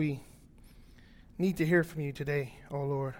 We 0.00 0.18
need 1.36 1.58
to 1.58 1.66
hear 1.66 1.84
from 1.84 2.00
you 2.00 2.10
today, 2.10 2.54
oh 2.70 2.84
Lord. 2.84 3.12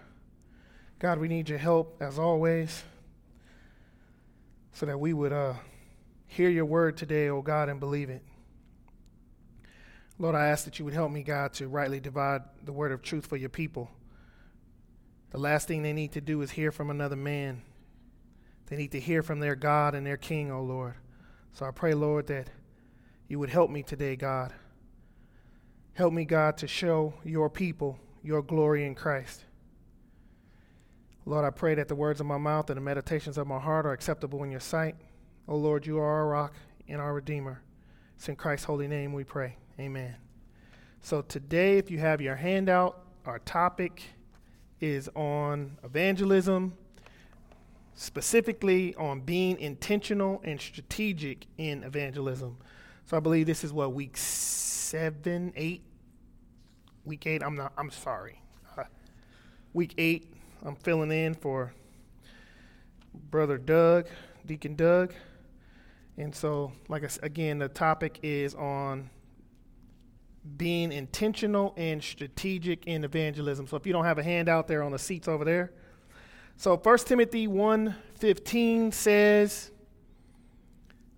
God, 0.98 1.18
we 1.18 1.28
need 1.28 1.50
your 1.50 1.58
help 1.58 2.00
as 2.00 2.18
always 2.18 2.84
so 4.72 4.86
that 4.86 4.98
we 4.98 5.12
would 5.12 5.30
uh, 5.30 5.52
hear 6.26 6.48
your 6.48 6.64
word 6.64 6.96
today, 6.96 7.28
oh 7.28 7.42
God, 7.42 7.68
and 7.68 7.80
believe 7.80 8.08
it. 8.08 8.22
Lord, 10.18 10.34
I 10.34 10.46
ask 10.46 10.64
that 10.64 10.78
you 10.78 10.86
would 10.86 10.94
help 10.94 11.12
me, 11.12 11.22
God, 11.22 11.52
to 11.52 11.68
rightly 11.68 12.00
divide 12.00 12.44
the 12.64 12.72
word 12.72 12.92
of 12.92 13.02
truth 13.02 13.26
for 13.26 13.36
your 13.36 13.50
people. 13.50 13.90
The 15.32 15.38
last 15.38 15.68
thing 15.68 15.82
they 15.82 15.92
need 15.92 16.12
to 16.12 16.22
do 16.22 16.40
is 16.40 16.52
hear 16.52 16.72
from 16.72 16.88
another 16.88 17.14
man. 17.14 17.60
They 18.68 18.78
need 18.78 18.92
to 18.92 19.00
hear 19.00 19.22
from 19.22 19.40
their 19.40 19.54
God 19.54 19.94
and 19.94 20.06
their 20.06 20.16
King, 20.16 20.50
oh 20.50 20.62
Lord. 20.62 20.94
So 21.52 21.66
I 21.66 21.72
pray, 21.72 21.92
Lord, 21.92 22.28
that 22.28 22.48
you 23.28 23.38
would 23.38 23.50
help 23.50 23.70
me 23.70 23.82
today, 23.82 24.16
God. 24.16 24.54
Help 26.00 26.14
me, 26.14 26.24
God, 26.24 26.56
to 26.56 26.66
show 26.66 27.12
your 27.24 27.50
people 27.50 27.98
your 28.22 28.40
glory 28.40 28.86
in 28.86 28.94
Christ. 28.94 29.44
Lord, 31.26 31.44
I 31.44 31.50
pray 31.50 31.74
that 31.74 31.88
the 31.88 31.94
words 31.94 32.20
of 32.20 32.26
my 32.26 32.38
mouth 32.38 32.70
and 32.70 32.78
the 32.78 32.80
meditations 32.80 33.36
of 33.36 33.46
my 33.46 33.58
heart 33.58 33.84
are 33.84 33.92
acceptable 33.92 34.42
in 34.42 34.50
your 34.50 34.60
sight. 34.60 34.96
O 35.46 35.52
oh 35.52 35.56
Lord, 35.58 35.84
you 35.84 35.98
are 35.98 36.06
our 36.06 36.26
rock 36.26 36.54
and 36.88 37.02
our 37.02 37.12
Redeemer. 37.12 37.60
It's 38.16 38.30
in 38.30 38.36
Christ's 38.36 38.64
holy 38.64 38.88
name 38.88 39.12
we 39.12 39.24
pray. 39.24 39.58
Amen. 39.78 40.16
So 41.02 41.20
today, 41.20 41.76
if 41.76 41.90
you 41.90 41.98
have 41.98 42.22
your 42.22 42.36
handout, 42.36 43.04
our 43.26 43.40
topic 43.40 44.02
is 44.80 45.10
on 45.14 45.76
evangelism, 45.84 46.78
specifically 47.92 48.94
on 48.94 49.20
being 49.20 49.60
intentional 49.60 50.40
and 50.44 50.58
strategic 50.58 51.44
in 51.58 51.84
evangelism. 51.84 52.56
So 53.04 53.18
I 53.18 53.20
believe 53.20 53.44
this 53.44 53.64
is 53.64 53.72
what 53.74 53.92
week 53.92 54.16
seven, 54.16 55.52
eight, 55.56 55.82
week 57.10 57.26
eight. 57.26 57.42
I'm 57.42 57.56
not. 57.56 57.72
I'm 57.76 57.90
sorry. 57.90 58.40
Uh, 58.78 58.84
week 59.72 59.94
eight. 59.98 60.32
I'm 60.62 60.76
filling 60.76 61.10
in 61.10 61.34
for 61.34 61.74
brother 63.32 63.58
Doug, 63.58 64.06
Deacon 64.46 64.76
Doug, 64.76 65.12
and 66.16 66.32
so 66.32 66.70
like 66.86 67.02
I 67.02 67.08
said, 67.08 67.24
again, 67.24 67.58
the 67.58 67.68
topic 67.68 68.20
is 68.22 68.54
on 68.54 69.10
being 70.56 70.92
intentional 70.92 71.74
and 71.76 72.00
strategic 72.00 72.86
in 72.86 73.02
evangelism. 73.02 73.66
So 73.66 73.76
if 73.76 73.88
you 73.88 73.92
don't 73.92 74.04
have 74.04 74.18
a 74.18 74.22
handout 74.22 74.68
there 74.68 74.84
on 74.84 74.92
the 74.92 74.98
seats 74.98 75.26
over 75.26 75.44
there. 75.44 75.72
So 76.56 76.76
1 76.76 76.98
Timothy 76.98 77.48
1:15 77.48 78.92
says 78.92 79.72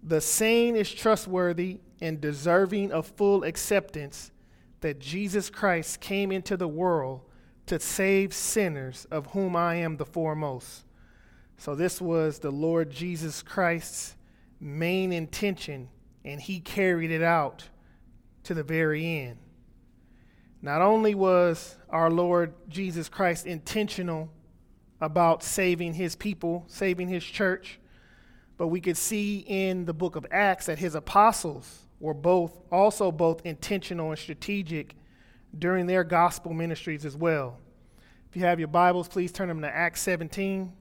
the 0.02 0.22
saying 0.22 0.74
is 0.74 0.90
trustworthy 0.90 1.80
and 2.00 2.18
deserving 2.18 2.92
of 2.92 3.06
full 3.08 3.44
acceptance 3.44 4.31
that 4.82 5.00
Jesus 5.00 5.50
Christ 5.50 6.00
came 6.00 6.30
into 6.30 6.56
the 6.56 6.68
world 6.68 7.22
to 7.66 7.80
save 7.80 8.34
sinners, 8.34 9.06
of 9.10 9.28
whom 9.28 9.56
I 9.56 9.76
am 9.76 9.96
the 9.96 10.04
foremost. 10.04 10.84
So, 11.56 11.74
this 11.74 12.00
was 12.00 12.40
the 12.40 12.50
Lord 12.50 12.90
Jesus 12.90 13.42
Christ's 13.42 14.16
main 14.60 15.12
intention, 15.12 15.88
and 16.24 16.40
he 16.40 16.60
carried 16.60 17.10
it 17.10 17.22
out 17.22 17.68
to 18.44 18.54
the 18.54 18.62
very 18.62 19.20
end. 19.20 19.38
Not 20.60 20.82
only 20.82 21.14
was 21.14 21.76
our 21.88 22.10
Lord 22.10 22.54
Jesus 22.68 23.08
Christ 23.08 23.46
intentional 23.46 24.30
about 25.00 25.42
saving 25.42 25.94
his 25.94 26.14
people, 26.14 26.64
saving 26.68 27.08
his 27.08 27.24
church, 27.24 27.80
but 28.56 28.68
we 28.68 28.80
could 28.80 28.96
see 28.96 29.38
in 29.38 29.84
the 29.86 29.94
book 29.94 30.14
of 30.14 30.26
Acts 30.30 30.66
that 30.66 30.78
his 30.78 30.94
apostles 30.94 31.86
were 32.02 32.12
both 32.12 32.58
also 32.72 33.12
both 33.12 33.46
intentional 33.46 34.10
and 34.10 34.18
strategic 34.18 34.96
during 35.56 35.86
their 35.86 36.02
gospel 36.02 36.52
ministries 36.52 37.06
as 37.06 37.16
well. 37.16 37.56
If 38.28 38.34
you 38.36 38.42
have 38.42 38.58
your 38.58 38.68
Bibles, 38.68 39.06
please 39.06 39.30
turn 39.30 39.46
them 39.46 39.60
to 39.62 39.68
Acts 39.68 40.02
17. 40.02 40.72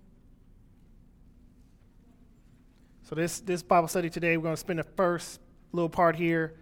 So 3.03 3.13
this 3.13 3.39
this 3.41 3.61
Bible 3.61 3.87
study 3.87 4.09
today, 4.09 4.35
we're 4.35 4.43
going 4.43 4.55
to 4.55 4.59
spend 4.59 4.79
the 4.79 4.83
first 4.83 5.39
little 5.71 5.89
part 5.89 6.15
here 6.15 6.55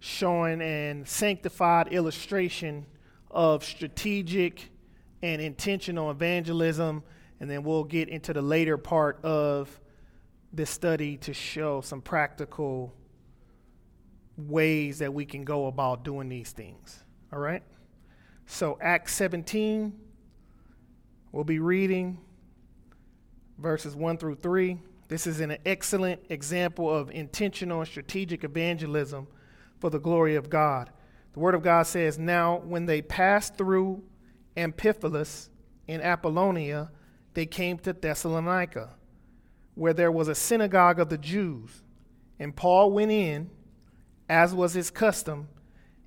showing 0.00 0.60
an 0.60 1.06
sanctified 1.06 1.88
illustration 1.88 2.84
of 3.30 3.64
strategic 3.64 4.70
and 5.22 5.40
intentional 5.40 6.10
evangelism, 6.10 7.02
and 7.40 7.48
then 7.48 7.62
we'll 7.62 7.84
get 7.84 8.10
into 8.10 8.34
the 8.34 8.42
later 8.42 8.76
part 8.76 9.24
of 9.24 9.80
this 10.52 10.68
study 10.68 11.16
to 11.16 11.32
show 11.32 11.80
some 11.80 12.02
practical 12.02 12.92
ways 14.36 14.98
that 14.98 15.12
we 15.12 15.24
can 15.24 15.44
go 15.44 15.66
about 15.66 16.04
doing 16.04 16.28
these 16.28 16.52
things. 16.52 17.04
All 17.32 17.38
right? 17.38 17.62
So, 18.46 18.78
Acts 18.80 19.14
17, 19.14 19.92
we'll 21.32 21.44
be 21.44 21.58
reading 21.58 22.18
verses 23.58 23.94
1 23.96 24.18
through 24.18 24.36
3. 24.36 24.78
This 25.08 25.26
is 25.26 25.40
an 25.40 25.56
excellent 25.64 26.20
example 26.28 26.92
of 26.92 27.10
intentional 27.10 27.80
and 27.80 27.88
strategic 27.88 28.44
evangelism 28.44 29.26
for 29.78 29.90
the 29.90 29.98
glory 30.00 30.34
of 30.34 30.50
God. 30.50 30.90
The 31.32 31.40
Word 31.40 31.54
of 31.54 31.62
God 31.62 31.86
says, 31.86 32.18
Now, 32.18 32.58
when 32.58 32.86
they 32.86 33.02
passed 33.02 33.56
through 33.56 34.02
Amphipolis 34.56 35.48
in 35.86 36.00
Apollonia, 36.00 36.90
they 37.34 37.46
came 37.46 37.78
to 37.78 37.92
Thessalonica 37.92 38.90
where 39.74 39.92
there 39.92 40.12
was 40.12 40.28
a 40.28 40.34
synagogue 40.34 41.00
of 41.00 41.08
the 41.08 41.18
Jews. 41.18 41.82
And 42.38 42.54
Paul 42.54 42.92
went 42.92 43.10
in, 43.10 43.50
as 44.28 44.54
was 44.54 44.74
his 44.74 44.90
custom, 44.90 45.48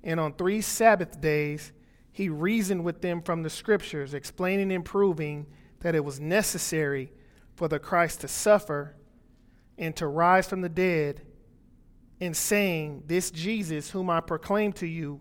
and 0.02 0.18
on 0.18 0.32
three 0.32 0.60
Sabbath 0.60 1.20
days 1.20 1.72
he 2.10 2.28
reasoned 2.28 2.84
with 2.84 3.00
them 3.00 3.22
from 3.22 3.42
the 3.42 3.50
scriptures, 3.50 4.14
explaining 4.14 4.72
and 4.72 4.84
proving 4.84 5.46
that 5.80 5.94
it 5.94 6.04
was 6.04 6.18
necessary 6.18 7.12
for 7.54 7.68
the 7.68 7.78
Christ 7.78 8.20
to 8.22 8.28
suffer 8.28 8.96
and 9.76 9.94
to 9.96 10.06
rise 10.06 10.48
from 10.48 10.60
the 10.60 10.68
dead, 10.68 11.22
and 12.20 12.36
saying, 12.36 13.04
This 13.06 13.30
Jesus, 13.30 13.90
whom 13.90 14.10
I 14.10 14.20
proclaim 14.20 14.72
to 14.74 14.86
you, 14.86 15.20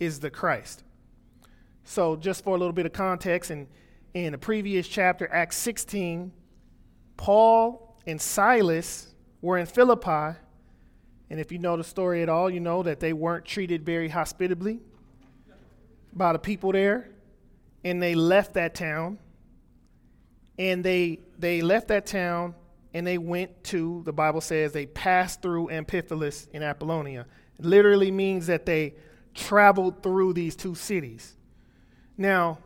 is 0.00 0.20
the 0.20 0.30
Christ. 0.30 0.84
So, 1.84 2.16
just 2.16 2.44
for 2.44 2.56
a 2.56 2.58
little 2.58 2.72
bit 2.72 2.86
of 2.86 2.92
context, 2.92 3.50
in, 3.50 3.66
in 4.14 4.32
the 4.32 4.38
previous 4.38 4.88
chapter, 4.88 5.30
Acts 5.32 5.56
16, 5.56 6.32
Paul 7.16 7.98
and 8.06 8.20
Silas 8.20 9.14
were 9.42 9.58
in 9.58 9.66
Philippi. 9.66 10.38
And 11.30 11.38
if 11.38 11.52
you 11.52 11.58
know 11.58 11.76
the 11.76 11.84
story 11.84 12.22
at 12.22 12.28
all, 12.28 12.48
you 12.48 12.60
know 12.60 12.82
that 12.82 13.00
they 13.00 13.12
weren't 13.12 13.44
treated 13.44 13.84
very 13.84 14.08
hospitably 14.08 14.80
by 16.12 16.32
the 16.32 16.38
people 16.38 16.72
there. 16.72 17.10
And 17.84 18.02
they 18.02 18.14
left 18.14 18.54
that 18.54 18.74
town. 18.74 19.18
And 20.58 20.82
they 20.82 21.20
they 21.38 21.60
left 21.60 21.88
that 21.88 22.06
town 22.06 22.54
and 22.94 23.06
they 23.06 23.18
went 23.18 23.62
to, 23.64 24.02
the 24.04 24.12
Bible 24.12 24.40
says, 24.40 24.72
they 24.72 24.86
passed 24.86 25.42
through 25.42 25.68
Amphipolis 25.68 26.48
in 26.52 26.62
Apollonia. 26.62 27.26
It 27.58 27.64
literally 27.64 28.10
means 28.10 28.46
that 28.46 28.66
they 28.66 28.94
traveled 29.34 30.02
through 30.02 30.32
these 30.32 30.56
two 30.56 30.74
cities. 30.74 31.36
Now, 32.16 32.58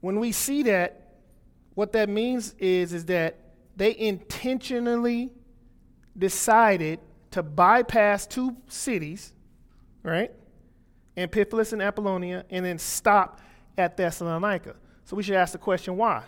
when 0.00 0.18
we 0.18 0.32
see 0.32 0.62
that, 0.64 1.18
what 1.74 1.92
that 1.92 2.08
means 2.08 2.54
is, 2.58 2.92
is 2.92 3.04
that 3.06 3.38
they 3.76 3.96
intentionally 3.96 5.30
decided 6.20 7.00
to 7.32 7.42
bypass 7.42 8.26
two 8.26 8.56
cities, 8.68 9.32
right? 10.02 10.30
Amphipolis 11.16 11.72
and 11.72 11.82
Apollonia, 11.82 12.44
and 12.50 12.64
then 12.64 12.78
stop 12.78 13.40
at 13.76 13.96
Thessalonica. 13.96 14.76
So 15.04 15.16
we 15.16 15.22
should 15.22 15.34
ask 15.34 15.52
the 15.52 15.58
question 15.58 15.96
why? 15.96 16.22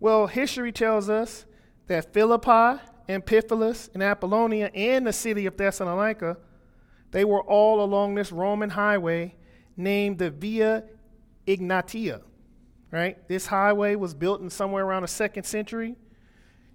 Well, 0.00 0.26
history 0.26 0.72
tells 0.72 1.08
us 1.08 1.46
that 1.86 2.12
Philippi, 2.12 2.82
Amphipolis, 3.08 3.88
and 3.94 4.02
Apollonia, 4.02 4.70
and 4.74 5.06
the 5.06 5.12
city 5.12 5.46
of 5.46 5.56
Thessalonica, 5.56 6.36
they 7.12 7.24
were 7.24 7.42
all 7.42 7.82
along 7.82 8.14
this 8.14 8.32
Roman 8.32 8.70
highway 8.70 9.36
named 9.76 10.18
the 10.18 10.30
Via 10.30 10.84
Ignatia, 11.48 12.22
right? 12.90 13.28
This 13.28 13.46
highway 13.46 13.94
was 13.94 14.14
built 14.14 14.40
in 14.40 14.50
somewhere 14.50 14.84
around 14.84 15.02
the 15.02 15.08
second 15.08 15.44
century, 15.44 15.96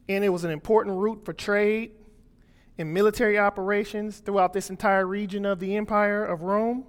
and 0.07 0.23
it 0.23 0.29
was 0.29 0.43
an 0.43 0.51
important 0.51 0.97
route 0.97 1.25
for 1.25 1.33
trade 1.33 1.91
and 2.77 2.93
military 2.93 3.37
operations 3.37 4.19
throughout 4.19 4.53
this 4.53 4.69
entire 4.69 5.05
region 5.05 5.45
of 5.45 5.59
the 5.59 5.75
Empire 5.75 6.25
of 6.25 6.41
Rome. 6.41 6.85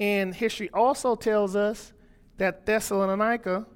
And 0.00 0.34
history 0.34 0.70
also 0.72 1.14
tells 1.14 1.56
us 1.56 1.92
that 2.36 2.66
Thessalonica 2.66 3.66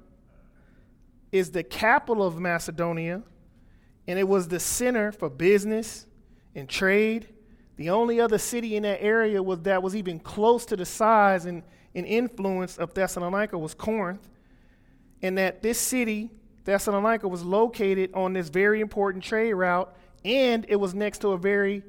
is 1.31 1.51
the 1.51 1.63
capital 1.63 2.25
of 2.25 2.39
Macedonia, 2.39 3.23
and 4.07 4.19
it 4.19 4.27
was 4.27 4.47
the 4.47 4.59
center 4.59 5.11
for 5.11 5.29
business 5.29 6.05
and 6.55 6.69
trade. 6.69 7.27
The 7.75 7.89
only 7.89 8.21
other 8.21 8.37
city 8.37 8.75
in 8.75 8.83
that 8.83 9.01
area 9.01 9.41
was 9.41 9.61
that 9.61 9.81
was 9.83 9.95
even 9.95 10.19
close 10.19 10.65
to 10.67 10.77
the 10.77 10.85
size 10.85 11.45
and, 11.45 11.63
and 11.95 12.05
influence 12.05 12.77
of 12.77 12.93
Thessalonica 12.93 13.57
was 13.57 13.73
Corinth 13.73 14.29
and 15.23 15.37
that 15.37 15.61
this 15.63 15.79
city, 15.79 16.29
Thessalonica, 16.65 17.27
was 17.27 17.43
located 17.43 18.11
on 18.13 18.33
this 18.33 18.49
very 18.49 18.81
important 18.81 19.23
trade 19.23 19.53
route, 19.53 19.95
and 20.25 20.65
it 20.69 20.75
was 20.77 20.93
next 20.93 21.19
to 21.19 21.29
a 21.29 21.37
very 21.37 21.83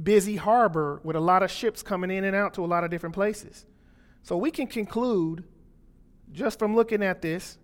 busy 0.00 0.36
harbor 0.36 1.00
with 1.04 1.16
a 1.16 1.20
lot 1.20 1.42
of 1.42 1.50
ships 1.50 1.82
coming 1.82 2.10
in 2.10 2.24
and 2.24 2.36
out 2.36 2.54
to 2.54 2.64
a 2.64 2.66
lot 2.66 2.84
of 2.84 2.90
different 2.90 3.14
places. 3.14 3.66
So 4.22 4.36
we 4.36 4.50
can 4.50 4.66
conclude, 4.66 5.44
just 6.32 6.58
from 6.58 6.74
looking 6.74 7.02
at 7.02 7.22
this, 7.22 7.58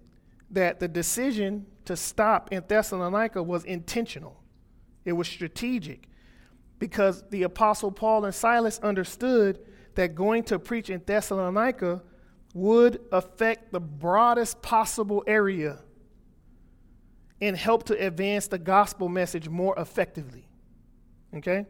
that 0.50 0.80
the 0.80 0.88
decision 0.88 1.66
to 1.84 1.96
stop 1.96 2.52
in 2.52 2.64
Thessalonica 2.66 3.42
was 3.42 3.64
intentional, 3.64 4.42
it 5.04 5.12
was 5.12 5.28
strategic, 5.28 6.08
because 6.78 7.22
the 7.30 7.44
Apostle 7.44 7.90
Paul 7.90 8.24
and 8.24 8.34
Silas 8.34 8.78
understood 8.80 9.60
that 9.94 10.14
going 10.14 10.42
to 10.44 10.58
preach 10.58 10.90
in 10.90 11.02
Thessalonica 11.04 12.02
would 12.54 13.00
affect 13.12 13.72
the 13.72 13.80
broadest 13.80 14.62
possible 14.62 15.22
area 15.26 15.78
and 17.40 17.56
help 17.56 17.84
to 17.84 18.06
advance 18.06 18.46
the 18.46 18.58
gospel 18.58 19.08
message 19.08 19.48
more 19.48 19.74
effectively. 19.78 20.48
Okay? 21.34 21.66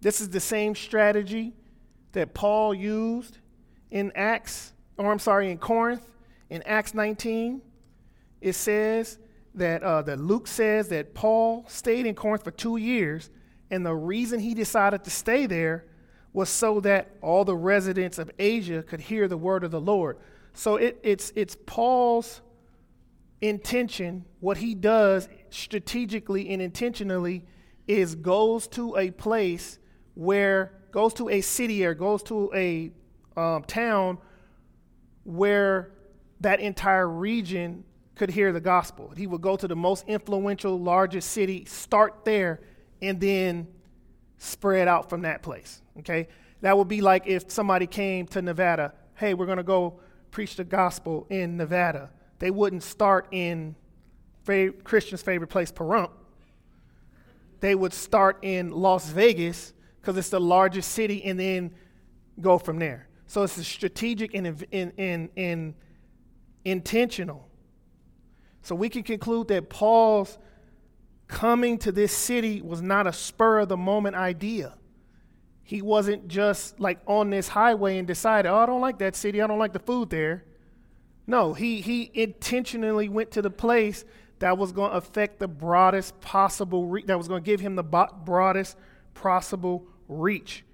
This 0.00 0.20
is 0.20 0.28
the 0.28 0.40
same 0.40 0.74
strategy 0.74 1.54
that 2.12 2.34
Paul 2.34 2.74
used 2.74 3.38
in 3.90 4.12
Acts, 4.14 4.72
or 4.98 5.10
I'm 5.10 5.18
sorry, 5.18 5.50
in 5.50 5.58
Corinth, 5.58 6.06
in 6.50 6.62
Acts 6.64 6.94
19. 6.94 7.62
It 8.40 8.52
says 8.52 9.18
that, 9.54 9.82
uh, 9.82 10.02
that 10.02 10.20
Luke 10.20 10.46
says 10.46 10.88
that 10.88 11.14
Paul 11.14 11.64
stayed 11.68 12.06
in 12.06 12.14
Corinth 12.14 12.44
for 12.44 12.50
two 12.50 12.76
years, 12.76 13.30
and 13.70 13.86
the 13.86 13.94
reason 13.94 14.40
he 14.40 14.52
decided 14.52 15.04
to 15.04 15.10
stay 15.10 15.46
there 15.46 15.86
was 16.32 16.50
so 16.50 16.80
that 16.80 17.12
all 17.22 17.44
the 17.44 17.56
residents 17.56 18.18
of 18.18 18.30
Asia 18.38 18.82
could 18.82 19.00
hear 19.00 19.28
the 19.28 19.36
word 19.36 19.64
of 19.64 19.70
the 19.70 19.80
Lord. 19.80 20.18
So 20.52 20.76
it, 20.76 20.98
it's, 21.02 21.32
it's 21.36 21.56
Paul's 21.64 22.42
intention, 23.40 24.24
what 24.40 24.58
he 24.58 24.74
does 24.74 25.28
strategically 25.50 26.50
and 26.50 26.60
intentionally 26.60 27.44
is 27.86 28.14
goes 28.14 28.66
to 28.68 28.96
a 28.96 29.10
place 29.10 29.78
where, 30.14 30.72
goes 30.90 31.14
to 31.14 31.28
a 31.28 31.40
city 31.40 31.84
or 31.84 31.94
goes 31.94 32.22
to 32.22 32.50
a 32.54 32.90
um, 33.36 33.62
town 33.64 34.18
where 35.24 35.92
that 36.40 36.60
entire 36.60 37.08
region 37.08 37.84
could 38.14 38.30
hear 38.30 38.52
the 38.52 38.60
gospel. 38.60 39.12
He 39.16 39.26
would 39.26 39.40
go 39.40 39.56
to 39.56 39.66
the 39.66 39.76
most 39.76 40.04
influential, 40.06 40.78
largest 40.78 41.30
city, 41.30 41.64
start 41.64 42.24
there, 42.24 42.60
and 43.02 43.20
then 43.20 43.66
spread 44.38 44.88
out 44.88 45.10
from 45.10 45.22
that 45.22 45.42
place. 45.42 45.82
Okay? 45.98 46.28
That 46.60 46.78
would 46.78 46.88
be 46.88 47.00
like 47.00 47.26
if 47.26 47.50
somebody 47.50 47.86
came 47.86 48.26
to 48.28 48.42
Nevada, 48.42 48.94
hey, 49.16 49.34
we're 49.34 49.46
going 49.46 49.58
to 49.58 49.62
go 49.64 50.00
preach 50.30 50.56
the 50.56 50.64
gospel 50.64 51.26
in 51.30 51.56
Nevada. 51.56 52.10
They 52.38 52.50
wouldn't 52.50 52.82
start 52.82 53.28
in 53.30 53.76
Christian's 54.44 55.22
favorite 55.22 55.48
place, 55.48 55.72
Pahrump. 55.72 56.10
They 57.60 57.74
would 57.74 57.94
start 57.94 58.38
in 58.42 58.70
Las 58.70 59.08
Vegas 59.08 59.72
because 60.00 60.16
it's 60.18 60.28
the 60.28 60.40
largest 60.40 60.92
city 60.92 61.24
and 61.24 61.40
then 61.40 61.74
go 62.40 62.58
from 62.58 62.78
there. 62.78 63.08
So 63.26 63.42
it's 63.42 63.56
a 63.56 63.64
strategic 63.64 64.34
and, 64.34 64.66
and, 64.70 64.92
and, 64.98 65.28
and 65.36 65.74
intentional. 66.64 67.48
So 68.62 68.74
we 68.74 68.88
can 68.88 69.02
conclude 69.02 69.48
that 69.48 69.70
Paul's 69.70 70.38
coming 71.26 71.78
to 71.78 71.92
this 71.92 72.12
city 72.12 72.60
was 72.60 72.82
not 72.82 73.06
a 73.06 73.12
spur 73.12 73.60
of 73.60 73.68
the 73.68 73.76
moment 73.76 74.14
idea. 74.14 74.74
He 75.62 75.80
wasn't 75.80 76.28
just 76.28 76.78
like 76.78 76.98
on 77.06 77.30
this 77.30 77.48
highway 77.48 77.96
and 77.96 78.06
decided, 78.06 78.50
oh, 78.50 78.56
I 78.56 78.66
don't 78.66 78.82
like 78.82 78.98
that 78.98 79.16
city, 79.16 79.40
I 79.40 79.46
don't 79.46 79.58
like 79.58 79.72
the 79.72 79.78
food 79.78 80.10
there. 80.10 80.44
No, 81.26 81.54
he, 81.54 81.80
he 81.80 82.10
intentionally 82.14 83.08
went 83.08 83.30
to 83.32 83.42
the 83.42 83.50
place 83.50 84.04
that 84.40 84.58
was 84.58 84.72
going 84.72 84.90
to 84.90 84.96
affect 84.96 85.38
the 85.38 85.48
broadest 85.48 86.20
possible, 86.20 86.86
re- 86.86 87.04
that 87.06 87.16
was 87.16 87.28
going 87.28 87.42
to 87.42 87.46
give 87.46 87.60
him 87.60 87.76
the 87.76 87.82
bo- 87.82 88.14
broadest 88.24 88.76
possible 89.14 89.86
reach. 90.08 90.64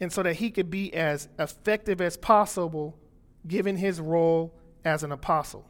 And 0.00 0.12
so 0.12 0.22
that 0.22 0.34
he 0.34 0.50
could 0.50 0.70
be 0.70 0.92
as 0.94 1.28
effective 1.38 2.00
as 2.00 2.16
possible 2.16 2.96
given 3.46 3.76
his 3.76 4.00
role 4.00 4.54
as 4.84 5.02
an 5.02 5.12
apostle. 5.12 5.66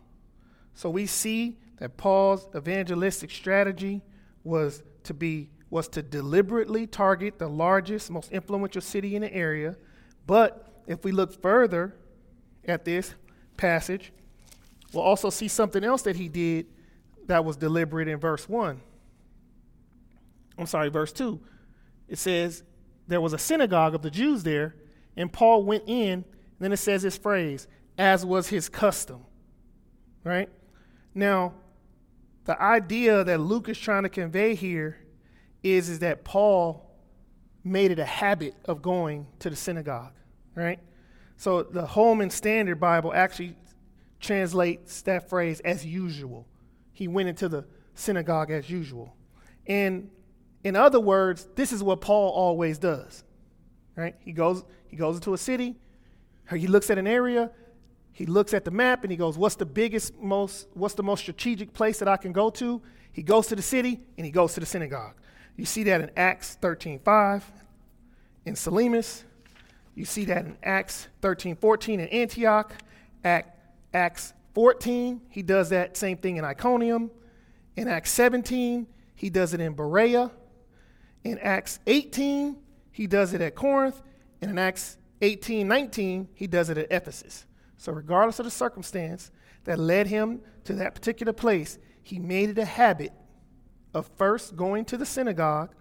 So 0.75 0.89
we 0.89 1.07
see 1.07 1.59
that 1.79 1.97
Paul's 1.97 2.47
evangelistic 2.55 3.31
strategy 3.31 4.03
was 4.45 4.83
to 5.05 5.15
be 5.15 5.51
was 5.69 5.89
to 5.89 6.03
deliberately 6.03 6.87
target 6.87 7.39
the 7.39 7.49
largest, 7.49 8.11
most 8.11 8.31
influential 8.31 8.83
city 8.83 9.17
in 9.17 9.23
the 9.23 9.33
area. 9.33 9.75
But 10.27 10.69
if 10.87 11.03
we 11.03 11.13
look 11.13 11.41
further 11.41 11.97
at 12.67 12.85
this 12.85 13.15
passage, 13.57 14.13
we'll 14.93 15.05
also 15.05 15.31
see 15.31 15.49
something 15.49 15.85
else 15.85 16.03
that 16.03 16.17
he 16.17 16.29
did 16.29 16.67
that 17.27 17.45
was 17.45 17.57
deliberate 17.57 18.09
in 18.09 18.19
verse 18.19 18.49
1. 18.49 18.81
I'm 20.59 20.67
sorry, 20.67 20.89
verse 20.91 21.13
2. 21.13 21.41
It 22.09 22.19
says, 22.19 22.63
There 23.09 23.21
was 23.21 23.33
a 23.33 23.39
synagogue 23.39 23.95
of 23.95 24.03
the 24.03 24.11
Jews 24.11 24.43
there, 24.43 24.75
and 25.17 25.33
Paul 25.33 25.65
went 25.65 25.85
in. 25.87 26.25
Then 26.59 26.73
it 26.73 26.77
says 26.77 27.03
this 27.03 27.17
phrase, 27.17 27.67
as 27.99 28.25
was 28.25 28.49
his 28.49 28.69
custom. 28.69 29.25
Right? 30.25 30.49
Now, 31.15 31.55
the 32.45 32.61
idea 32.61 33.25
that 33.25 33.41
Luke 33.41 33.69
is 33.69 33.79
trying 33.79 34.03
to 34.05 34.09
convey 34.09 34.55
here 34.55 34.99
is, 35.63 35.89
is 35.89 36.01
that 36.01 36.25
Paul 36.25 36.89
made 37.65 37.91
it 37.91 37.99
a 37.99 38.05
habit 38.05 38.55
of 38.65 38.83
going 38.83 39.27
to 39.39 39.51
the 39.51 39.57
synagogue, 39.57 40.13
right? 40.55 40.81
So 41.43 41.65
the 41.65 41.85
Holman 41.85 42.31
Standard 42.31 42.79
Bible 42.79 43.13
actually 43.13 43.57
translates 44.21 45.03
that 45.03 45.29
phrase 45.29 45.59
as 45.65 45.85
usual. 45.85 46.47
He 46.93 47.09
went 47.09 47.29
into 47.29 47.49
the 47.49 47.65
synagogue 47.97 48.53
as 48.53 48.71
usual. 48.71 49.17
And 49.67 50.09
in 50.63 50.77
other 50.77 51.01
words, 51.01 51.49
this 51.57 51.73
is 51.73 51.83
what 51.83 52.01
Paul 52.01 52.31
always 52.31 52.79
does. 52.79 53.25
Right? 53.97 54.15
He 54.21 54.31
goes 54.31 54.63
he 54.87 54.97
goes 54.97 55.17
into 55.17 55.35
a 55.35 55.37
city, 55.37 55.81
he 56.49 56.69
looks 56.69 56.91
at 56.91 56.99
an 56.99 57.09
area, 57.09 57.51
he 58.13 58.25
looks 58.25 58.55
at 58.55 58.65
the 58.65 58.71
map 58.71 59.03
and 59.03 59.11
he 59.11 59.17
goes, 59.17 59.37
"What's 59.37 59.57
the 59.57 59.67
biggest 59.67 60.17
most 60.21 60.69
what's 60.75 60.95
the 60.95 61.03
most 61.03 61.23
strategic 61.23 61.73
place 61.73 61.99
that 61.99 62.07
I 62.07 62.19
can 62.19 62.31
go 62.31 62.51
to?" 62.51 62.81
He 63.11 63.25
goes 63.25 63.49
to 63.49 63.57
the 63.57 63.63
city 63.63 64.01
and 64.17 64.25
he 64.25 64.31
goes 64.31 64.55
to 64.55 64.61
the 64.61 64.67
synagogue. 64.67 65.17
You 65.57 65.65
see 65.65 65.83
that 65.83 66.01
in 66.03 66.13
Acts 66.17 66.57
13:5 66.63 67.43
in 68.45 68.55
Salamis. 68.55 69.25
You 69.95 70.05
see 70.05 70.25
that 70.27 70.45
in 70.45 70.57
Acts 70.63 71.09
13:14 71.21 72.01
in 72.01 72.09
Antioch. 72.09 72.73
At 73.25 73.59
Acts 73.93 74.33
14, 74.55 75.21
he 75.29 75.43
does 75.43 75.71
that 75.71 75.97
same 75.97 76.17
thing 76.17 76.37
in 76.37 76.45
Iconium. 76.45 77.11
In 77.77 77.89
Acts 77.89 78.11
17, 78.11 78.87
he 79.15 79.31
does 79.31 79.55
it 79.55 79.61
in 79.61 79.75
Berea. 79.75 80.31
In 81.25 81.39
Acts 81.39 81.79
18, 81.87 82.57
he 82.91 83.07
does 83.07 83.33
it 83.33 83.41
at 83.41 83.55
Corinth. 83.55 84.03
And 84.41 84.51
in 84.51 84.59
Acts 84.59 84.99
18, 85.21 85.69
19, 85.69 86.29
he 86.35 86.47
does 86.47 86.69
it 86.69 86.79
at 86.79 86.91
Ephesus. 86.91 87.47
So, 87.77 87.93
regardless 87.93 88.39
of 88.39 88.45
the 88.45 88.51
circumstance 88.51 89.31
that 89.65 89.79
led 89.79 90.09
him 90.09 90.41
to 90.65 90.75
that 90.75 90.95
particular 90.95 91.33
place, 91.33 91.79
he 92.03 92.19
made 92.19 92.51
it 92.51 92.59
a 92.59 92.65
habit 92.65 93.13
of 93.95 94.11
first 94.17 94.57
going 94.57 94.85
to 94.87 94.97
the 94.97 95.07
synagogue 95.07 95.75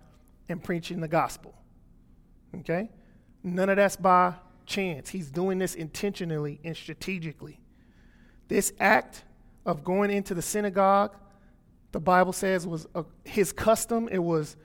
and 0.48 0.64
preaching 0.64 1.02
the 1.02 1.08
gospel. 1.08 1.56
Okay? 2.60 2.90
None 3.44 3.70
of 3.70 3.78
that's 3.78 3.96
by 3.96 4.36
chance. 4.66 5.10
He's 5.10 5.30
doing 5.30 5.60
this 5.60 5.76
intentionally 5.76 6.60
and 6.64 6.76
strategically. 6.76 7.60
This 8.48 8.74
act 8.80 9.24
of 9.66 9.84
going 9.84 10.12
into 10.12 10.34
the 10.34 10.42
synagogue, 10.42 11.16
the 11.92 12.00
Bible 12.00 12.34
says, 12.34 12.68
was 12.68 12.88
a, 12.96 13.06
his 13.24 13.52
custom. 13.52 14.08
It 14.12 14.20
was, 14.20 14.56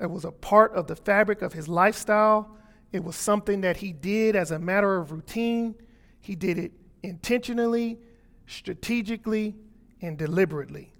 it 0.00 0.10
was 0.10 0.24
a 0.24 0.32
part 0.32 0.72
of 0.74 0.86
the 0.86 0.96
fabric 0.96 1.42
of 1.42 1.52
his 1.52 1.68
lifestyle. 1.68 2.56
It 2.92 3.02
was 3.02 3.16
something 3.16 3.62
that 3.62 3.78
he 3.78 3.92
did 3.92 4.36
as 4.36 4.50
a 4.50 4.58
matter 4.58 4.96
of 4.96 5.12
routine. 5.12 5.74
He 6.20 6.34
did 6.34 6.58
it 6.58 6.72
intentionally, 7.02 7.98
strategically, 8.46 9.56
and 10.00 10.16
deliberately. 10.18 10.92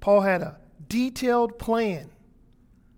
Paul 0.00 0.22
had 0.22 0.42
a 0.42 0.58
detailed 0.88 1.58
plan 1.58 2.10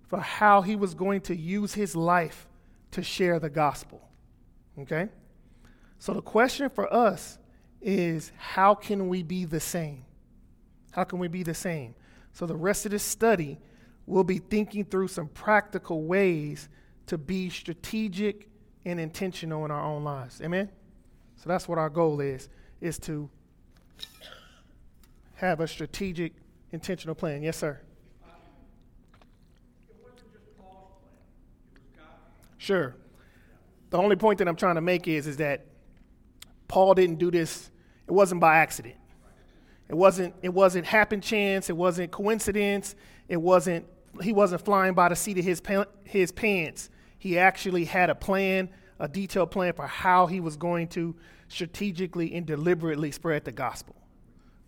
for 0.06 0.20
how 0.20 0.62
he 0.62 0.76
was 0.76 0.94
going 0.94 1.20
to 1.22 1.36
use 1.36 1.74
his 1.74 1.96
life 1.96 2.46
to 2.92 3.02
share 3.02 3.38
the 3.38 3.50
gospel. 3.50 4.00
Okay? 4.78 5.08
So 5.98 6.14
the 6.14 6.22
question 6.22 6.70
for 6.70 6.92
us 6.92 7.38
is 7.80 8.32
how 8.36 8.74
can 8.74 9.08
we 9.08 9.22
be 9.22 9.44
the 9.44 9.60
same? 9.60 10.04
How 10.92 11.04
can 11.04 11.18
we 11.18 11.28
be 11.28 11.42
the 11.42 11.54
same? 11.54 11.94
So 12.32 12.46
the 12.46 12.56
rest 12.56 12.86
of 12.86 12.92
this 12.92 13.02
study, 13.02 13.58
we'll 14.06 14.24
be 14.24 14.38
thinking 14.38 14.84
through 14.84 15.08
some 15.08 15.28
practical 15.28 16.04
ways 16.04 16.68
to 17.06 17.18
be 17.18 17.50
strategic 17.50 18.48
and 18.84 19.00
intentional 19.00 19.64
in 19.64 19.70
our 19.70 19.82
own 19.82 20.04
lives. 20.04 20.40
Amen? 20.42 20.68
So 21.36 21.48
that's 21.48 21.68
what 21.68 21.78
our 21.78 21.90
goal 21.90 22.20
is, 22.20 22.48
is 22.80 22.98
to 23.00 23.28
have 25.34 25.60
a 25.60 25.66
strategic 25.66 26.32
intentional 26.72 27.14
plan. 27.14 27.42
Yes, 27.42 27.56
sir. 27.56 27.80
Sure. 32.62 32.94
The 33.90 33.98
only 33.98 34.14
point 34.14 34.38
that 34.38 34.46
I'm 34.46 34.54
trying 34.54 34.76
to 34.76 34.80
make 34.80 35.08
is, 35.08 35.26
is 35.26 35.38
that 35.38 35.66
Paul 36.68 36.94
didn't 36.94 37.16
do 37.16 37.28
this, 37.28 37.72
it 38.06 38.12
wasn't 38.12 38.40
by 38.40 38.58
accident. 38.58 38.94
It 39.88 39.96
wasn't, 39.96 40.32
it 40.42 40.54
wasn't 40.54 40.86
happen 40.86 41.20
chance, 41.20 41.68
it 41.68 41.76
wasn't 41.76 42.12
coincidence, 42.12 42.94
it 43.26 43.38
wasn't, 43.38 43.84
he 44.22 44.32
wasn't 44.32 44.64
flying 44.64 44.94
by 44.94 45.08
the 45.08 45.16
seat 45.16 45.38
of 45.38 45.44
his, 45.44 45.60
his 46.04 46.30
pants. 46.30 46.88
He 47.18 47.36
actually 47.36 47.84
had 47.84 48.10
a 48.10 48.14
plan, 48.14 48.68
a 49.00 49.08
detailed 49.08 49.50
plan 49.50 49.72
for 49.72 49.88
how 49.88 50.26
he 50.26 50.38
was 50.38 50.56
going 50.56 50.86
to 50.90 51.16
strategically 51.48 52.32
and 52.32 52.46
deliberately 52.46 53.10
spread 53.10 53.44
the 53.44 53.50
gospel. 53.50 53.96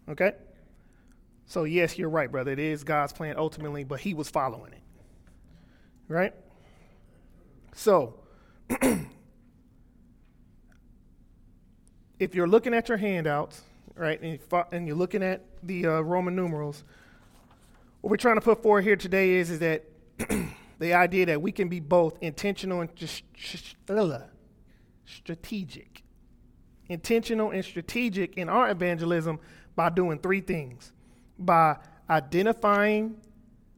Okay? 0.08 0.32
So, 1.46 1.62
yes, 1.62 1.96
you're 1.96 2.10
right, 2.10 2.30
brother. 2.30 2.50
It 2.50 2.58
is 2.58 2.82
God's 2.82 3.12
plan 3.12 3.36
ultimately, 3.38 3.84
but 3.84 4.00
he 4.00 4.14
was 4.14 4.28
following 4.28 4.72
it. 4.72 4.82
Right? 6.08 6.34
So, 7.75 8.14
if 12.19 12.35
you're 12.35 12.49
looking 12.49 12.73
at 12.73 12.88
your 12.88 12.99
handouts, 12.99 13.62
right, 13.95 14.21
and, 14.73 14.87
you're 14.87 14.97
looking 14.97 15.23
at 15.23 15.43
the 15.62 15.87
uh, 15.87 16.00
Roman 16.00 16.35
numerals, 16.35 16.85
what 18.00 18.11
we're 18.11 18.16
trying 18.16 18.37
to 18.37 18.40
put 18.40 18.62
forward 18.62 18.85
here 18.85 18.97
today 18.97 19.35
is, 19.35 19.50
is 19.50 19.59
that 19.59 19.85
the 20.78 20.95
idea 20.95 21.26
that 21.26 21.43
we 21.43 21.52
can 21.52 21.69
be 21.69 21.81
both 21.81 22.16
intentional 22.21 22.81
and 22.81 22.95
just 22.97 23.25
strategic. 25.04 26.02
Intentional 26.88 27.50
and 27.50 27.64
strategic 27.64 28.37
in 28.37 28.49
our 28.49 28.71
evangelism 28.71 29.40
by 29.75 29.90
doing 29.90 30.19
three 30.19 30.40
things 30.40 30.93
by 31.38 31.76
identifying 32.09 33.16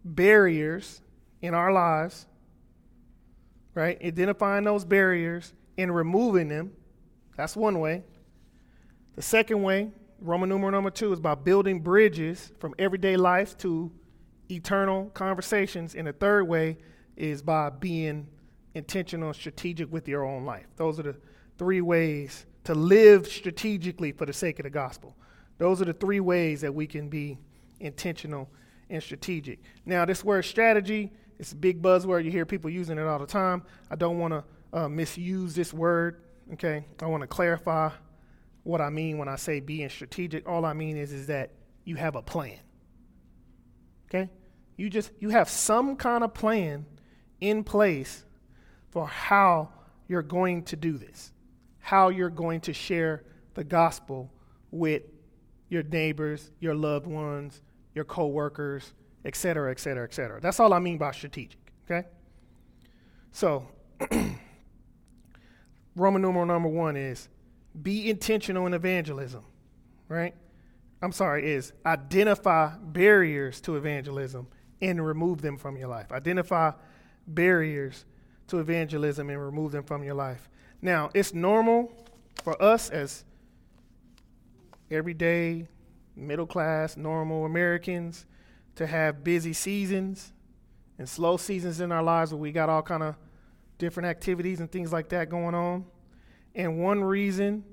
barriers 0.05 1.00
in 1.41 1.55
our 1.55 1.73
lives, 1.73 2.26
right? 3.76 4.02
Identifying 4.02 4.64
those 4.64 4.85
barriers 4.85 5.52
and 5.78 5.95
removing 5.95 6.49
them. 6.49 6.73
That's 7.37 7.54
one 7.54 7.78
way. 7.78 8.02
The 9.14 9.23
second 9.23 9.62
way, 9.62 9.92
Roman 10.21 10.49
numeral 10.49 10.73
number 10.73 10.90
two, 10.90 11.12
is 11.12 11.21
by 11.21 11.35
building 11.35 11.80
bridges 11.80 12.52
from 12.59 12.75
everyday 12.78 13.16
life 13.16 13.56
to 13.59 13.92
eternal 14.50 15.11
conversations. 15.11 15.95
And 15.95 16.06
the 16.06 16.14
third 16.14 16.49
way 16.49 16.78
is 17.16 17.42
by 17.42 17.68
being 17.71 18.26
intentional 18.75 19.28
and 19.28 19.37
strategic 19.37 19.92
with 19.92 20.09
your 20.09 20.25
own 20.25 20.45
life. 20.45 20.66
Those 20.76 20.99
are 20.99 21.04
the 21.04 21.16
three 21.59 21.83
ways 21.83 22.47
to 22.64 22.75
live 22.75 23.26
strategically 23.26 24.11
for 24.12 24.25
the 24.25 24.33
sake 24.33 24.59
of 24.59 24.64
the 24.64 24.71
gospel. 24.71 25.14
Those 25.59 25.83
are 25.83 25.87
the 25.87 25.92
three 25.92 26.21
ways 26.21 26.62
that 26.62 26.75
we 26.75 26.87
can 26.87 27.09
be 27.09 27.38
intentional 27.80 28.49
and 28.88 29.02
strategic. 29.02 29.61
Now, 29.85 30.06
this 30.06 30.25
word 30.25 30.45
strategy, 30.45 31.12
it's 31.38 31.52
a 31.52 31.57
big 31.57 31.83
buzzword. 31.83 32.25
You 32.25 32.31
hear 32.31 32.47
people 32.47 32.71
using 32.71 32.99
it 32.99 33.07
all 33.07 33.19
the 33.19 33.26
time. 33.26 33.62
I 33.90 33.97
don't 33.97 34.19
want 34.19 34.33
to 34.33 34.45
uh, 34.73 34.88
misuse 34.88 35.55
this 35.55 35.73
word, 35.73 36.23
okay? 36.55 36.85
I 37.00 37.07
want 37.07 37.23
to 37.23 37.26
clarify 37.26 37.90
what 38.62 38.81
I 38.81 38.90
mean 38.90 39.19
when 39.19 39.28
I 39.28 39.37
say 39.37 39.61
being 39.61 39.88
strategic. 39.88 40.49
All 40.49 40.64
I 40.64 40.73
mean 40.73 40.97
is, 40.97 41.12
is 41.12 41.28
that 41.28 41.52
you 41.85 41.97
have 41.97 42.16
a 42.16 42.23
plan. 42.23 42.59
Okay? 44.09 44.28
You 44.76 44.90
just 44.90 45.12
you 45.19 45.31
have 45.31 45.49
some 45.49 45.97
kind 45.97 46.25
of 46.25 46.35
plan 46.35 46.85
in 47.40 47.64
place 47.64 48.25
for 48.90 49.07
how 49.07 49.71
you're 50.09 50.23
going 50.23 50.64
to 50.64 50.76
do 50.76 50.99
this. 50.99 51.33
How 51.78 52.09
you're 52.09 52.31
going 52.31 52.61
to 52.62 52.73
share 52.73 53.25
the 53.55 53.64
gospel 53.64 54.33
with 54.71 55.02
your 55.69 55.83
neighbors, 55.83 56.50
your 56.61 56.75
loved 56.75 57.07
ones, 57.07 57.62
your 57.95 58.05
coworkers, 58.05 58.85
et 58.85 59.05
cetera, 59.35 59.71
et 59.71 59.80
cetera, 59.80 60.04
et 60.04 60.14
cetera. 60.14 60.40
That's 60.40 60.61
all 60.61 60.73
I 60.73 60.78
mean 60.78 60.99
by 60.99 61.11
strategic, 61.11 61.59
okay? 61.90 62.06
So, 63.33 63.66
Roman 65.97 66.23
numeral 66.23 66.47
number 66.47 66.68
one 66.68 66.97
is 66.97 67.28
be 67.83 68.09
intentional 68.09 68.66
in 68.66 68.75
evangelism, 68.75 69.45
right? 70.09 70.35
I'm 71.02 71.12
sorry, 71.12 71.50
is 71.50 71.73
identify 71.85 72.76
barriers 72.80 73.61
to 73.62 73.76
evangelism 73.76 74.47
and 74.80 75.04
remove 75.04 75.42
them 75.42 75.56
from 75.56 75.76
your 75.76 75.88
life. 75.88 76.12
Identify 76.12 76.73
barriers 77.26 78.04
to 78.49 78.59
evangelism 78.59 79.28
and 79.30 79.40
remove 79.40 79.73
them 79.73 79.85
from 79.85 80.04
your 80.04 80.14
life. 80.14 80.49
Now, 80.80 81.11
it's 81.14 81.35
normal 81.35 81.92
for 82.42 82.61
us 82.62 82.90
as 82.90 83.25
everyday, 84.90 85.66
middle 86.14 86.47
class, 86.47 86.97
normal 86.97 87.45
Americans 87.45 88.26
to 88.76 88.87
have 88.87 89.25
busy 89.25 89.52
seasons 89.52 90.33
and 90.99 91.09
slow 91.09 91.37
seasons 91.37 91.80
in 91.80 91.92
our 91.92 92.02
lives 92.02 92.33
where 92.33 92.40
we 92.40 92.52
got 92.52 92.68
all 92.68 92.83
kind 92.83 93.02
of 93.02 93.16
different 93.78 94.09
activities 94.09 94.61
and 94.61 94.71
things 94.71 94.92
like 94.92 95.09
that 95.11 95.28
going 95.28 95.54
on. 95.54 95.85
And 96.54 96.78
one 96.83 97.02
reason 97.04 97.64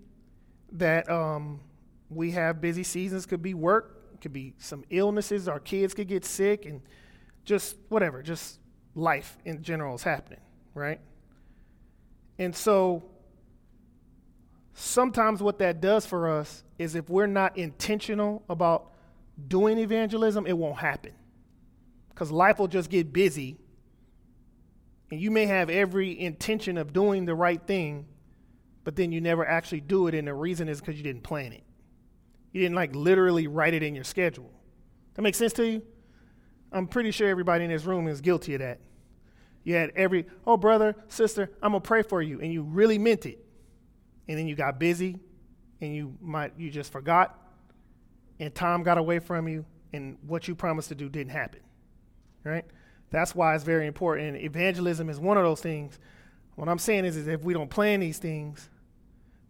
that 0.73 1.09
um, 1.09 1.61
we 2.09 2.31
have 2.31 2.59
busy 2.59 2.83
seasons 2.83 3.25
could 3.25 3.41
be 3.41 3.53
work, 3.53 4.19
could 4.21 4.33
be 4.33 4.53
some 4.57 4.83
illnesses, 4.89 5.47
our 5.47 5.59
kids 5.59 5.93
could 5.93 6.07
get 6.07 6.25
sick, 6.25 6.65
and 6.65 6.81
just 7.45 7.77
whatever, 7.89 8.21
just 8.21 8.59
life 8.95 9.37
in 9.45 9.61
general 9.61 9.95
is 9.95 10.03
happening, 10.03 10.39
right? 10.73 10.99
And 12.39 12.55
so 12.55 13.03
sometimes 14.73 15.41
what 15.41 15.59
that 15.59 15.81
does 15.81 16.05
for 16.05 16.29
us 16.29 16.63
is 16.77 16.95
if 16.95 17.09
we're 17.09 17.27
not 17.27 17.57
intentional 17.57 18.43
about 18.49 18.92
doing 19.47 19.77
evangelism, 19.77 20.45
it 20.45 20.57
won't 20.57 20.77
happen. 20.77 21.13
Because 22.09 22.31
life 22.31 22.59
will 22.59 22.67
just 22.67 22.89
get 22.89 23.11
busy, 23.11 23.57
and 25.09 25.19
you 25.19 25.31
may 25.31 25.45
have 25.45 25.69
every 25.69 26.19
intention 26.19 26.77
of 26.77 26.93
doing 26.93 27.25
the 27.25 27.35
right 27.35 27.61
thing, 27.65 28.05
but 28.83 28.95
then 28.95 29.11
you 29.11 29.21
never 29.21 29.45
actually 29.45 29.81
do 29.81 30.07
it, 30.07 30.15
and 30.15 30.27
the 30.27 30.33
reason 30.33 30.69
is 30.69 30.79
because 30.79 30.95
you 30.95 31.03
didn't 31.03 31.23
plan 31.23 31.53
it. 31.53 31.63
You 32.51 32.61
didn't 32.61 32.75
like 32.75 32.95
literally 32.95 33.47
write 33.47 33.73
it 33.73 33.81
in 33.81 33.95
your 33.95 34.03
schedule. 34.03 34.51
That 35.15 35.21
makes 35.21 35.37
sense 35.37 35.53
to 35.53 35.65
you? 35.65 35.81
I'm 36.71 36.87
pretty 36.87 37.11
sure 37.11 37.27
everybody 37.27 37.63
in 37.63 37.69
this 37.69 37.85
room 37.85 38.07
is 38.07 38.21
guilty 38.21 38.55
of 38.55 38.61
that. 38.61 38.79
You 39.63 39.75
had 39.75 39.91
every, 39.95 40.25
oh, 40.45 40.57
brother, 40.57 40.95
sister, 41.07 41.49
I'm 41.61 41.71
going 41.71 41.81
to 41.81 41.87
pray 41.87 42.01
for 42.01 42.21
you. 42.21 42.41
And 42.41 42.51
you 42.51 42.63
really 42.63 42.97
meant 42.97 43.25
it. 43.25 43.43
And 44.27 44.37
then 44.37 44.47
you 44.47 44.55
got 44.55 44.79
busy 44.79 45.19
and 45.81 45.95
you 45.95 46.17
might, 46.21 46.53
you 46.57 46.69
just 46.69 46.91
forgot 46.91 47.39
and 48.39 48.53
time 48.53 48.83
got 48.83 48.97
away 48.97 49.19
from 49.19 49.47
you 49.47 49.65
and 49.93 50.17
what 50.25 50.47
you 50.47 50.55
promised 50.55 50.89
to 50.89 50.95
do 50.95 51.09
didn't 51.09 51.31
happen. 51.31 51.61
Right? 52.43 52.65
That's 53.09 53.35
why 53.35 53.55
it's 53.55 53.63
very 53.63 53.87
important. 53.87 54.37
Evangelism 54.37 55.09
is 55.09 55.19
one 55.19 55.37
of 55.37 55.43
those 55.43 55.61
things. 55.61 55.99
What 56.55 56.67
I'm 56.67 56.79
saying 56.79 57.05
is, 57.05 57.15
is 57.15 57.27
if 57.27 57.43
we 57.43 57.53
don't 57.53 57.69
plan 57.69 57.99
these 57.99 58.17
things, 58.17 58.69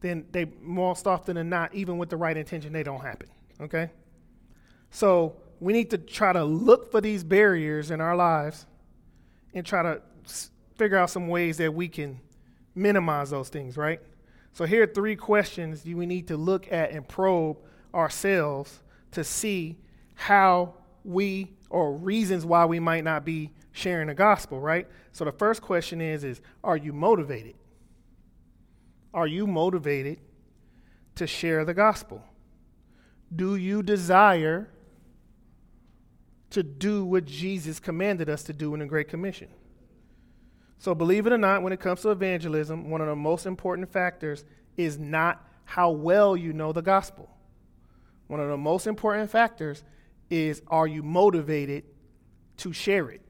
then 0.01 0.25
they 0.31 0.45
most 0.59 1.07
often 1.07 1.35
than 1.35 1.49
not, 1.49 1.73
even 1.73 1.97
with 1.97 2.09
the 2.09 2.17
right 2.17 2.35
intention, 2.35 2.73
they 2.73 2.83
don't 2.83 3.01
happen. 3.01 3.29
Okay? 3.61 3.89
So 4.91 5.37
we 5.59 5.73
need 5.73 5.89
to 5.91 5.97
try 5.97 6.33
to 6.33 6.43
look 6.43 6.91
for 6.91 6.99
these 6.99 7.23
barriers 7.23 7.89
in 7.89 8.01
our 8.01 8.15
lives 8.15 8.65
and 9.53 9.65
try 9.65 9.81
to 9.81 10.01
figure 10.75 10.97
out 10.97 11.09
some 11.09 11.27
ways 11.27 11.57
that 11.57 11.73
we 11.73 11.87
can 11.87 12.19
minimize 12.75 13.29
those 13.29 13.49
things, 13.49 13.77
right? 13.77 14.01
So 14.51 14.65
here 14.65 14.83
are 14.83 14.87
three 14.87 15.15
questions 15.15 15.85
we 15.85 16.05
need 16.05 16.27
to 16.27 16.37
look 16.37 16.71
at 16.71 16.91
and 16.91 17.07
probe 17.07 17.57
ourselves 17.93 18.81
to 19.12 19.23
see 19.23 19.77
how 20.15 20.73
we 21.03 21.51
or 21.69 21.93
reasons 21.93 22.45
why 22.45 22.65
we 22.65 22.79
might 22.79 23.03
not 23.03 23.25
be 23.25 23.51
sharing 23.71 24.07
the 24.07 24.13
gospel, 24.13 24.59
right? 24.59 24.88
So 25.12 25.25
the 25.25 25.31
first 25.31 25.62
question 25.62 26.01
is 26.01 26.23
is 26.23 26.41
are 26.63 26.77
you 26.77 26.93
motivated? 26.93 27.55
Are 29.13 29.27
you 29.27 29.45
motivated 29.45 30.19
to 31.15 31.27
share 31.27 31.65
the 31.65 31.73
gospel? 31.73 32.23
Do 33.35 33.55
you 33.55 33.83
desire 33.83 34.69
to 36.51 36.63
do 36.63 37.03
what 37.03 37.25
Jesus 37.25 37.79
commanded 37.79 38.29
us 38.29 38.43
to 38.43 38.53
do 38.53 38.73
in 38.73 38.79
the 38.79 38.85
Great 38.85 39.07
Commission? 39.07 39.50
So, 40.77 40.93
believe 40.93 41.25
it 41.25 41.33
or 41.33 41.38
not, 41.38 41.63
when 41.63 41.71
it 41.71 41.79
comes 41.79 42.01
to 42.01 42.09
evangelism, 42.09 42.89
one 42.89 43.01
of 43.01 43.07
the 43.07 43.15
most 43.15 43.45
important 43.45 43.91
factors 43.91 44.43
is 44.75 45.00
not 45.00 45.47
how 45.65 45.91
well 45.91 46.35
you 46.35 46.51
know 46.51 46.73
the 46.73 46.81
gospel. 46.81 47.29
One 48.33 48.39
of 48.39 48.49
the 48.49 48.57
most 48.57 48.87
important 48.87 49.29
factors 49.29 49.83
is 50.27 50.63
are 50.67 50.87
you 50.87 51.03
motivated 51.03 51.83
to 52.57 52.73
share 52.73 53.11
it? 53.11 53.21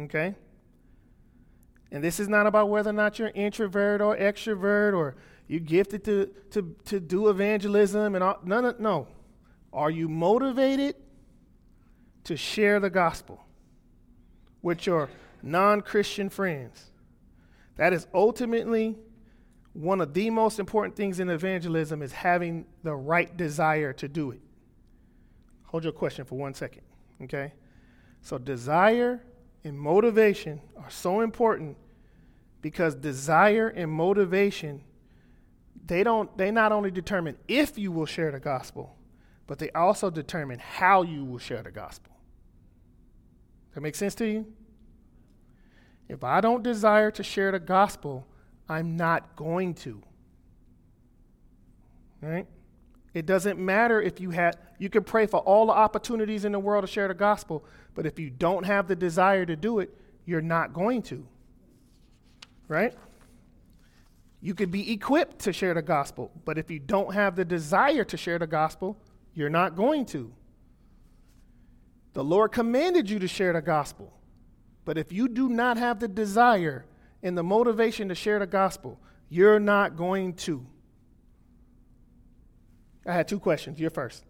Okay? 0.00 0.34
And 1.92 2.02
this 2.02 2.18
is 2.18 2.28
not 2.28 2.48
about 2.48 2.68
whether 2.68 2.90
or 2.90 2.94
not 2.94 3.20
you're 3.20 3.30
introvert 3.32 4.00
or 4.00 4.16
extrovert 4.16 4.92
or 4.92 5.14
you're 5.46 5.60
gifted 5.60 6.02
to, 6.02 6.32
to, 6.50 6.74
to 6.86 6.98
do 6.98 7.28
evangelism 7.28 8.16
and 8.16 8.24
all. 8.24 8.40
No, 8.42 8.60
no, 8.60 8.74
no. 8.80 9.06
Are 9.72 9.88
you 9.88 10.08
motivated 10.08 10.96
to 12.24 12.36
share 12.36 12.80
the 12.80 12.90
gospel 12.90 13.40
with 14.62 14.84
your 14.84 15.10
non 15.44 15.80
Christian 15.80 16.28
friends? 16.28 16.90
That 17.76 17.92
is 17.92 18.08
ultimately 18.12 18.96
one 19.74 20.00
of 20.00 20.14
the 20.14 20.30
most 20.30 20.58
important 20.58 20.96
things 20.96 21.20
in 21.20 21.28
evangelism 21.28 22.00
is 22.00 22.12
having 22.12 22.64
the 22.82 22.94
right 22.94 23.36
desire 23.36 23.92
to 23.92 24.08
do 24.08 24.30
it. 24.30 24.40
Hold 25.64 25.84
your 25.84 25.92
question 25.92 26.24
for 26.24 26.36
one 26.36 26.54
second, 26.54 26.82
okay? 27.22 27.52
So, 28.22 28.38
desire 28.38 29.20
and 29.64 29.78
motivation 29.78 30.60
are 30.76 30.90
so 30.90 31.20
important 31.20 31.76
because 32.62 32.94
desire 32.94 33.68
and 33.68 33.90
motivation 33.90 34.82
they 35.86 36.02
don't 36.02 36.34
they 36.38 36.50
not 36.50 36.72
only 36.72 36.90
determine 36.90 37.36
if 37.46 37.76
you 37.76 37.92
will 37.92 38.06
share 38.06 38.30
the 38.30 38.40
gospel 38.40 38.96
but 39.46 39.58
they 39.58 39.70
also 39.72 40.08
determine 40.08 40.58
how 40.58 41.02
you 41.02 41.24
will 41.24 41.38
share 41.38 41.62
the 41.62 41.70
gospel 41.70 42.16
that 43.74 43.82
make 43.82 43.94
sense 43.94 44.14
to 44.14 44.26
you 44.26 44.46
If 46.08 46.22
I 46.22 46.40
don't 46.40 46.62
desire 46.62 47.10
to 47.12 47.22
share 47.22 47.52
the 47.52 47.58
gospel, 47.58 48.26
I'm 48.68 48.96
not 48.96 49.36
going 49.36 49.74
to. 49.74 50.02
Right? 52.20 52.46
It 53.12 53.26
doesn't 53.26 53.58
matter 53.58 54.00
if 54.00 54.20
you 54.20 54.30
had, 54.30 54.56
you 54.78 54.90
can 54.90 55.04
pray 55.04 55.26
for 55.26 55.38
all 55.40 55.66
the 55.66 55.72
opportunities 55.72 56.44
in 56.44 56.52
the 56.52 56.58
world 56.58 56.82
to 56.84 56.90
share 56.90 57.06
the 57.06 57.14
gospel, 57.14 57.64
but 57.94 58.06
if 58.06 58.18
you 58.18 58.28
don't 58.30 58.64
have 58.64 58.88
the 58.88 58.96
desire 58.96 59.46
to 59.46 59.54
do 59.54 59.78
it, 59.78 59.96
you're 60.24 60.40
not 60.40 60.72
going 60.72 61.02
to. 61.02 61.26
Right? 62.66 62.94
You 64.40 64.54
could 64.54 64.70
be 64.70 64.92
equipped 64.92 65.40
to 65.40 65.52
share 65.52 65.74
the 65.74 65.82
gospel, 65.82 66.32
but 66.44 66.58
if 66.58 66.70
you 66.70 66.78
don't 66.78 67.14
have 67.14 67.36
the 67.36 67.44
desire 67.44 68.04
to 68.04 68.16
share 68.16 68.38
the 68.38 68.46
gospel, 68.46 68.96
you're 69.34 69.48
not 69.48 69.76
going 69.76 70.06
to. 70.06 70.32
The 72.14 72.24
Lord 72.24 72.52
commanded 72.52 73.08
you 73.10 73.18
to 73.18 73.28
share 73.28 73.52
the 73.52 73.62
gospel, 73.62 74.12
but 74.84 74.98
if 74.98 75.12
you 75.12 75.28
do 75.28 75.48
not 75.48 75.76
have 75.76 76.00
the 76.00 76.08
desire 76.08 76.84
and 77.24 77.36
the 77.36 77.42
motivation 77.42 78.10
to 78.10 78.14
share 78.14 78.38
the 78.38 78.46
gospel, 78.46 79.00
you're 79.30 79.58
not 79.58 79.96
going 79.96 80.34
to. 80.34 80.64
I 83.06 83.12
had 83.14 83.26
two 83.26 83.40
questions. 83.40 83.80
You're 83.80 83.90
first. 83.90 84.22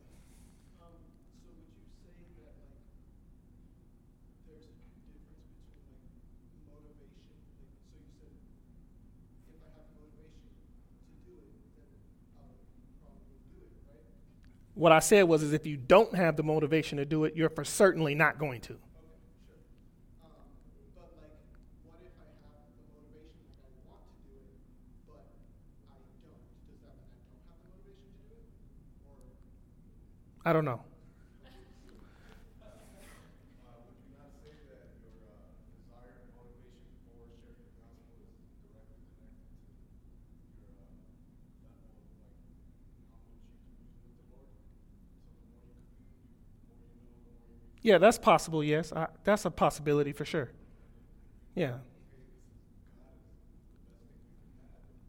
What 14.76 14.92
I 14.92 14.98
said 14.98 15.22
was, 15.24 15.42
is 15.42 15.52
if 15.52 15.66
you 15.66 15.76
don't 15.76 16.14
have 16.14 16.36
the 16.36 16.42
motivation 16.42 16.98
to 16.98 17.04
do 17.04 17.24
it, 17.24 17.34
you're 17.36 17.48
for 17.48 17.64
certainly 17.64 18.14
not 18.14 18.38
going 18.38 18.60
to. 18.62 18.76
I 30.44 30.52
don't 30.52 30.64
know. 30.64 30.82
Yeah, 47.82 47.98
that's 47.98 48.18
possible, 48.18 48.64
yes. 48.64 48.92
I, 48.92 49.08
that's 49.24 49.44
a 49.44 49.50
possibility 49.50 50.12
for 50.12 50.24
sure. 50.24 50.50
Yeah. 51.54 51.78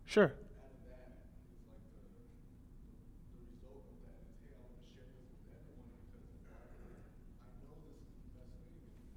Sure. 0.06 0.34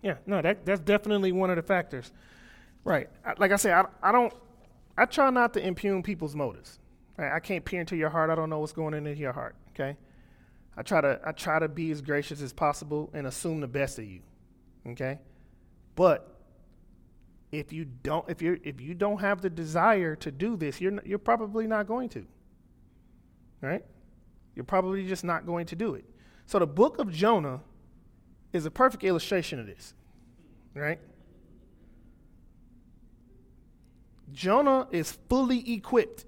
Yeah, 0.03 0.17
no, 0.27 0.41
that, 0.43 0.65
that's 0.65 0.81
definitely 0.81 1.33
one 1.33 1.51
of 1.51 1.57
the 1.57 1.63
factors. 1.63 2.13
Right. 2.85 3.11
Like 3.39 3.53
I 3.53 3.57
said, 3.57 3.73
I, 3.73 3.85
I 4.03 4.13
don't, 4.13 4.33
I 4.97 5.05
try 5.05 5.31
not 5.31 5.53
to 5.55 5.67
impugn 5.67 6.03
people's 6.03 6.35
motives. 6.35 6.79
Right? 7.17 7.33
I 7.33 7.41
can't 7.41 7.65
peer 7.65 7.81
into 7.81 7.97
your 7.97 8.11
heart. 8.11 8.31
I 8.31 8.35
don't 8.35 8.49
know 8.49 8.61
what's 8.61 8.73
going 8.73 8.95
into 8.95 9.15
your 9.17 9.33
heart. 9.33 9.57
Okay. 9.71 9.97
I 10.77 10.83
try 10.83 11.01
to, 11.01 11.21
I 11.25 11.33
try 11.33 11.59
to 11.59 11.69
be 11.69 11.91
as 11.91 12.01
gracious 12.01 12.41
as 12.41 12.53
possible 12.53 13.11
and 13.13 13.27
assume 13.27 13.61
the 13.61 13.67
best 13.67 13.99
of 13.99 14.05
you. 14.05 14.21
Okay. 14.87 15.19
But 15.97 16.39
if 17.51 17.73
you 17.73 17.85
don't, 17.85 18.29
if 18.29 18.41
you 18.43 18.61
if 18.63 18.81
you 18.81 18.95
don't 18.95 19.21
have 19.21 19.41
the 19.41 19.51
desire 19.51 20.15
to 20.17 20.31
do 20.31 20.57
this, 20.57 20.81
you're 20.81 21.01
you're 21.05 21.19
probably 21.19 21.67
not 21.67 21.89
going 21.89 22.09
to. 22.11 22.25
Right. 23.61 23.85
You're 24.55 24.65
probably 24.65 25.07
just 25.09 25.25
not 25.25 25.47
going 25.47 25.67
to 25.67 25.77
do 25.77 25.95
it. 25.95 26.05
So 26.47 26.59
the 26.59 26.67
book 26.67 26.99
of 26.99 27.11
Jonah 27.11 27.61
is 28.53 28.67
a 28.67 28.71
perfect 28.71 29.05
illustration 29.05 29.61
of 29.61 29.67
this, 29.67 29.95
right? 30.75 30.99
Jonah 34.33 34.89
is 34.91 35.19
fully 35.29 35.73
equipped 35.73 36.25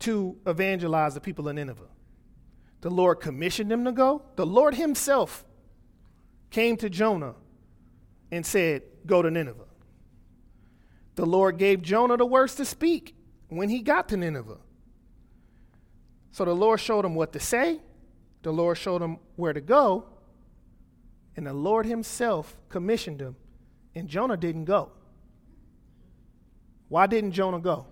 to 0.00 0.36
evangelize 0.46 1.14
the 1.14 1.20
people 1.20 1.48
of 1.48 1.54
Nineveh. 1.54 1.88
The 2.82 2.90
Lord 2.90 3.20
commissioned 3.20 3.72
him 3.72 3.84
to 3.84 3.92
go. 3.92 4.22
The 4.36 4.46
Lord 4.46 4.74
himself 4.74 5.44
came 6.50 6.76
to 6.76 6.90
Jonah 6.90 7.34
and 8.30 8.44
said, 8.44 8.82
Go 9.06 9.22
to 9.22 9.30
Nineveh. 9.30 9.64
The 11.14 11.26
Lord 11.26 11.58
gave 11.58 11.82
Jonah 11.82 12.16
the 12.16 12.26
words 12.26 12.54
to 12.56 12.64
speak 12.64 13.14
when 13.48 13.68
he 13.68 13.80
got 13.80 14.08
to 14.08 14.16
Nineveh. 14.16 14.58
So 16.32 16.44
the 16.44 16.54
Lord 16.54 16.80
showed 16.80 17.04
him 17.04 17.14
what 17.14 17.32
to 17.32 17.40
say, 17.40 17.80
the 18.42 18.52
Lord 18.52 18.76
showed 18.76 19.00
him 19.00 19.18
where 19.36 19.52
to 19.52 19.60
go, 19.60 20.06
and 21.36 21.46
the 21.46 21.52
Lord 21.52 21.86
Himself 21.86 22.56
commissioned 22.68 23.20
him, 23.20 23.36
and 23.94 24.08
Jonah 24.08 24.36
didn't 24.36 24.64
go. 24.64 24.92
Why 26.88 27.06
didn't 27.06 27.32
Jonah 27.32 27.60
go? 27.60 27.86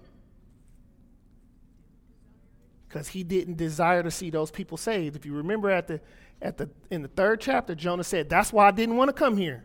Because 2.89 3.09
he 3.09 3.25
didn't 3.25 3.57
desire 3.57 4.03
to 4.03 4.11
see 4.11 4.31
those 4.31 4.51
people 4.51 4.77
saved. 4.77 5.17
If 5.17 5.25
you 5.25 5.35
remember 5.35 5.71
at 5.71 5.89
the, 5.89 6.01
at 6.41 6.59
the, 6.59 6.69
in 6.91 7.03
the 7.03 7.09
third 7.09 7.41
chapter, 7.41 7.75
Jonah 7.75 8.05
said, 8.05 8.29
That's 8.29 8.53
why 8.53 8.69
I 8.69 8.71
didn't 8.71 8.97
want 8.97 9.09
to 9.09 9.15
come 9.15 9.37
here. 9.37 9.65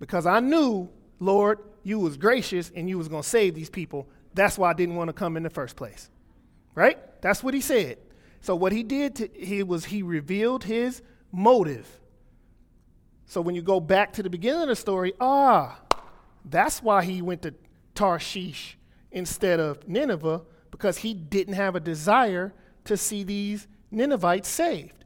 Because 0.00 0.26
I 0.26 0.40
knew, 0.40 0.88
Lord, 1.20 1.58
you 1.82 1.98
was 2.00 2.16
gracious 2.16 2.72
and 2.74 2.88
you 2.88 2.98
was 2.98 3.08
going 3.08 3.22
to 3.22 3.28
save 3.28 3.54
these 3.54 3.70
people. 3.70 4.08
That's 4.34 4.56
why 4.56 4.70
I 4.70 4.72
didn't 4.72 4.96
want 4.96 5.08
to 5.08 5.12
come 5.12 5.36
in 5.36 5.42
the 5.42 5.50
first 5.50 5.76
place. 5.76 6.08
Right? 6.74 6.98
That's 7.20 7.44
what 7.44 7.54
he 7.54 7.60
said. 7.60 7.98
So 8.40 8.56
what 8.56 8.72
he 8.72 8.82
did 8.82 9.16
to, 9.16 9.28
he 9.32 9.62
was 9.62 9.84
he 9.84 10.02
revealed 10.02 10.64
his 10.64 11.02
motive. 11.30 11.86
So 13.26 13.40
when 13.40 13.54
you 13.54 13.62
go 13.62 13.80
back 13.80 14.12
to 14.14 14.22
the 14.22 14.30
beginning 14.30 14.62
of 14.62 14.68
the 14.68 14.76
story, 14.76 15.14
ah, 15.20 15.80
that's 16.44 16.82
why 16.82 17.04
he 17.04 17.22
went 17.22 17.42
to 17.42 17.54
Tarshish 17.94 18.76
instead 19.10 19.60
of 19.60 19.86
Nineveh, 19.88 20.42
because 20.70 20.98
he 20.98 21.14
didn't 21.14 21.54
have 21.54 21.76
a 21.76 21.80
desire 21.80 22.54
to 22.84 22.96
see 22.96 23.22
these 23.22 23.68
Ninevites 23.90 24.48
saved. 24.48 25.04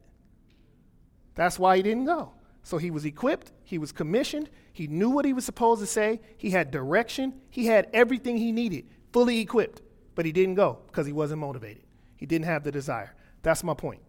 That's 1.34 1.58
why 1.58 1.76
he 1.76 1.82
didn't 1.82 2.06
go. 2.06 2.32
So 2.62 2.78
he 2.78 2.90
was 2.90 3.04
equipped, 3.04 3.52
he 3.62 3.78
was 3.78 3.92
commissioned, 3.92 4.50
he 4.72 4.86
knew 4.86 5.10
what 5.10 5.24
he 5.24 5.32
was 5.32 5.44
supposed 5.44 5.80
to 5.80 5.86
say, 5.86 6.20
he 6.36 6.50
had 6.50 6.70
direction, 6.70 7.34
he 7.50 7.66
had 7.66 7.88
everything 7.92 8.36
he 8.36 8.50
needed, 8.50 8.86
fully 9.12 9.38
equipped, 9.38 9.82
but 10.14 10.24
he 10.24 10.32
didn't 10.32 10.54
go 10.54 10.78
because 10.86 11.06
he 11.06 11.12
wasn't 11.12 11.40
motivated. 11.40 11.84
He 12.16 12.26
didn't 12.26 12.46
have 12.46 12.64
the 12.64 12.72
desire. 12.72 13.14
That's 13.42 13.62
my 13.62 13.74
point. 13.74 14.00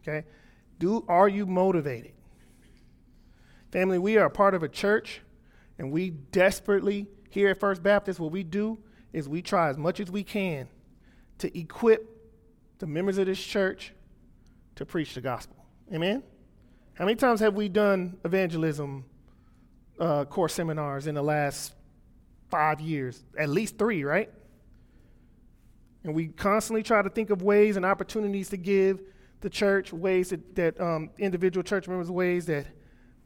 Okay? 0.00 0.26
Do 0.78 1.04
are 1.08 1.28
you 1.28 1.46
motivated? 1.46 2.12
Family, 3.70 3.98
we 3.98 4.16
are 4.16 4.26
a 4.26 4.30
part 4.30 4.54
of 4.54 4.62
a 4.62 4.68
church, 4.68 5.20
and 5.78 5.92
we 5.92 6.10
desperately, 6.10 7.06
here 7.28 7.50
at 7.50 7.60
First 7.60 7.82
Baptist, 7.82 8.18
what 8.18 8.32
we 8.32 8.42
do 8.42 8.78
is 9.12 9.28
we 9.28 9.42
try 9.42 9.68
as 9.68 9.76
much 9.76 10.00
as 10.00 10.10
we 10.10 10.22
can 10.22 10.68
to 11.38 11.58
equip 11.58 12.06
the 12.78 12.86
members 12.86 13.18
of 13.18 13.26
this 13.26 13.42
church 13.42 13.92
to 14.76 14.86
preach 14.86 15.14
the 15.14 15.20
gospel. 15.20 15.56
Amen? 15.92 16.22
How 16.94 17.04
many 17.04 17.16
times 17.16 17.40
have 17.40 17.54
we 17.54 17.68
done 17.68 18.16
evangelism 18.24 19.04
uh, 20.00 20.24
course 20.24 20.54
seminars 20.54 21.06
in 21.06 21.14
the 21.14 21.22
last 21.22 21.74
five 22.48 22.80
years? 22.80 23.22
At 23.38 23.50
least 23.50 23.78
three, 23.78 24.02
right? 24.02 24.30
And 26.04 26.14
we 26.14 26.28
constantly 26.28 26.82
try 26.82 27.02
to 27.02 27.10
think 27.10 27.30
of 27.30 27.42
ways 27.42 27.76
and 27.76 27.84
opportunities 27.84 28.48
to 28.50 28.56
give 28.56 29.00
the 29.40 29.50
church, 29.50 29.92
ways 29.92 30.30
that, 30.30 30.54
that 30.56 30.80
um, 30.80 31.10
individual 31.18 31.62
church 31.62 31.86
members, 31.86 32.10
ways 32.10 32.46
that 32.46 32.66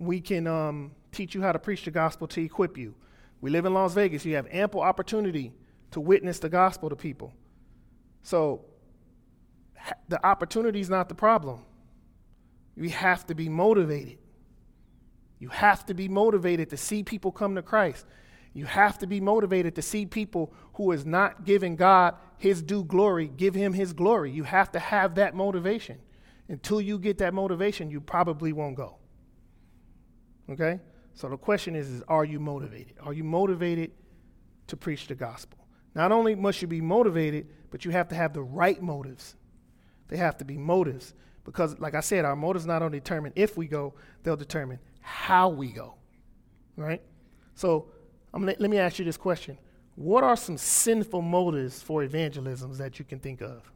we 0.03 0.21
can 0.21 0.47
um, 0.47 0.93
teach 1.13 1.35
you 1.35 1.43
how 1.43 1.53
to 1.53 1.59
preach 1.59 1.85
the 1.85 1.91
gospel 1.91 2.27
to 2.29 2.43
equip 2.43 2.77
you. 2.77 2.95
We 3.41 3.51
live 3.51 3.65
in 3.65 3.75
Las 3.75 3.95
Vegas. 3.95 4.25
You 4.25 4.37
have 4.37 4.47
ample 4.51 4.81
opportunity 4.81 5.53
to 5.93 6.01
witness 6.01 6.39
the 6.39 6.49
gospel 6.49 6.89
to 6.89 6.97
people. 6.97 7.33
So 8.23 8.65
the 10.09 10.25
opportunity 10.25 10.81
is 10.81 10.91
not 10.91 11.09
the 11.09 11.15
problem. 11.15 11.61
We 12.77 12.91
have 12.91 13.27
to 13.27 13.35
be 13.35 13.49
motivated. 13.49 14.19
You 15.39 15.49
have 15.49 15.85
to 15.87 15.95
be 15.95 16.09
motivated 16.09 16.71
to 16.71 16.77
see 16.77 17.03
people 17.03 17.33
come 17.33 17.57
to 17.57 17.63
Christ. 17.63 18.07
You 18.55 18.67
have 18.67 18.99
to 18.99 19.07
be 19.07 19.21
motivated 19.21 19.75
to 19.77 19.83
see 19.83 20.07
people 20.07 20.53
who 20.75 20.93
is 20.93 21.05
not 21.05 21.45
giving 21.45 21.75
God 21.75 22.15
his 22.39 22.63
due 22.63 22.85
glory, 22.85 23.29
give 23.29 23.55
him 23.55 23.73
his 23.73 23.93
glory. 23.93 24.31
You 24.31 24.45
have 24.45 24.71
to 24.73 24.79
have 24.79 25.17
that 25.17 25.35
motivation. 25.35 25.99
Until 26.49 26.81
you 26.81 26.99
get 26.99 27.19
that 27.19 27.35
motivation, 27.35 27.91
you 27.91 28.01
probably 28.01 28.53
won't 28.53 28.77
go. 28.77 28.99
Okay? 30.53 30.81
So 31.15 31.29
the 31.29 31.37
question 31.37 31.77
is, 31.77 31.89
is 31.91 32.03
are 32.09 32.25
you 32.25 32.41
motivated? 32.41 32.95
Are 33.03 33.13
you 33.13 33.25
motivated 33.25 33.93
to 34.69 34.77
preach 34.77 35.07
the 35.07 35.15
gospel? 35.15 35.59
Not 35.95 36.13
only 36.13 36.35
must 36.35 36.63
you 36.63 36.69
be 36.69 36.81
motivated, 36.81 37.49
but 37.71 37.85
you 37.85 37.91
have 37.91 38.09
to 38.09 38.15
have 38.15 38.33
the 38.33 38.43
right 38.43 38.81
motives. 38.83 39.35
They 40.09 40.17
have 40.17 40.37
to 40.39 40.45
be 40.45 40.57
motives. 40.57 41.15
Because, 41.45 41.79
like 41.81 41.95
I 41.95 42.01
said, 42.01 42.25
our 42.25 42.37
motives 42.37 42.67
not 42.67 42.83
only 42.83 43.01
determine 43.01 43.33
if 43.35 43.57
we 43.57 43.67
go, 43.67 43.95
they'll 44.23 44.37
determine 44.37 44.79
how 45.01 45.49
we 45.49 45.69
go. 45.69 45.95
Right? 46.77 47.03
So 47.55 47.89
I'm 48.33 48.43
gonna, 48.43 48.57
let 48.59 48.71
me 48.71 48.79
ask 48.79 48.99
you 48.99 49.05
this 49.05 49.17
question 49.17 49.59
What 49.97 50.25
are 50.25 50.37
some 50.37 50.57
sinful 50.57 51.23
motives 51.23 51.83
for 51.83 52.03
evangelisms 52.03 52.79
that 52.79 52.99
you 52.99 53.05
can 53.05 53.19
think 53.19 53.41
of? 53.41 53.72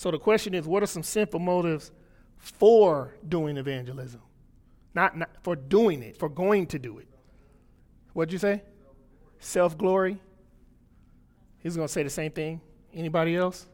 So 0.00 0.10
the 0.10 0.18
question 0.18 0.54
is, 0.54 0.66
what 0.66 0.82
are 0.82 0.86
some 0.86 1.02
sinful 1.02 1.40
motives 1.40 1.92
for 2.38 3.12
doing 3.28 3.58
evangelism? 3.58 4.22
Not, 4.94 5.14
not 5.18 5.28
for 5.42 5.54
doing 5.54 6.02
it, 6.02 6.16
for 6.16 6.30
going 6.30 6.68
to 6.68 6.78
do 6.78 7.00
it. 7.00 7.08
What'd 8.14 8.32
you 8.32 8.38
say? 8.38 8.62
Self 9.40 9.76
glory. 9.76 10.18
He's 11.58 11.76
going 11.76 11.86
to 11.86 11.92
say 11.92 12.02
the 12.02 12.08
same 12.08 12.32
thing. 12.32 12.62
Anybody 12.94 13.36
else? 13.36 13.66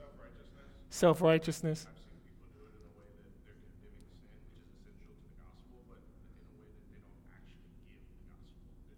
Self-righteousness. 0.00 0.66
Self 0.90 1.22
righteousness. 1.22 1.86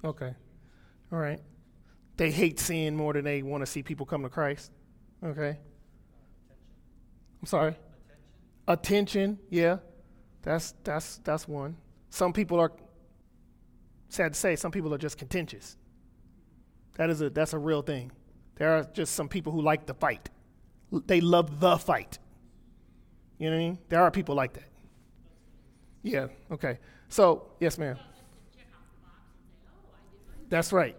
Okay. 0.03 0.35
All 1.13 1.19
right. 1.19 1.41
They 2.17 2.31
hate 2.31 2.59
sin 2.59 2.97
more 2.97 3.13
than 3.13 3.25
they 3.27 3.43
want 3.43 3.61
to 3.61 3.67
see 3.67 3.83
people 3.83 4.07
come 4.07 4.23
to 4.23 4.31
Christ. 4.31 4.71
Okay. 5.25 5.59
I'm 7.41 7.47
sorry. 7.47 7.77
Attention. 8.69 9.23
Attention. 9.23 9.39
Yeah. 9.51 9.79
That's 10.43 10.75
that's 10.85 11.19
that's 11.25 11.49
one. 11.49 11.77
Some 12.11 12.33
people 12.33 12.61
are 12.61 12.71
sad 14.09 14.35
to 14.35 14.39
say, 14.39 14.57
some 14.57 14.71
people 14.71 14.93
are 14.93 14.99
just 14.99 15.17
contentious. 15.17 15.77
That 16.97 17.11
is 17.11 17.21
a 17.23 17.31
that's 17.31 17.55
a 17.55 17.59
real 17.59 17.83
thing. 17.83 18.13
There 18.57 18.77
are 18.77 18.85
just 18.85 19.15
some 19.15 19.29
people 19.29 19.53
who 19.53 19.63
like 19.63 19.87
the 19.87 19.95
fight. 19.95 20.29
They 21.07 21.21
love 21.21 21.61
the 21.61 21.77
fight. 21.79 22.19
You 23.39 23.51
know 23.51 23.57
what 23.57 23.63
I 23.63 23.65
mean? 23.65 23.79
There 23.89 24.03
are 24.03 24.11
people 24.11 24.35
like 24.35 24.53
that. 24.53 24.69
Yeah, 26.03 26.29
okay. 26.53 26.79
So, 27.09 27.47
yes, 27.59 27.79
ma'am. 27.79 27.99
That's 30.51 30.73
right. 30.73 30.97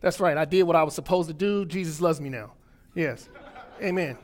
That's 0.00 0.20
right. 0.20 0.36
I 0.36 0.44
did 0.44 0.62
what 0.64 0.76
I 0.76 0.82
was 0.82 0.94
supposed 0.94 1.28
to 1.28 1.34
do. 1.34 1.64
Jesus 1.64 2.00
loves 2.00 2.20
me 2.20 2.28
now. 2.28 2.52
Yes. 2.94 3.28
Amen. 3.80 4.18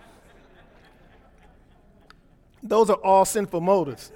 Those 2.62 2.90
are 2.90 2.96
all 2.96 3.24
sinful 3.24 3.60
motives, 3.60 4.12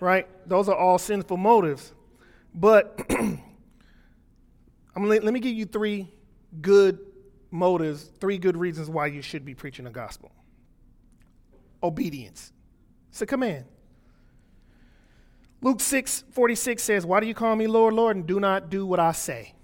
right? 0.00 0.26
Those 0.48 0.68
are 0.68 0.76
all 0.76 0.98
sinful 0.98 1.36
motives. 1.36 1.92
But 2.54 3.00
I'm 3.10 3.42
gonna, 4.94 5.08
let 5.08 5.34
me 5.34 5.40
give 5.40 5.54
you 5.54 5.66
three 5.66 6.08
good 6.60 6.98
motives, 7.50 8.10
three 8.20 8.38
good 8.38 8.56
reasons 8.56 8.88
why 8.88 9.06
you 9.06 9.22
should 9.22 9.44
be 9.44 9.54
preaching 9.54 9.84
the 9.84 9.90
gospel. 9.90 10.30
Obedience. 11.82 12.52
It's 13.10 13.22
a 13.22 13.26
command. 13.26 13.66
Luke 15.60 15.80
6 15.80 16.24
46 16.32 16.82
says, 16.82 17.06
Why 17.06 17.20
do 17.20 17.26
you 17.26 17.34
call 17.34 17.56
me 17.56 17.66
Lord, 17.66 17.94
Lord, 17.94 18.16
and 18.16 18.26
do 18.26 18.38
not 18.38 18.70
do 18.70 18.86
what 18.86 19.00
I 19.00 19.12
say? 19.12 19.54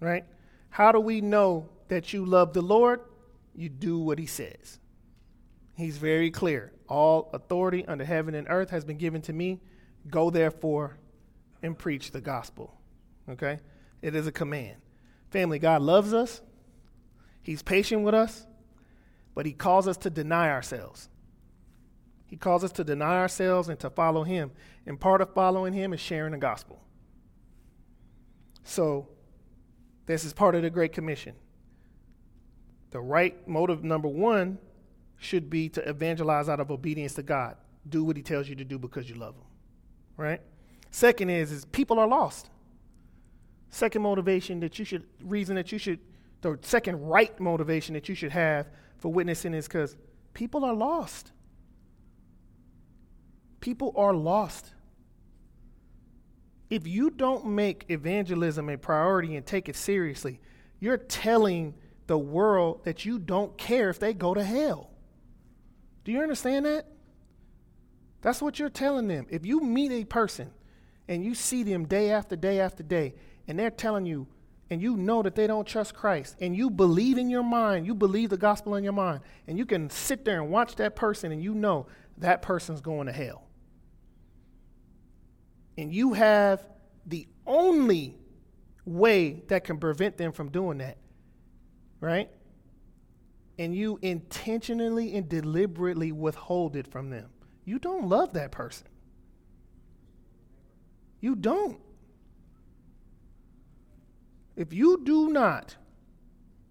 Right? 0.00 0.24
How 0.70 0.92
do 0.92 1.00
we 1.00 1.20
know 1.20 1.68
that 1.88 2.12
you 2.12 2.24
love 2.24 2.52
the 2.52 2.62
Lord? 2.62 3.00
You 3.54 3.68
do 3.68 3.98
what 3.98 4.18
he 4.18 4.26
says. 4.26 4.78
He's 5.76 5.96
very 5.98 6.30
clear. 6.30 6.72
All 6.88 7.30
authority 7.32 7.84
under 7.86 8.04
heaven 8.04 8.34
and 8.34 8.46
earth 8.48 8.70
has 8.70 8.84
been 8.84 8.98
given 8.98 9.22
to 9.22 9.32
me. 9.32 9.60
Go 10.08 10.30
therefore 10.30 10.98
and 11.62 11.78
preach 11.78 12.10
the 12.10 12.20
gospel. 12.20 12.74
Okay? 13.28 13.58
It 14.02 14.14
is 14.14 14.26
a 14.26 14.32
command. 14.32 14.76
Family, 15.30 15.58
God 15.58 15.82
loves 15.82 16.12
us. 16.14 16.40
He's 17.42 17.62
patient 17.62 18.02
with 18.02 18.14
us, 18.14 18.46
but 19.34 19.46
he 19.46 19.52
calls 19.52 19.88
us 19.88 19.96
to 19.98 20.10
deny 20.10 20.50
ourselves. 20.50 21.08
He 22.26 22.36
calls 22.36 22.64
us 22.64 22.72
to 22.72 22.84
deny 22.84 23.18
ourselves 23.18 23.68
and 23.68 23.78
to 23.80 23.90
follow 23.90 24.24
him. 24.24 24.52
And 24.86 24.98
part 24.98 25.20
of 25.20 25.34
following 25.34 25.72
him 25.72 25.92
is 25.92 26.00
sharing 26.00 26.32
the 26.32 26.38
gospel. 26.38 26.82
So, 28.62 29.08
this 30.06 30.24
is 30.24 30.32
part 30.32 30.54
of 30.54 30.62
the 30.62 30.70
Great 30.70 30.92
Commission. 30.92 31.34
The 32.94 33.00
right 33.00 33.36
motive, 33.48 33.82
number 33.82 34.06
one, 34.06 34.56
should 35.16 35.50
be 35.50 35.68
to 35.70 35.80
evangelize 35.88 36.48
out 36.48 36.60
of 36.60 36.70
obedience 36.70 37.14
to 37.14 37.24
God. 37.24 37.56
Do 37.88 38.04
what 38.04 38.16
He 38.16 38.22
tells 38.22 38.48
you 38.48 38.54
to 38.54 38.64
do 38.64 38.78
because 38.78 39.10
you 39.10 39.16
love 39.16 39.34
Him. 39.34 39.42
Right? 40.16 40.40
Second 40.92 41.30
is, 41.30 41.50
is 41.50 41.64
people 41.64 41.98
are 41.98 42.06
lost. 42.06 42.50
Second 43.68 44.02
motivation 44.02 44.60
that 44.60 44.78
you 44.78 44.84
should, 44.84 45.02
reason 45.24 45.56
that 45.56 45.72
you 45.72 45.78
should, 45.78 45.98
the 46.40 46.56
second 46.62 47.00
right 47.00 47.38
motivation 47.40 47.94
that 47.94 48.08
you 48.08 48.14
should 48.14 48.30
have 48.30 48.68
for 48.98 49.12
witnessing 49.12 49.54
is 49.54 49.66
because 49.66 49.96
people 50.32 50.64
are 50.64 50.74
lost. 50.74 51.32
People 53.58 53.92
are 53.96 54.14
lost. 54.14 54.72
If 56.70 56.86
you 56.86 57.10
don't 57.10 57.44
make 57.44 57.86
evangelism 57.88 58.68
a 58.68 58.78
priority 58.78 59.34
and 59.34 59.44
take 59.44 59.68
it 59.68 59.74
seriously, 59.74 60.38
you're 60.78 60.96
telling 60.96 61.74
the 62.06 62.18
world 62.18 62.84
that 62.84 63.04
you 63.04 63.18
don't 63.18 63.56
care 63.56 63.90
if 63.90 63.98
they 63.98 64.12
go 64.12 64.34
to 64.34 64.44
hell. 64.44 64.90
Do 66.04 66.12
you 66.12 66.20
understand 66.20 66.66
that? 66.66 66.86
That's 68.20 68.42
what 68.42 68.58
you're 68.58 68.68
telling 68.68 69.08
them. 69.08 69.26
If 69.30 69.44
you 69.46 69.60
meet 69.60 69.92
a 69.92 70.04
person 70.04 70.50
and 71.08 71.24
you 71.24 71.34
see 71.34 71.62
them 71.62 71.86
day 71.86 72.10
after 72.10 72.36
day 72.36 72.60
after 72.60 72.82
day, 72.82 73.14
and 73.46 73.58
they're 73.58 73.70
telling 73.70 74.06
you, 74.06 74.26
and 74.70 74.80
you 74.80 74.96
know 74.96 75.22
that 75.22 75.34
they 75.34 75.46
don't 75.46 75.66
trust 75.66 75.94
Christ, 75.94 76.36
and 76.40 76.56
you 76.56 76.70
believe 76.70 77.18
in 77.18 77.28
your 77.28 77.42
mind, 77.42 77.86
you 77.86 77.94
believe 77.94 78.30
the 78.30 78.38
gospel 78.38 78.76
in 78.76 78.84
your 78.84 78.94
mind, 78.94 79.20
and 79.46 79.58
you 79.58 79.66
can 79.66 79.90
sit 79.90 80.24
there 80.24 80.40
and 80.40 80.50
watch 80.50 80.76
that 80.76 80.96
person 80.96 81.32
and 81.32 81.42
you 81.42 81.54
know 81.54 81.86
that 82.18 82.40
person's 82.42 82.80
going 82.80 83.06
to 83.06 83.12
hell. 83.12 83.46
And 85.76 85.92
you 85.92 86.14
have 86.14 86.66
the 87.06 87.26
only 87.46 88.16
way 88.86 89.42
that 89.48 89.64
can 89.64 89.78
prevent 89.78 90.16
them 90.16 90.32
from 90.32 90.50
doing 90.50 90.78
that 90.78 90.96
right? 92.04 92.28
And 93.58 93.74
you 93.74 93.98
intentionally 94.02 95.16
and 95.16 95.28
deliberately 95.28 96.12
withhold 96.12 96.76
it 96.76 96.86
from 96.86 97.10
them. 97.10 97.30
You 97.64 97.78
don't 97.78 98.08
love 98.08 98.34
that 98.34 98.52
person. 98.52 98.86
You 101.20 101.34
don't. 101.34 101.80
If 104.54 104.72
you 104.72 105.00
do 105.02 105.30
not 105.30 105.76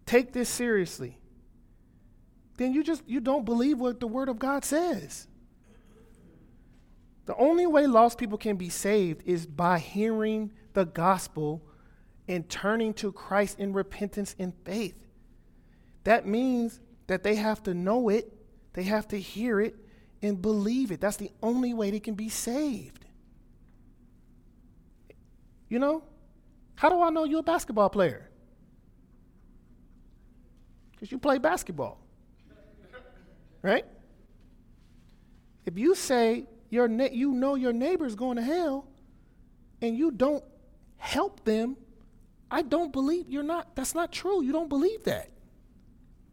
take 0.05 0.33
this 0.33 0.49
seriously, 0.49 1.17
then 2.57 2.73
you 2.73 2.83
just 2.83 3.01
you 3.07 3.19
don't 3.19 3.45
believe 3.45 3.79
what 3.79 3.99
the 3.99 4.07
word 4.07 4.29
of 4.29 4.37
God 4.37 4.63
says. 4.63 5.27
The 7.25 7.35
only 7.37 7.65
way 7.65 7.87
lost 7.87 8.17
people 8.17 8.37
can 8.37 8.57
be 8.57 8.69
saved 8.69 9.23
is 9.25 9.45
by 9.47 9.79
hearing 9.79 10.51
the 10.73 10.85
gospel 10.85 11.63
and 12.27 12.47
turning 12.49 12.93
to 12.95 13.11
Christ 13.11 13.59
in 13.59 13.73
repentance 13.73 14.35
and 14.37 14.53
faith. 14.65 15.02
That 16.03 16.27
means 16.27 16.79
that 17.07 17.23
they 17.23 17.35
have 17.35 17.63
to 17.63 17.73
know 17.73 18.09
it, 18.09 18.33
they 18.73 18.83
have 18.83 19.07
to 19.09 19.19
hear 19.19 19.59
it, 19.59 19.75
and 20.21 20.41
believe 20.41 20.91
it. 20.91 21.01
That's 21.01 21.17
the 21.17 21.31
only 21.41 21.73
way 21.73 21.91
they 21.91 21.99
can 21.99 22.15
be 22.15 22.29
saved. 22.29 23.05
You 25.69 25.79
know? 25.79 26.03
How 26.75 26.89
do 26.89 27.01
I 27.01 27.09
know 27.09 27.23
you're 27.23 27.39
a 27.39 27.43
basketball 27.43 27.89
player? 27.89 28.29
Because 30.91 31.11
you 31.11 31.17
play 31.17 31.37
basketball. 31.37 31.99
Right? 33.61 33.85
If 35.65 35.77
you 35.77 35.95
say 35.95 36.45
your 36.69 36.87
ne- 36.87 37.13
you 37.13 37.31
know 37.31 37.55
your 37.55 37.73
neighbor's 37.73 38.15
going 38.15 38.37
to 38.37 38.41
hell 38.41 38.87
and 39.81 39.97
you 39.97 40.11
don't 40.11 40.43
help 40.97 41.43
them, 41.45 41.77
I 42.49 42.61
don't 42.61 42.91
believe 42.91 43.29
you're 43.29 43.43
not, 43.43 43.75
that's 43.75 43.95
not 43.95 44.11
true. 44.11 44.43
You 44.43 44.51
don't 44.51 44.69
believe 44.69 45.03
that. 45.03 45.29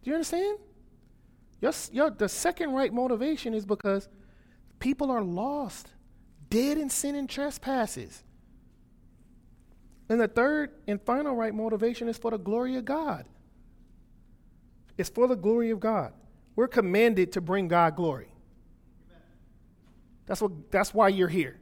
Do 0.02 0.10
you 0.10 0.14
understand? 0.14 0.58
Your, 1.60 1.72
your, 1.92 2.10
the 2.10 2.28
second 2.28 2.72
right 2.72 2.92
motivation 2.92 3.52
is 3.54 3.66
because 3.66 4.08
people 4.78 5.10
are 5.10 5.22
lost, 5.22 5.90
dead 6.48 6.78
in 6.78 6.88
sin 6.88 7.14
and 7.14 7.28
trespasses. 7.28 8.24
And 10.08 10.20
the 10.20 10.28
third 10.28 10.72
and 10.88 11.00
final 11.02 11.36
right 11.36 11.54
motivation 11.54 12.08
is 12.08 12.18
for 12.18 12.30
the 12.30 12.38
glory 12.38 12.76
of 12.76 12.84
God. 12.84 13.26
It's 14.98 15.08
for 15.08 15.28
the 15.28 15.36
glory 15.36 15.70
of 15.70 15.80
God. 15.80 16.12
We're 16.56 16.68
commanded 16.68 17.32
to 17.32 17.40
bring 17.40 17.68
God 17.68 17.94
glory. 17.94 18.32
That's, 20.26 20.40
what, 20.40 20.70
that's 20.70 20.92
why 20.94 21.08
you're 21.08 21.28
here. 21.28 21.58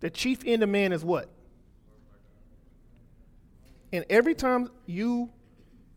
The 0.00 0.10
chief 0.10 0.40
end 0.44 0.62
of 0.62 0.68
man 0.68 0.92
is 0.92 1.04
what? 1.04 1.28
And 3.92 4.04
every 4.08 4.34
time 4.34 4.70
you, 4.86 5.30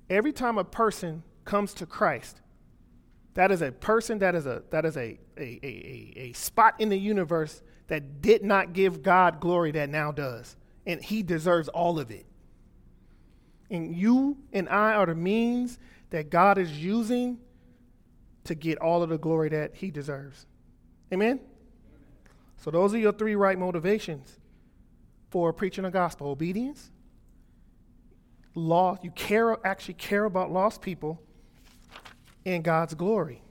every 0.10 0.34
time 0.34 0.58
a 0.58 0.64
person 0.64 1.24
comes 1.46 1.74
to 1.76 1.86
Christ, 1.86 2.42
that 3.36 3.52
is 3.52 3.62
a 3.62 3.72
person, 3.72 4.20
that 4.20 4.36
is 4.36 4.46
a, 4.46 4.64
that 4.72 4.86
is 4.86 4.98
a, 4.98 5.20
a, 5.38 5.60
a, 5.64 6.14
a, 6.18 6.34
spot 6.34 6.76
in 6.80 6.90
the 6.90 6.98
universe 6.98 7.62
that 7.88 8.22
did 8.22 8.44
not 8.44 8.74
give 8.74 9.04
God 9.04 9.40
glory 9.40 9.72
that 9.72 9.90
now 9.90 10.12
does. 10.12 10.56
And 10.86 11.04
he 11.04 11.22
deserves 11.22 11.68
all 11.68 12.00
of 12.00 12.12
it. 12.12 12.26
And 13.70 13.96
you 13.96 14.38
and 14.54 14.70
I 14.70 14.94
are 14.94 15.06
the 15.06 15.16
means 15.16 15.80
that 16.12 16.30
God 16.30 16.58
is 16.58 16.72
using 16.72 17.40
to 18.46 18.56
get 18.56 18.78
all 18.78 19.04
of 19.04 19.10
the 19.10 19.18
glory 19.18 19.50
that 19.50 19.76
he 19.76 19.92
deserves. 19.92 20.46
Amen? 21.12 21.40
So 22.58 22.72
those 22.72 22.94
are 22.94 22.98
your 22.98 23.12
three 23.12 23.36
right 23.36 23.58
motivations 23.58 24.40
for 25.30 25.52
preaching 25.52 25.84
the 25.84 25.92
gospel. 25.92 26.28
Obedience, 26.30 26.92
law, 28.54 28.98
you 29.02 29.12
care 29.12 29.58
actually 29.66 29.96
care 29.96 30.26
about 30.26 30.52
lost 30.52 30.82
people, 30.82 31.22
and 32.46 32.64
God's 32.64 32.94
glory. 32.94 33.42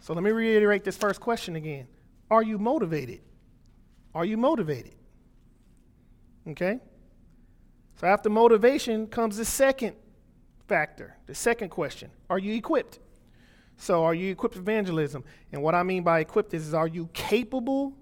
So 0.00 0.14
let 0.14 0.22
me 0.22 0.30
reiterate 0.30 0.84
this 0.84 0.96
first 0.96 1.20
question 1.20 1.56
again. 1.56 1.86
Are 2.30 2.42
you 2.42 2.58
motivated? 2.58 3.20
Are 4.14 4.24
you 4.24 4.36
motivated? 4.36 4.94
Okay? 6.48 6.80
So 7.96 8.06
after 8.06 8.30
motivation 8.30 9.06
comes 9.06 9.36
the 9.36 9.44
second 9.44 9.96
factor, 10.68 11.16
the 11.26 11.34
second 11.34 11.68
question. 11.68 12.10
Are 12.30 12.38
you 12.38 12.54
equipped? 12.54 12.98
So 13.76 14.04
are 14.04 14.14
you 14.14 14.30
equipped 14.30 14.54
for 14.54 14.60
evangelism? 14.60 15.24
And 15.52 15.62
what 15.62 15.74
I 15.74 15.82
mean 15.82 16.02
by 16.02 16.20
equipped 16.20 16.54
is, 16.54 16.68
is 16.68 16.74
are 16.74 16.86
you 16.86 17.08
capable 17.12 17.94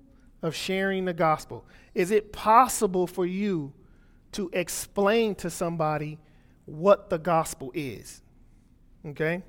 of 0.42 0.54
sharing 0.54 1.04
the 1.04 1.14
gospel? 1.14 1.64
Is 1.94 2.10
it 2.10 2.32
possible 2.32 3.06
for 3.06 3.26
you 3.26 3.72
to 4.32 4.50
explain 4.52 5.34
to 5.36 5.50
somebody 5.50 6.18
what 6.64 7.10
the 7.10 7.18
gospel 7.18 7.70
is? 7.74 8.22
Okay? 9.06 9.42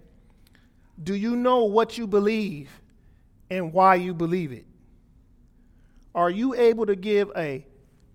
Do 1.01 1.15
you 1.15 1.35
know 1.35 1.65
what 1.65 1.97
you 1.97 2.07
believe 2.07 2.69
and 3.49 3.73
why 3.73 3.95
you 3.95 4.13
believe 4.13 4.51
it? 4.51 4.65
Are 6.15 6.29
you 6.29 6.53
able 6.53 6.85
to 6.85 6.95
give 6.95 7.31
a 7.35 7.65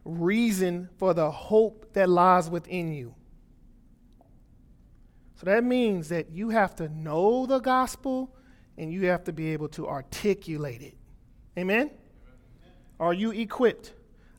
reason 0.04 0.88
for 0.98 1.14
the 1.14 1.30
hope 1.30 1.92
that 1.94 2.08
lies 2.08 2.48
within 2.48 2.92
you? 2.92 3.14
So 5.36 5.46
that 5.46 5.64
means 5.64 6.08
that 6.08 6.30
you 6.30 6.50
have 6.50 6.74
to 6.76 6.88
know 6.88 7.46
the 7.46 7.58
gospel 7.58 8.34
and 8.76 8.92
you 8.92 9.06
have 9.06 9.24
to 9.24 9.32
be 9.32 9.52
able 9.52 9.68
to 9.70 9.88
articulate 9.88 10.82
it. 10.82 10.96
Amen? 11.56 11.90
Are 13.00 13.12
you 13.12 13.32
equipped? 13.32 13.92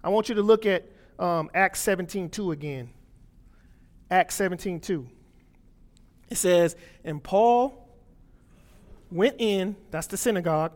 I 0.03 0.09
want 0.09 0.29
you 0.29 0.35
to 0.35 0.41
look 0.41 0.65
at 0.65 0.85
um, 1.17 1.49
Acts 1.53 1.81
17 1.81 2.29
2 2.29 2.51
again. 2.51 2.89
Acts 4.09 4.35
17 4.35 4.79
2. 4.79 5.07
It 6.29 6.37
says, 6.37 6.75
And 7.03 7.21
Paul 7.21 7.88
went 9.11 9.35
in, 9.39 9.75
that's 9.91 10.07
the 10.07 10.17
synagogue, 10.17 10.71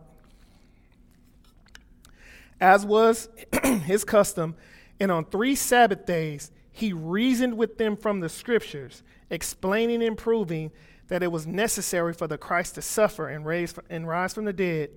as 2.60 2.86
was 2.86 3.30
his 3.64 4.04
custom, 4.04 4.56
and 5.00 5.12
on 5.12 5.26
three 5.26 5.56
Sabbath 5.56 6.06
days 6.06 6.52
he 6.72 6.94
reasoned 6.94 7.58
with 7.58 7.78
them 7.78 7.96
from 7.96 8.20
the 8.20 8.30
scriptures, 8.30 9.04
explaining 9.30 10.02
and 10.04 10.18
proving 10.18 10.72
that 11.08 11.22
it 11.22 11.32
was 11.32 11.46
necessary 11.46 12.14
for 12.14 12.28
the 12.28 12.38
Christ 12.38 12.76
to 12.76 12.82
suffer 12.82 13.28
and, 13.28 13.46
raise, 13.46 13.76
and 13.90 14.08
rise 14.08 14.34
from 14.34 14.46
the 14.46 14.54
dead. 14.54 14.90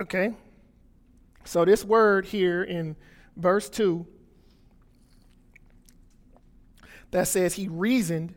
Okay? 0.00 0.32
So, 1.44 1.64
this 1.64 1.84
word 1.84 2.26
here 2.26 2.62
in 2.62 2.96
verse 3.36 3.68
2 3.68 4.06
that 7.10 7.28
says 7.28 7.54
he 7.54 7.68
reasoned, 7.68 8.34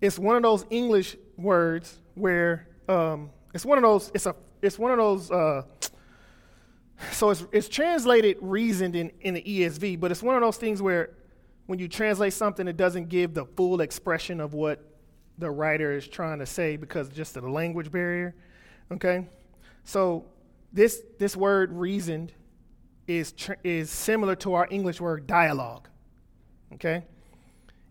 it's 0.00 0.18
one 0.18 0.36
of 0.36 0.42
those 0.42 0.64
English 0.70 1.16
words 1.36 1.98
where 2.14 2.68
um, 2.88 3.30
it's 3.54 3.64
one 3.64 3.78
of 3.78 3.82
those, 3.82 4.10
it's, 4.14 4.26
a, 4.26 4.34
it's 4.60 4.78
one 4.78 4.90
of 4.90 4.98
those, 4.98 5.30
uh, 5.30 5.62
so 7.10 7.30
it's, 7.30 7.44
it's 7.52 7.68
translated 7.68 8.36
reasoned 8.40 8.96
in, 8.96 9.10
in 9.20 9.34
the 9.34 9.42
ESV, 9.42 10.00
but 10.00 10.10
it's 10.10 10.22
one 10.22 10.34
of 10.34 10.42
those 10.42 10.56
things 10.56 10.80
where 10.80 11.10
when 11.66 11.78
you 11.78 11.88
translate 11.88 12.32
something, 12.32 12.66
it 12.66 12.76
doesn't 12.76 13.08
give 13.08 13.34
the 13.34 13.44
full 13.44 13.80
expression 13.80 14.40
of 14.40 14.54
what 14.54 14.84
the 15.38 15.50
writer 15.50 15.92
is 15.92 16.06
trying 16.06 16.38
to 16.38 16.46
say 16.46 16.76
because 16.76 17.08
just 17.08 17.36
of 17.36 17.42
the 17.42 17.50
language 17.50 17.90
barrier. 17.90 18.34
Okay? 18.90 19.26
So 19.84 20.26
this, 20.72 21.02
this 21.18 21.36
word 21.36 21.72
reasoned 21.72 22.32
is, 23.06 23.32
tr- 23.32 23.54
is 23.64 23.90
similar 23.90 24.36
to 24.36 24.54
our 24.54 24.68
English 24.70 25.00
word 25.00 25.26
dialogue. 25.26 25.88
Okay? 26.74 27.04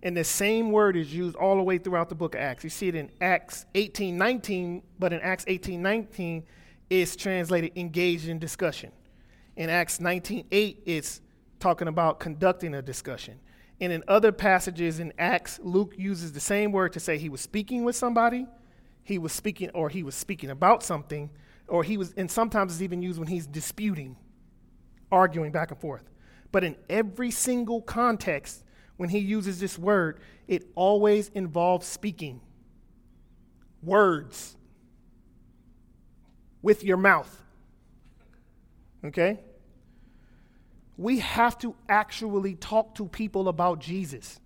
And 0.03 0.17
the 0.17 0.23
same 0.23 0.71
word 0.71 0.95
is 0.95 1.13
used 1.13 1.35
all 1.35 1.57
the 1.57 1.63
way 1.63 1.77
throughout 1.77 2.09
the 2.09 2.15
book 2.15 2.35
of 2.35 2.41
Acts. 2.41 2.63
You 2.63 2.69
see 2.69 2.87
it 2.87 2.95
in 2.95 3.11
Acts 3.21 3.65
18 3.75 4.17
19, 4.17 4.83
but 4.97 5.13
in 5.13 5.21
Acts 5.21 5.45
18 5.47 5.81
19, 5.81 6.43
it's 6.89 7.15
translated 7.15 7.71
engaged 7.75 8.27
in 8.27 8.39
discussion. 8.39 8.91
In 9.55 9.69
Acts 9.69 9.99
19 9.99 10.47
8, 10.51 10.83
it's 10.85 11.21
talking 11.59 11.87
about 11.87 12.19
conducting 12.19 12.73
a 12.73 12.81
discussion. 12.81 13.39
And 13.79 13.91
in 13.91 14.03
other 14.07 14.31
passages 14.31 14.99
in 14.99 15.13
Acts, 15.17 15.59
Luke 15.63 15.93
uses 15.97 16.33
the 16.33 16.39
same 16.39 16.71
word 16.71 16.93
to 16.93 16.99
say 16.99 17.17
he 17.17 17.29
was 17.29 17.41
speaking 17.41 17.83
with 17.83 17.95
somebody, 17.95 18.45
he 19.03 19.17
was 19.17 19.31
speaking, 19.33 19.69
or 19.71 19.89
he 19.89 20.03
was 20.03 20.15
speaking 20.15 20.49
about 20.49 20.83
something, 20.83 21.29
or 21.67 21.83
he 21.83 21.97
was, 21.97 22.13
and 22.17 22.29
sometimes 22.29 22.73
it's 22.73 22.81
even 22.81 23.01
used 23.01 23.17
when 23.17 23.27
he's 23.27 23.47
disputing, 23.47 24.15
arguing 25.11 25.51
back 25.51 25.71
and 25.71 25.79
forth. 25.79 26.03
But 26.51 26.63
in 26.63 26.75
every 26.89 27.31
single 27.31 27.81
context, 27.81 28.63
when 29.01 29.09
he 29.09 29.17
uses 29.17 29.59
this 29.59 29.79
word, 29.79 30.19
it 30.47 30.63
always 30.75 31.29
involves 31.29 31.87
speaking. 31.87 32.39
Words 33.81 34.55
with 36.61 36.83
your 36.83 36.97
mouth. 36.97 37.41
Okay? 39.03 39.39
We 40.97 41.17
have 41.17 41.57
to 41.61 41.73
actually 41.89 42.53
talk 42.53 42.93
to 42.93 43.07
people 43.07 43.47
about 43.47 43.79
Jesus. 43.79 44.39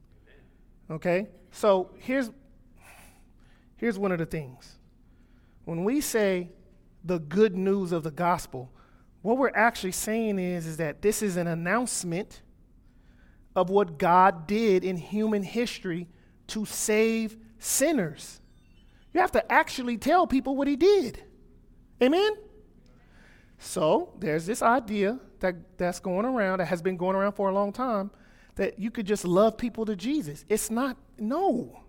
Okay? 0.90 1.28
So 1.52 1.92
here's 1.98 2.32
here's 3.76 4.00
one 4.00 4.14
of 4.14 4.20
the 4.20 4.26
things. 4.26 4.78
When 5.66 5.84
we 5.84 6.00
say 6.00 6.48
the 7.04 7.20
good 7.20 7.58
news 7.58 7.92
of 7.92 8.04
the 8.04 8.12
gospel, 8.12 8.72
what 9.22 9.38
we're 9.38 9.52
actually 9.54 9.92
saying 9.92 10.40
is, 10.40 10.66
is 10.66 10.78
that 10.78 11.02
this 11.02 11.22
is 11.22 11.36
an 11.36 11.48
announcement 11.48 12.42
of 13.56 13.70
what 13.70 13.98
God 13.98 14.48
did 14.48 14.84
in 14.84 14.98
human 14.98 15.44
history 15.44 16.08
to 16.48 16.66
save 16.66 17.38
sinners. 17.58 18.42
You 19.14 19.22
have 19.22 19.32
to 19.32 19.52
actually 19.52 19.98
tell 19.98 20.28
people 20.28 20.56
what 20.56 20.68
he 20.68 20.76
did. 20.76 21.24
Amen? 22.04 22.32
So 23.58 24.14
there's 24.20 24.46
this 24.46 24.62
idea 24.62 25.20
that, 25.40 25.78
that's 25.78 26.00
going 26.00 26.26
around, 26.26 26.60
that 26.60 26.66
has 26.66 26.82
been 26.82 26.98
going 26.98 27.16
around 27.16 27.34
for 27.34 27.50
a 27.50 27.54
long 27.54 27.72
time, 27.72 28.12
that 28.56 28.78
you 28.78 28.92
could 28.92 29.06
just 29.06 29.26
love 29.26 29.58
people 29.58 29.86
to 29.86 29.96
Jesus. 29.96 30.44
It's 30.50 30.70
not, 30.70 30.98
no. 31.18 31.82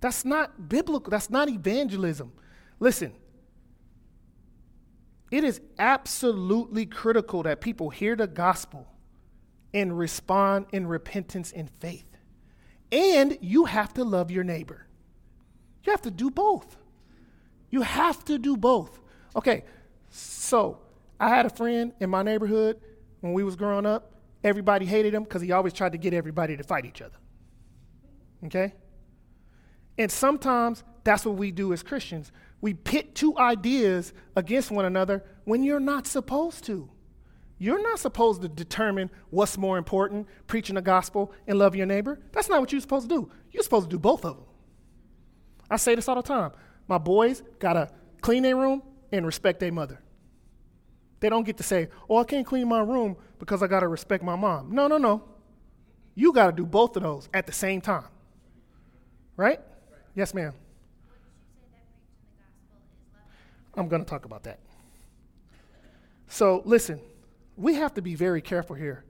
That's 0.00 0.24
not 0.24 0.68
biblical. 0.68 1.10
That's 1.10 1.30
not 1.30 1.48
evangelism. 1.48 2.32
Listen, 2.78 3.12
it 5.30 5.44
is 5.44 5.60
absolutely 5.78 6.86
critical 6.86 7.42
that 7.42 7.60
people 7.60 7.90
hear 7.90 8.16
the 8.16 8.26
gospel 8.26 8.86
and 9.74 9.96
respond 9.96 10.66
in 10.72 10.86
repentance 10.86 11.52
and 11.52 11.70
faith. 11.80 12.06
And 12.90 13.36
you 13.40 13.66
have 13.66 13.92
to 13.94 14.04
love 14.04 14.30
your 14.30 14.44
neighbor. 14.44 14.86
You 15.84 15.92
have 15.92 16.02
to 16.02 16.10
do 16.10 16.30
both. 16.30 16.76
You 17.70 17.82
have 17.82 18.24
to 18.26 18.38
do 18.38 18.56
both. 18.56 18.98
Okay, 19.36 19.64
so 20.10 20.78
I 21.20 21.28
had 21.28 21.46
a 21.46 21.50
friend 21.50 21.92
in 22.00 22.10
my 22.10 22.22
neighborhood 22.22 22.80
when 23.20 23.32
we 23.32 23.44
was 23.44 23.56
growing 23.56 23.86
up. 23.86 24.12
Everybody 24.42 24.86
hated 24.86 25.12
him 25.12 25.24
because 25.24 25.42
he 25.42 25.52
always 25.52 25.72
tried 25.72 25.92
to 25.92 25.98
get 25.98 26.14
everybody 26.14 26.56
to 26.56 26.62
fight 26.62 26.84
each 26.84 27.02
other. 27.02 27.16
Okay? 28.46 28.74
And 29.98 30.10
sometimes 30.10 30.84
that's 31.04 31.26
what 31.26 31.36
we 31.36 31.50
do 31.50 31.72
as 31.72 31.82
Christians. 31.82 32.30
We 32.60 32.74
pit 32.74 33.14
two 33.14 33.36
ideas 33.36 34.12
against 34.36 34.70
one 34.70 34.84
another 34.84 35.24
when 35.44 35.62
you're 35.62 35.80
not 35.80 36.06
supposed 36.06 36.64
to. 36.64 36.88
You're 37.58 37.82
not 37.82 37.98
supposed 37.98 38.42
to 38.42 38.48
determine 38.48 39.10
what's 39.30 39.58
more 39.58 39.78
important, 39.78 40.28
preaching 40.46 40.76
the 40.76 40.82
gospel 40.82 41.32
and 41.46 41.58
love 41.58 41.74
your 41.74 41.86
neighbor. 41.86 42.20
That's 42.32 42.48
not 42.48 42.60
what 42.60 42.70
you're 42.70 42.80
supposed 42.80 43.08
to 43.08 43.14
do. 43.14 43.30
You're 43.50 43.64
supposed 43.64 43.90
to 43.90 43.96
do 43.96 43.98
both 43.98 44.24
of 44.24 44.36
them. 44.36 44.46
I 45.68 45.76
say 45.76 45.94
this 45.96 46.08
all 46.08 46.14
the 46.14 46.22
time. 46.22 46.52
My 46.86 46.98
boys 46.98 47.42
got 47.58 47.72
to 47.72 47.90
clean 48.20 48.44
their 48.44 48.56
room 48.56 48.82
and 49.10 49.26
respect 49.26 49.58
their 49.58 49.72
mother. 49.72 50.00
They 51.20 51.28
don't 51.28 51.44
get 51.44 51.56
to 51.56 51.64
say, 51.64 51.88
oh, 52.08 52.18
I 52.18 52.24
can't 52.24 52.46
clean 52.46 52.68
my 52.68 52.80
room 52.80 53.16
because 53.40 53.60
I 53.62 53.66
got 53.66 53.80
to 53.80 53.88
respect 53.88 54.22
my 54.22 54.36
mom. 54.36 54.70
No, 54.72 54.86
no, 54.86 54.98
no. 54.98 55.24
You 56.14 56.32
got 56.32 56.46
to 56.46 56.52
do 56.52 56.64
both 56.64 56.96
of 56.96 57.02
those 57.02 57.28
at 57.34 57.46
the 57.46 57.52
same 57.52 57.80
time. 57.80 58.04
Right? 59.36 59.60
Yes, 60.14 60.32
ma'am. 60.32 60.52
I'm 63.74 63.88
going 63.88 64.04
to 64.04 64.08
talk 64.08 64.24
about 64.24 64.44
that. 64.44 64.60
So, 66.28 66.62
listen 66.64 67.00
we 67.58 67.74
have 67.74 67.92
to 67.94 68.02
be 68.02 68.14
very 68.14 68.40
careful 68.40 68.76
here, 68.76 69.04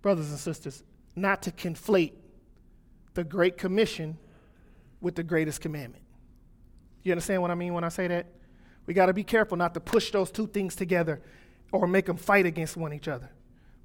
brothers 0.00 0.30
and 0.30 0.38
sisters, 0.38 0.82
not 1.14 1.42
to 1.42 1.52
conflate 1.52 2.12
the 3.12 3.22
Great 3.22 3.58
Commission 3.58 4.16
with 5.00 5.14
the 5.14 5.22
greatest 5.22 5.60
commandment. 5.60 6.02
You 7.02 7.12
understand 7.12 7.42
what 7.42 7.50
I 7.50 7.54
mean 7.54 7.74
when 7.74 7.84
I 7.84 7.90
say 7.90 8.08
that? 8.08 8.26
We 8.86 8.94
got 8.94 9.06
to 9.06 9.12
be 9.12 9.22
careful 9.22 9.58
not 9.58 9.74
to 9.74 9.80
push 9.80 10.10
those 10.10 10.30
two 10.30 10.46
things 10.46 10.74
together 10.74 11.20
or 11.72 11.86
make 11.86 12.06
them 12.06 12.16
fight 12.16 12.46
against 12.46 12.76
one 12.76 12.92
each 12.94 13.06
other. 13.06 13.30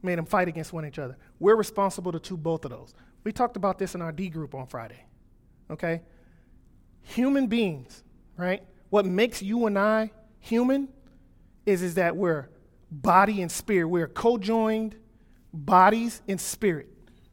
Made 0.02 0.18
them 0.18 0.26
fight 0.26 0.48
against 0.48 0.72
one 0.72 0.86
each 0.86 0.98
other. 0.98 1.18
We're 1.40 1.58
responsible 1.58 2.14
to 2.14 2.20
do 2.20 2.38
both 2.38 2.64
of 2.64 2.72
those. 2.72 2.94
We 3.26 3.34
talked 3.34 3.58
about 3.58 3.78
this 3.78 3.96
in 3.96 4.02
our 4.02 4.14
D 4.14 4.30
group 4.30 4.56
on 4.56 4.66
Friday. 4.68 5.04
Okay? 5.70 6.02
Human 7.02 7.48
beings, 7.48 8.04
right? 8.38 8.64
What 8.90 9.06
makes 9.06 9.42
you 9.42 9.66
and 9.66 9.78
I 9.78 10.12
human 10.40 10.88
is, 11.66 11.82
is 11.82 11.96
that 11.96 12.16
we're 12.16 12.48
body 12.92 13.42
and 13.42 13.52
spirit. 13.52 13.88
We're 13.88 14.08
co-joined 14.08 14.96
bodies 15.54 16.22
and 16.28 16.40
spirit, 16.40 16.88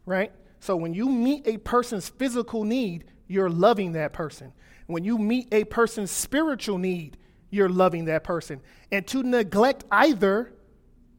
right? 0.05 0.33
So 0.61 0.77
when 0.77 0.95
you 0.95 1.09
meet 1.09 1.47
a 1.47 1.59
person's 1.59 2.09
physical 2.09 2.65
need, 2.65 3.05
you're 3.29 3.51
loving 3.51 3.93
that 3.93 4.13
person. 4.13 4.53
When 4.87 5.05
you 5.05 5.19
meet 5.19 5.49
a 5.53 5.65
person's 5.65 6.11
spiritual 6.11 6.79
need, 6.79 7.19
you're 7.51 7.69
loving 7.69 8.07
that 8.07 8.25
person. 8.25 8.61
And 8.91 9.07
to 9.09 9.23
neglect 9.23 9.85
either 9.91 10.53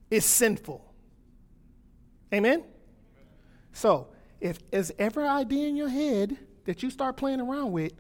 is 0.09 0.25
sinful. 0.25 0.83
Amen? 2.33 2.63
So, 3.73 4.09
if 4.39 4.59
there's 4.69 4.91
ever 4.99 5.21
an 5.21 5.29
idea 5.29 5.67
in 5.67 5.75
your 5.75 5.89
head 5.89 6.37
that 6.65 6.83
you 6.83 6.89
start 6.89 7.17
playing 7.17 7.41
around 7.41 7.71
with 7.71 7.93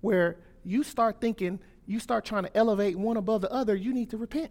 where 0.00 0.38
you 0.64 0.82
start 0.82 1.20
thinking, 1.20 1.60
you 1.86 2.00
start 2.00 2.24
trying 2.24 2.44
to 2.44 2.56
elevate 2.56 2.96
one 2.96 3.16
above 3.16 3.42
the 3.42 3.52
other, 3.52 3.74
you 3.74 3.92
need 3.92 4.10
to 4.10 4.16
repent. 4.16 4.50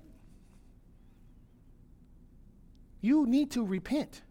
You 3.03 3.25
need 3.27 3.51
to 3.51 3.65
repent. 3.65 4.21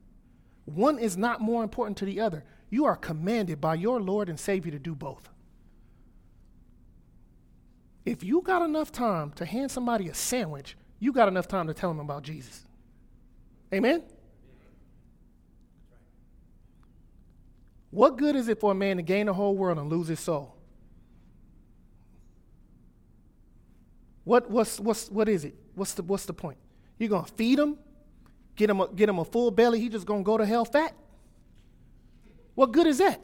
One 0.64 0.98
is 0.98 1.18
not 1.18 1.42
more 1.42 1.62
important 1.62 1.98
to 1.98 2.06
the 2.06 2.20
other. 2.20 2.42
You 2.70 2.86
are 2.86 2.96
commanded 2.96 3.60
by 3.60 3.74
your 3.74 4.00
Lord 4.00 4.30
and 4.30 4.40
Savior 4.40 4.72
to 4.72 4.78
do 4.78 4.94
both. 4.94 5.28
If 8.06 8.24
you 8.24 8.40
got 8.40 8.62
enough 8.62 8.90
time 8.90 9.32
to 9.32 9.44
hand 9.44 9.70
somebody 9.70 10.08
a 10.08 10.14
sandwich, 10.14 10.74
you 10.98 11.12
got 11.12 11.28
enough 11.28 11.46
time 11.46 11.66
to 11.66 11.74
tell 11.74 11.90
them 11.90 12.00
about 12.00 12.22
Jesus. 12.22 12.64
Amen? 13.74 14.04
What 17.90 18.16
good 18.16 18.36
is 18.36 18.48
it 18.48 18.58
for 18.58 18.72
a 18.72 18.74
man 18.74 18.96
to 18.96 19.02
gain 19.02 19.26
the 19.26 19.34
whole 19.34 19.54
world 19.54 19.76
and 19.76 19.90
lose 19.90 20.08
his 20.08 20.18
soul? 20.18 20.56
What, 24.24 24.50
what's, 24.50 24.80
what's, 24.80 25.10
what 25.10 25.28
is 25.28 25.44
it? 25.44 25.56
What's 25.74 25.92
the, 25.92 26.02
what's 26.02 26.24
the 26.24 26.32
point? 26.32 26.56
You're 26.98 27.10
going 27.10 27.26
to 27.26 27.32
feed 27.34 27.58
him, 27.58 27.76
get 28.56 28.70
him, 28.70 28.80
a, 28.80 28.88
get 28.88 29.08
him 29.08 29.18
a 29.18 29.24
full 29.24 29.50
belly, 29.50 29.80
he 29.80 29.88
just 29.88 30.06
to 30.06 30.22
go 30.22 30.38
to 30.38 30.46
hell 30.46 30.64
fat? 30.64 30.94
What 32.54 32.72
good 32.72 32.86
is 32.86 32.98
that? 32.98 33.20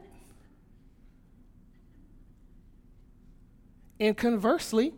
And 3.99 4.15
conversely, 4.15 4.93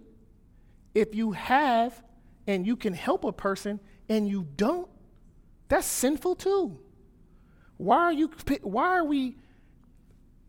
if 0.93 1.15
you 1.15 1.31
have 1.31 2.01
and 2.47 2.65
you 2.65 2.75
can 2.75 2.93
help 2.93 3.23
a 3.23 3.31
person 3.31 3.79
and 4.09 4.27
you 4.27 4.47
don't, 4.55 4.87
that's 5.67 5.87
sinful 5.87 6.35
too. 6.35 6.79
Why 7.77 7.97
are 7.97 8.13
you 8.13 8.29
why 8.61 8.89
are 8.97 9.05
we 9.05 9.37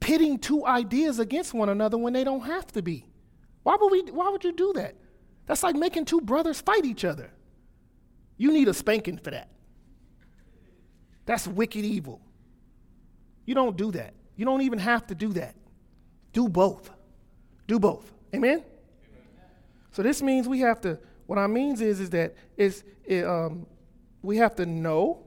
pitting 0.00 0.38
two 0.38 0.66
ideas 0.66 1.18
against 1.18 1.54
one 1.54 1.68
another 1.68 1.96
when 1.96 2.12
they 2.12 2.24
don't 2.24 2.42
have 2.42 2.66
to 2.72 2.82
be? 2.82 3.06
Why 3.62 3.76
would 3.80 3.90
we 3.90 4.02
why 4.12 4.28
would 4.28 4.44
you 4.44 4.52
do 4.52 4.72
that? 4.74 4.96
That's 5.46 5.62
like 5.62 5.76
making 5.76 6.04
two 6.04 6.20
brothers 6.20 6.60
fight 6.60 6.84
each 6.84 7.04
other. 7.04 7.30
You 8.36 8.52
need 8.52 8.68
a 8.68 8.74
spanking 8.74 9.16
for 9.16 9.30
that. 9.30 9.51
That's 11.26 11.46
wicked 11.46 11.85
evil. 11.85 12.20
You 13.44 13.54
don't 13.54 13.76
do 13.76 13.90
that. 13.92 14.14
You 14.37 14.44
don't 14.44 14.62
even 14.62 14.78
have 14.78 15.06
to 15.08 15.14
do 15.14 15.32
that. 15.35 15.54
Do 16.32 16.48
both. 16.48 16.90
Do 17.66 17.78
both. 17.78 18.12
Amen? 18.35 18.50
Amen. 18.50 18.64
So 19.92 20.02
this 20.02 20.22
means 20.22 20.48
we 20.48 20.61
have 20.61 20.80
to, 20.82 20.98
what 21.26 21.38
I 21.38 21.46
means 21.46 21.80
is, 21.80 22.00
is 22.00 22.11
that 22.11 22.35
is, 22.56 22.85
it, 23.04 23.24
um, 23.24 23.66
we 24.22 24.38
have 24.38 24.54
to 24.56 24.66
know 24.66 25.24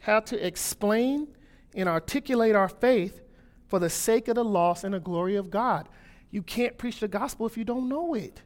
how 0.00 0.20
to 0.20 0.46
explain 0.46 1.28
and 1.74 1.88
articulate 1.88 2.54
our 2.54 2.68
faith 2.68 3.20
for 3.68 3.78
the 3.78 3.90
sake 3.90 4.28
of 4.28 4.34
the 4.34 4.44
loss 4.44 4.84
and 4.84 4.94
the 4.94 5.00
glory 5.00 5.36
of 5.36 5.50
God. 5.50 5.88
You 6.30 6.42
can't 6.42 6.76
preach 6.78 7.00
the 7.00 7.08
gospel 7.08 7.46
if 7.46 7.56
you 7.56 7.64
don't 7.64 7.88
know 7.88 8.14
it. 8.14 8.42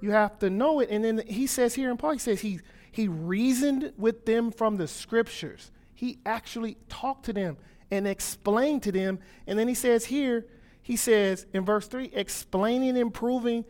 You 0.00 0.10
have 0.10 0.38
to 0.40 0.50
know 0.50 0.80
it. 0.80 0.90
And 0.90 1.04
then 1.04 1.22
he 1.26 1.46
says 1.46 1.74
here 1.74 1.90
in 1.90 1.96
Paul, 1.96 2.12
he 2.12 2.18
says 2.18 2.40
he, 2.40 2.60
he 2.96 3.08
reasoned 3.08 3.92
with 3.98 4.24
them 4.24 4.50
from 4.50 4.78
the 4.78 4.88
scriptures. 4.88 5.70
He 5.92 6.18
actually 6.24 6.78
talked 6.88 7.26
to 7.26 7.34
them 7.34 7.58
and 7.90 8.08
explained 8.08 8.84
to 8.84 8.92
them. 8.92 9.18
And 9.46 9.58
then 9.58 9.68
he 9.68 9.74
says 9.74 10.06
here, 10.06 10.46
he 10.80 10.96
says 10.96 11.44
in 11.52 11.62
verse 11.62 11.86
3, 11.88 12.08
explaining 12.14 12.96
and 12.96 13.12
proving 13.12 13.66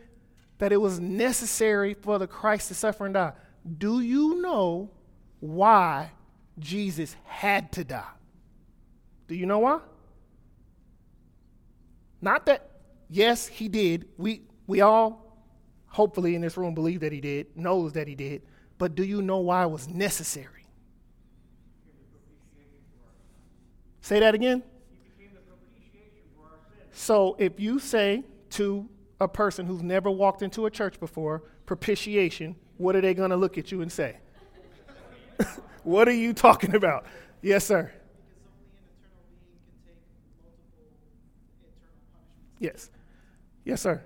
that 0.58 0.70
it 0.70 0.76
was 0.76 1.00
necessary 1.00 1.94
for 1.94 2.20
the 2.20 2.28
Christ 2.28 2.68
to 2.68 2.74
suffer 2.74 3.04
and 3.04 3.14
die. 3.14 3.32
Do 3.78 3.98
you 3.98 4.40
know 4.40 4.92
why 5.40 6.12
Jesus 6.60 7.16
had 7.24 7.72
to 7.72 7.82
die? 7.82 8.04
Do 9.26 9.34
you 9.34 9.46
know 9.46 9.58
why? 9.58 9.80
Not 12.22 12.46
that, 12.46 12.70
yes, 13.10 13.48
he 13.48 13.66
did. 13.66 14.06
We, 14.18 14.42
we 14.68 14.82
all, 14.82 15.42
hopefully 15.88 16.36
in 16.36 16.42
this 16.42 16.56
room, 16.56 16.76
believe 16.76 17.00
that 17.00 17.10
he 17.10 17.20
did, 17.20 17.56
knows 17.56 17.94
that 17.94 18.06
he 18.06 18.14
did. 18.14 18.42
But 18.78 18.94
do 18.94 19.04
you 19.04 19.22
know 19.22 19.38
why 19.38 19.62
it 19.64 19.70
was 19.70 19.88
necessary? 19.88 20.66
Say 24.00 24.20
that 24.20 24.34
again. 24.34 24.62
So 26.92 27.36
if 27.38 27.58
you 27.58 27.78
say 27.78 28.24
to 28.50 28.88
a 29.20 29.28
person 29.28 29.66
who's 29.66 29.82
never 29.82 30.10
walked 30.10 30.42
into 30.42 30.66
a 30.66 30.70
church 30.70 31.00
before, 31.00 31.42
propitiation, 31.66 32.56
what 32.78 32.94
are 32.96 33.00
they 33.00 33.14
going 33.14 33.30
to 33.30 33.36
look 33.36 33.58
at 33.58 33.72
you 33.72 33.82
and 33.82 33.90
say? 33.90 34.16
what 35.82 36.08
are 36.08 36.14
you 36.14 36.32
talking 36.32 36.74
about? 36.74 37.06
Yes, 37.42 37.64
sir. 37.66 37.92
Yes. 42.58 42.90
Yes, 43.64 43.82
sir. 43.82 44.02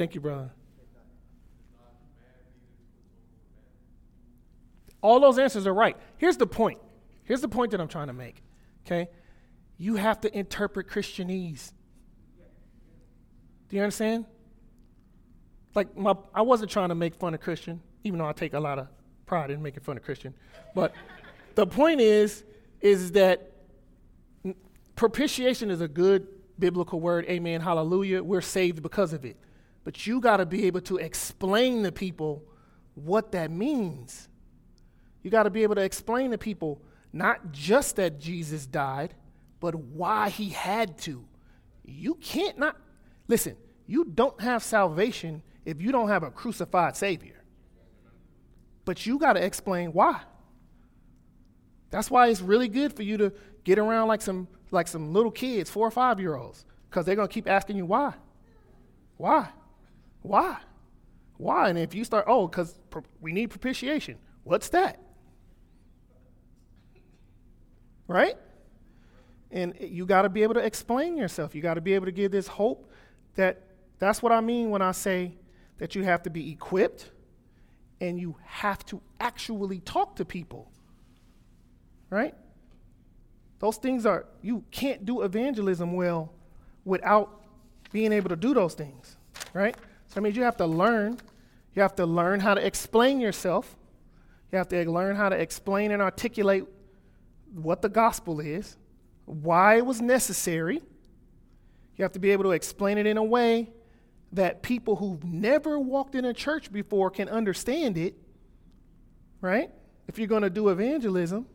Thank 0.00 0.14
you, 0.14 0.22
brother. 0.22 0.50
All 5.02 5.20
those 5.20 5.38
answers 5.38 5.66
are 5.66 5.74
right. 5.74 5.94
Here's 6.16 6.38
the 6.38 6.46
point. 6.46 6.78
Here's 7.24 7.42
the 7.42 7.48
point 7.48 7.72
that 7.72 7.82
I'm 7.82 7.88
trying 7.88 8.06
to 8.06 8.14
make. 8.14 8.42
Okay? 8.86 9.10
You 9.76 9.96
have 9.96 10.18
to 10.22 10.34
interpret 10.34 10.88
Christianese. 10.88 11.72
Do 13.68 13.76
you 13.76 13.82
understand? 13.82 14.24
Like 15.74 15.94
my 15.94 16.14
I 16.34 16.40
wasn't 16.40 16.70
trying 16.70 16.88
to 16.88 16.94
make 16.94 17.14
fun 17.16 17.34
of 17.34 17.40
Christian, 17.42 17.82
even 18.02 18.20
though 18.20 18.26
I 18.26 18.32
take 18.32 18.54
a 18.54 18.60
lot 18.60 18.78
of 18.78 18.88
pride 19.26 19.50
in 19.50 19.60
making 19.60 19.82
fun 19.82 19.98
of 19.98 20.02
Christian. 20.02 20.32
But 20.74 20.94
the 21.56 21.66
point 21.66 22.00
is, 22.00 22.42
is 22.80 23.12
that 23.12 23.52
propitiation 24.96 25.70
is 25.70 25.82
a 25.82 25.88
good 25.88 26.26
biblical 26.58 27.00
word. 27.00 27.26
Amen. 27.26 27.60
Hallelujah. 27.60 28.22
We're 28.22 28.40
saved 28.40 28.82
because 28.82 29.12
of 29.12 29.26
it. 29.26 29.36
But 29.84 30.06
you 30.06 30.20
got 30.20 30.38
to 30.38 30.46
be 30.46 30.66
able 30.66 30.80
to 30.82 30.98
explain 30.98 31.82
to 31.84 31.92
people 31.92 32.44
what 32.94 33.32
that 33.32 33.50
means. 33.50 34.28
You 35.22 35.30
got 35.30 35.44
to 35.44 35.50
be 35.50 35.62
able 35.62 35.74
to 35.76 35.82
explain 35.82 36.30
to 36.30 36.38
people 36.38 36.82
not 37.12 37.52
just 37.52 37.96
that 37.96 38.20
Jesus 38.20 38.66
died, 38.66 39.14
but 39.58 39.74
why 39.74 40.28
he 40.28 40.50
had 40.50 40.98
to. 40.98 41.24
You 41.84 42.14
can't 42.14 42.58
not, 42.58 42.76
listen, 43.28 43.56
you 43.86 44.04
don't 44.04 44.40
have 44.40 44.62
salvation 44.62 45.42
if 45.64 45.80
you 45.80 45.92
don't 45.92 46.08
have 46.08 46.22
a 46.22 46.30
crucified 46.30 46.96
Savior. 46.96 47.42
But 48.84 49.06
you 49.06 49.18
got 49.18 49.34
to 49.34 49.44
explain 49.44 49.92
why. 49.92 50.20
That's 51.90 52.10
why 52.10 52.28
it's 52.28 52.40
really 52.40 52.68
good 52.68 52.94
for 52.94 53.02
you 53.02 53.16
to 53.18 53.32
get 53.64 53.78
around 53.78 54.08
like 54.08 54.22
some 54.22 54.48
like 54.70 54.86
some 54.86 55.12
little 55.12 55.32
kids, 55.32 55.68
four 55.68 55.86
or 55.86 55.90
five 55.90 56.20
year 56.20 56.36
olds, 56.36 56.64
because 56.88 57.04
they're 57.04 57.16
gonna 57.16 57.28
keep 57.28 57.48
asking 57.48 57.76
you 57.76 57.84
why. 57.84 58.14
Why? 59.16 59.48
Why? 60.22 60.58
Why? 61.36 61.68
And 61.70 61.78
if 61.78 61.94
you 61.94 62.04
start, 62.04 62.26
oh, 62.28 62.46
because 62.46 62.78
we 63.20 63.32
need 63.32 63.50
propitiation. 63.50 64.18
What's 64.44 64.68
that? 64.70 65.00
Right? 68.06 68.36
And 69.50 69.74
you 69.80 70.06
got 70.06 70.22
to 70.22 70.28
be 70.28 70.42
able 70.42 70.54
to 70.54 70.60
explain 70.60 71.16
yourself. 71.16 71.54
You 71.54 71.62
got 71.62 71.74
to 71.74 71.80
be 71.80 71.94
able 71.94 72.06
to 72.06 72.12
give 72.12 72.30
this 72.30 72.46
hope 72.46 72.90
that 73.36 73.62
that's 73.98 74.22
what 74.22 74.32
I 74.32 74.40
mean 74.40 74.70
when 74.70 74.82
I 74.82 74.92
say 74.92 75.34
that 75.78 75.94
you 75.94 76.02
have 76.04 76.22
to 76.24 76.30
be 76.30 76.50
equipped 76.50 77.10
and 78.00 78.18
you 78.18 78.36
have 78.44 78.84
to 78.86 79.00
actually 79.18 79.80
talk 79.80 80.16
to 80.16 80.24
people. 80.24 80.70
Right? 82.10 82.34
Those 83.60 83.76
things 83.76 84.06
are, 84.06 84.26
you 84.42 84.64
can't 84.70 85.04
do 85.04 85.22
evangelism 85.22 85.92
well 85.92 86.32
without 86.84 87.44
being 87.92 88.12
able 88.12 88.30
to 88.30 88.36
do 88.36 88.54
those 88.54 88.74
things, 88.74 89.16
right? 89.52 89.76
So 90.10 90.16
that 90.16 90.22
means 90.22 90.36
you 90.36 90.42
have 90.42 90.56
to 90.56 90.66
learn. 90.66 91.20
You 91.76 91.82
have 91.82 91.94
to 91.96 92.04
learn 92.04 92.40
how 92.40 92.54
to 92.54 92.66
explain 92.66 93.20
yourself. 93.20 93.76
You 94.50 94.58
have 94.58 94.68
to 94.70 94.90
learn 94.90 95.14
how 95.14 95.28
to 95.28 95.36
explain 95.36 95.92
and 95.92 96.02
articulate 96.02 96.64
what 97.54 97.80
the 97.80 97.88
gospel 97.88 98.40
is, 98.40 98.76
why 99.24 99.76
it 99.76 99.86
was 99.86 100.00
necessary. 100.00 100.82
You 101.96 102.02
have 102.02 102.10
to 102.12 102.18
be 102.18 102.32
able 102.32 102.42
to 102.44 102.50
explain 102.50 102.98
it 102.98 103.06
in 103.06 103.18
a 103.18 103.22
way 103.22 103.70
that 104.32 104.62
people 104.62 104.96
who've 104.96 105.22
never 105.22 105.78
walked 105.78 106.16
in 106.16 106.24
a 106.24 106.34
church 106.34 106.72
before 106.72 107.10
can 107.10 107.28
understand 107.28 107.96
it, 107.96 108.16
right? 109.40 109.70
If 110.08 110.18
you're 110.18 110.26
going 110.26 110.42
to 110.42 110.50
do 110.50 110.70
evangelism. 110.70 111.46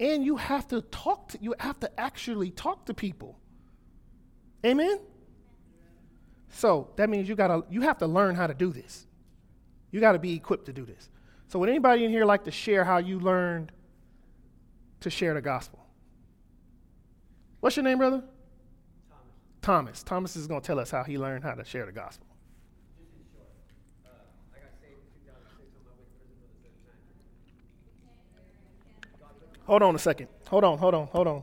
And 0.00 0.24
you 0.24 0.36
have 0.36 0.66
to 0.68 0.80
talk 0.80 1.28
to, 1.30 1.38
you 1.42 1.54
have 1.58 1.78
to 1.80 2.00
actually 2.00 2.50
talk 2.50 2.86
to 2.86 2.94
people. 2.94 3.38
Amen? 4.64 4.98
So 6.56 6.88
that 6.96 7.10
means 7.10 7.28
you 7.28 7.34
gotta 7.34 7.64
you 7.68 7.82
have 7.82 7.98
to 7.98 8.06
learn 8.06 8.34
how 8.34 8.46
to 8.46 8.54
do 8.54 8.72
this. 8.72 9.06
You 9.90 10.00
gotta 10.00 10.18
be 10.18 10.32
equipped 10.32 10.64
to 10.66 10.72
do 10.72 10.86
this. 10.86 11.10
So 11.48 11.58
would 11.58 11.68
anybody 11.68 12.04
in 12.04 12.10
here 12.10 12.24
like 12.24 12.44
to 12.44 12.50
share 12.50 12.82
how 12.82 12.96
you 12.96 13.20
learned 13.20 13.72
to 15.00 15.10
share 15.10 15.34
the 15.34 15.42
gospel? 15.42 15.78
What's 17.60 17.76
your 17.76 17.84
name, 17.84 17.98
brother? 17.98 18.22
Thomas. 19.10 19.22
Thomas, 19.60 20.02
Thomas 20.02 20.36
is 20.36 20.46
going 20.46 20.62
to 20.62 20.66
tell 20.66 20.78
us 20.78 20.90
how 20.90 21.04
he 21.04 21.18
learned 21.18 21.44
how 21.44 21.52
to 21.52 21.64
share 21.64 21.84
the 21.84 21.92
gospel. 21.92 22.26
Uh, 24.04 24.08
hold 29.66 29.82
on 29.82 29.94
a 29.94 29.98
second. 29.98 30.28
Hold 30.48 30.64
on, 30.64 30.78
hold 30.78 30.94
on, 30.94 31.06
hold 31.08 31.26
on. 31.26 31.42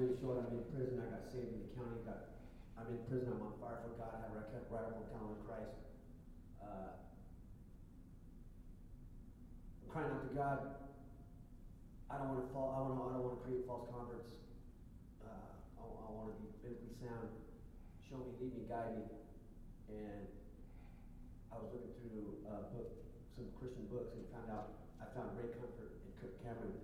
story 0.00 0.16
short, 0.22 0.48
I'm 0.48 0.56
in 0.56 0.64
prison, 0.72 1.02
I 1.02 1.12
got 1.12 1.28
saved 1.28 1.52
in 1.52 1.60
the 1.60 1.70
county, 1.76 2.00
got, 2.08 2.32
I'm 2.78 2.88
in 2.88 3.04
prison, 3.04 3.36
I'm 3.36 3.42
on 3.42 3.52
fire 3.60 3.84
for 4.50 4.58
God, 4.58 4.58
I 4.58 4.58
kept 4.58 4.66
right 4.70 4.82
up 4.82 4.98
on 4.98 5.06
counter 5.14 5.38
Christ. 5.46 5.78
Uh, 6.58 6.98
I'm 9.78 9.88
crying 9.90 10.10
out 10.10 10.26
to 10.26 10.34
God. 10.34 10.58
I 12.10 12.18
don't 12.18 12.34
want 12.34 12.42
to 12.42 12.50
fall. 12.50 12.74
I 12.74 12.82
want. 12.82 12.98
I 12.98 13.14
don't 13.14 13.22
want 13.22 13.38
to 13.38 13.42
create 13.46 13.62
false 13.70 13.86
converts. 13.94 14.34
Uh, 15.22 15.54
I, 15.78 15.82
I 15.86 16.08
want 16.10 16.34
to 16.34 16.36
be 16.42 16.50
biblically 16.66 16.98
sound. 16.98 17.30
Show 18.02 18.18
me, 18.26 18.34
lead 18.42 18.58
me, 18.58 18.66
guide 18.66 18.98
me. 18.98 19.06
And 19.94 20.26
I 21.54 21.62
was 21.62 21.70
looking 21.70 21.94
through 22.02 22.42
uh, 22.50 22.66
book, 22.74 22.90
some 23.38 23.46
Christian 23.54 23.86
books 23.86 24.14
and 24.18 24.26
found 24.34 24.50
out 24.50 24.90
I 24.98 25.06
found 25.14 25.38
great 25.38 25.54
comfort 25.58 26.02
in 26.02 26.10
Kirk 26.18 26.34
Cameron 26.42 26.74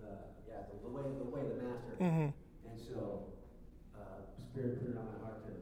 The, 0.00 0.32
yeah, 0.48 0.68
the, 0.72 0.80
the 0.84 0.92
way, 0.92 1.04
the 1.04 1.28
way 1.28 1.44
the 1.44 1.60
master. 1.60 1.96
Mm-hmm. 2.00 2.28
And 2.32 2.76
so, 2.76 3.36
uh, 3.96 4.24
Spirit 4.52 4.80
put 4.80 4.92
it 4.92 5.00
on 5.00 5.08
my 5.12 5.18
heart 5.24 5.44
to 5.48 5.52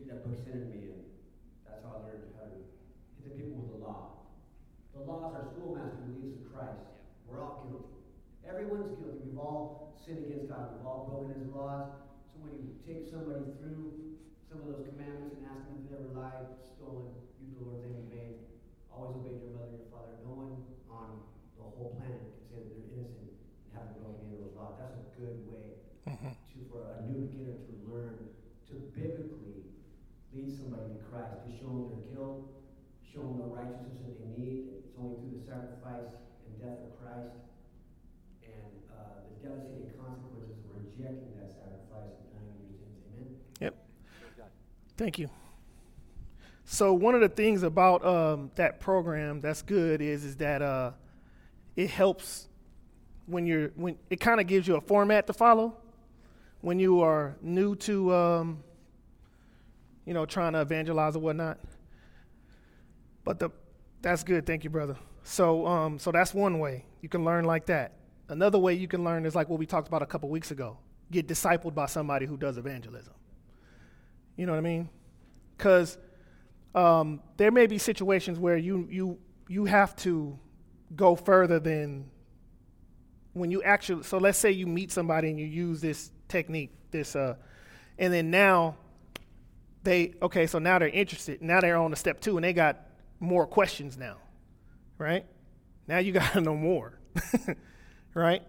get 0.00 0.16
that 0.16 0.24
book 0.24 0.40
sent 0.40 0.64
to 0.64 0.68
me, 0.72 0.96
and 0.96 1.04
that's 1.68 1.84
how 1.84 2.00
I 2.00 2.08
learned 2.08 2.32
how 2.40 2.48
to 2.48 2.56
hit 2.56 3.28
the 3.28 3.36
people 3.36 3.60
with 3.60 3.76
the 3.76 3.80
law. 3.84 4.32
The 4.96 5.04
law 5.04 5.28
is 5.28 5.36
our 5.36 5.46
schoolmaster 5.52 6.00
who 6.08 6.24
leads 6.24 6.40
to 6.40 6.48
Christ. 6.48 6.88
We're 7.28 7.44
all 7.44 7.68
guilty. 7.68 8.00
Everyone's 8.48 8.96
guilty. 8.96 9.20
We've 9.28 9.36
all 9.36 9.92
sinned 10.00 10.24
against 10.24 10.48
God. 10.48 10.72
We've 10.72 10.88
all 10.88 11.04
broken 11.12 11.36
His 11.36 11.52
laws. 11.52 11.92
So 12.32 12.40
when 12.40 12.56
you 12.64 12.80
take 12.80 13.04
somebody 13.12 13.44
through 13.60 14.16
some 14.48 14.64
of 14.64 14.72
those 14.72 14.88
commandments 14.88 15.36
and 15.36 15.44
ask 15.52 15.68
them 15.68 15.84
if 15.84 15.92
they 15.92 16.00
ever 16.00 16.16
lied, 16.16 16.48
stolen, 16.64 17.12
used 17.44 17.60
the 17.60 17.68
Lord's 17.68 17.84
name 17.84 18.00
in 18.00 18.08
vain, 18.08 18.34
always 18.88 19.20
obeyed 19.20 19.44
your 19.44 19.52
mother 19.52 19.76
and 19.76 19.84
your 19.84 19.92
father, 19.92 20.16
no 20.24 20.32
one 20.32 20.64
on 20.88 21.28
the 21.60 21.66
whole 21.76 21.92
planet 22.00 22.24
can 22.24 22.40
say 22.48 22.56
that 22.56 22.72
they're 22.72 22.88
innocent 22.96 23.36
and 23.36 23.68
haven't 23.76 24.00
really 24.00 24.16
handled 24.16 24.48
those 24.48 24.56
laws. 24.56 24.80
That's 24.80 24.96
a 24.96 25.06
good 25.20 25.44
way 25.44 25.76
mm-hmm. 26.08 26.32
to 26.32 26.56
for 26.72 26.88
a 26.88 27.04
new 27.04 27.28
beginner 27.28 27.60
to 27.60 27.72
learn 27.86 28.16
to 28.70 28.74
biblically 28.94 29.49
lead 30.34 30.50
somebody 30.54 30.94
to 30.94 31.00
Christ, 31.10 31.42
to 31.42 31.50
show 31.58 31.70
them 31.70 31.86
their 31.90 32.06
guilt, 32.14 32.46
show 33.02 33.22
them 33.22 33.38
the 33.42 33.50
righteousness 33.50 33.98
that 34.06 34.16
they 34.22 34.30
need. 34.38 34.78
It's 34.78 34.94
only 34.98 35.18
through 35.18 35.42
the 35.42 35.44
sacrifice 35.44 36.10
and 36.46 36.52
death 36.62 36.86
of 36.86 36.92
Christ 37.02 37.34
and 38.46 38.70
uh, 38.94 39.26
the 39.26 39.34
devastating 39.42 39.90
consequences 39.98 40.62
of 40.70 40.78
rejecting 40.78 41.34
that 41.42 41.50
sacrifice 41.50 42.14
and 42.14 42.30
dying 42.30 42.54
in 42.62 42.70
your 42.70 42.78
sins. 42.78 42.98
Amen. 43.10 43.28
Yep. 43.58 43.74
Thank 44.96 45.18
you. 45.18 45.30
So 46.64 46.94
one 46.94 47.16
of 47.16 47.20
the 47.20 47.28
things 47.28 47.64
about 47.64 48.04
um, 48.06 48.52
that 48.54 48.78
program 48.78 49.40
that's 49.40 49.62
good 49.62 50.00
is 50.00 50.24
is 50.24 50.36
that 50.36 50.62
uh, 50.62 50.92
it 51.74 51.90
helps 51.90 52.46
when 53.26 53.44
you're 53.44 53.68
when 53.74 53.98
it 54.08 54.20
kind 54.20 54.40
of 54.40 54.46
gives 54.46 54.68
you 54.68 54.76
a 54.76 54.80
format 54.80 55.26
to 55.26 55.32
follow 55.32 55.76
when 56.60 56.78
you 56.78 57.00
are 57.00 57.36
new 57.42 57.74
to 57.74 58.14
um, 58.14 58.62
you 60.10 60.14
know 60.14 60.26
trying 60.26 60.54
to 60.54 60.60
evangelize 60.60 61.14
or 61.14 61.20
whatnot. 61.20 61.60
But 63.22 63.38
the 63.38 63.50
that's 64.02 64.24
good, 64.24 64.44
thank 64.44 64.64
you, 64.64 64.70
brother. 64.70 64.96
So 65.22 65.64
um, 65.68 66.00
so 66.00 66.10
that's 66.10 66.34
one 66.34 66.58
way 66.58 66.84
you 67.00 67.08
can 67.08 67.24
learn 67.24 67.44
like 67.44 67.66
that. 67.66 67.92
Another 68.28 68.58
way 68.58 68.74
you 68.74 68.88
can 68.88 69.04
learn 69.04 69.24
is 69.24 69.36
like 69.36 69.48
what 69.48 69.60
we 69.60 69.66
talked 69.66 69.86
about 69.86 70.02
a 70.02 70.06
couple 70.06 70.28
weeks 70.28 70.50
ago. 70.50 70.78
Get 71.12 71.28
discipled 71.28 71.76
by 71.76 71.86
somebody 71.86 72.26
who 72.26 72.36
does 72.36 72.58
evangelism. 72.58 73.14
You 74.36 74.46
know 74.46 74.52
what 74.52 74.58
I 74.58 74.62
mean? 74.62 74.88
Because 75.56 75.96
um, 76.74 77.20
there 77.36 77.52
may 77.52 77.68
be 77.68 77.78
situations 77.78 78.36
where 78.36 78.56
you 78.56 78.88
you 78.90 79.18
you 79.46 79.64
have 79.66 79.94
to 79.96 80.36
go 80.96 81.14
further 81.14 81.60
than 81.60 82.10
when 83.34 83.52
you 83.52 83.62
actually 83.62 84.02
so 84.02 84.18
let's 84.18 84.38
say 84.38 84.50
you 84.50 84.66
meet 84.66 84.90
somebody 84.90 85.30
and 85.30 85.38
you 85.38 85.46
use 85.46 85.80
this 85.80 86.10
technique 86.26 86.72
this 86.90 87.14
uh 87.14 87.36
and 87.96 88.12
then 88.12 88.28
now 88.28 88.74
they 89.82 90.14
okay 90.22 90.46
so 90.46 90.58
now 90.58 90.78
they're 90.78 90.88
interested. 90.88 91.42
Now 91.42 91.60
they're 91.60 91.76
on 91.76 91.90
to 91.90 91.96
step 91.96 92.20
two 92.20 92.36
and 92.36 92.44
they 92.44 92.52
got 92.52 92.86
more 93.18 93.46
questions 93.46 93.96
now 93.96 94.16
right? 94.98 95.24
Now 95.88 95.98
you 95.98 96.12
got 96.20 96.32
to 96.34 96.40
know 96.40 96.56
more 96.56 96.98
right? 98.14 98.42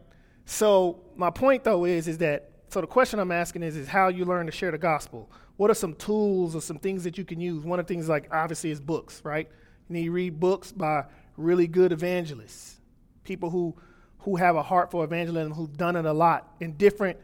So 0.45 1.01
my 1.15 1.29
point 1.29 1.63
though 1.63 1.85
is 1.85 2.07
is 2.07 2.17
that 2.19 2.49
so 2.67 2.79
the 2.79 2.87
question 2.87 3.19
i'm 3.19 3.33
asking 3.33 3.63
is 3.63 3.75
is 3.75 3.87
how 3.87 4.07
you 4.07 4.23
learn 4.23 4.45
to 4.45 4.51
share 4.51 4.71
the 4.71 4.77
gospel. 4.77 5.31
What 5.57 5.69
are 5.69 5.75
some 5.75 5.93
tools 5.93 6.55
or 6.55 6.61
some 6.61 6.79
things 6.79 7.03
that 7.03 7.17
you 7.17 7.25
can 7.25 7.39
use? 7.39 7.63
One 7.63 7.79
of 7.79 7.85
the 7.85 7.93
things 7.93 8.09
like 8.09 8.27
obviously 8.31 8.71
is 8.71 8.79
books 8.79 9.21
right? 9.23 9.47
You 9.89 9.93
need 9.93 10.05
to 10.05 10.11
read 10.11 10.39
books 10.39 10.71
by 10.71 11.05
really 11.37 11.67
good 11.67 11.91
evangelists 11.91 12.81
people 13.23 13.49
who 13.49 13.75
who 14.19 14.35
have 14.35 14.55
a 14.55 14.61
heart 14.61 14.91
for 14.91 15.03
evangelism, 15.03 15.51
who've 15.53 15.75
done 15.75 15.95
it 15.95 16.05
a 16.05 16.13
lot 16.13 16.55
in 16.59 16.73
different 16.73 17.17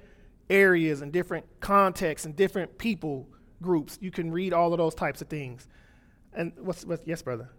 areas 0.49 1.01
and 1.01 1.12
different 1.12 1.45
contexts 1.60 2.26
and 2.26 2.36
different 2.36 2.78
people 2.78 3.28
groups. 3.62 3.97
You 4.01 4.12
can 4.12 4.32
read 4.32 4.53
all 4.53 4.74
of 4.74 4.78
those 4.78 4.95
types 4.95 5.22
of 5.22 5.28
things. 5.28 5.68
And 6.34 6.53
what's, 6.58 6.86
what's 6.86 7.05
yes, 7.08 7.22
brother? 7.22 7.49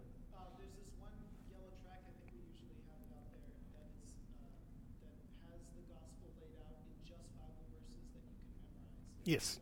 There's 0.57 0.69
this 0.79 0.93
one 0.99 1.11
yellow 1.51 1.71
track 1.83 1.99
I 2.03 2.11
think 2.15 2.31
we 2.31 2.39
usually 2.51 2.79
have 2.87 3.11
out 3.11 3.27
there 3.35 3.59
that 3.75 3.91
is 3.99 4.13
uh, 4.15 5.49
that 5.49 5.59
has 5.59 5.61
the 5.75 5.83
gospel 5.91 6.31
laid 6.39 6.55
out 6.63 6.79
in 6.79 6.95
just 7.03 7.23
Bible 7.35 7.67
verses 7.75 7.99
that 8.15 8.31
you 8.31 8.39
can 8.39 8.39
memorize. 8.39 9.25
Yes. 9.25 9.59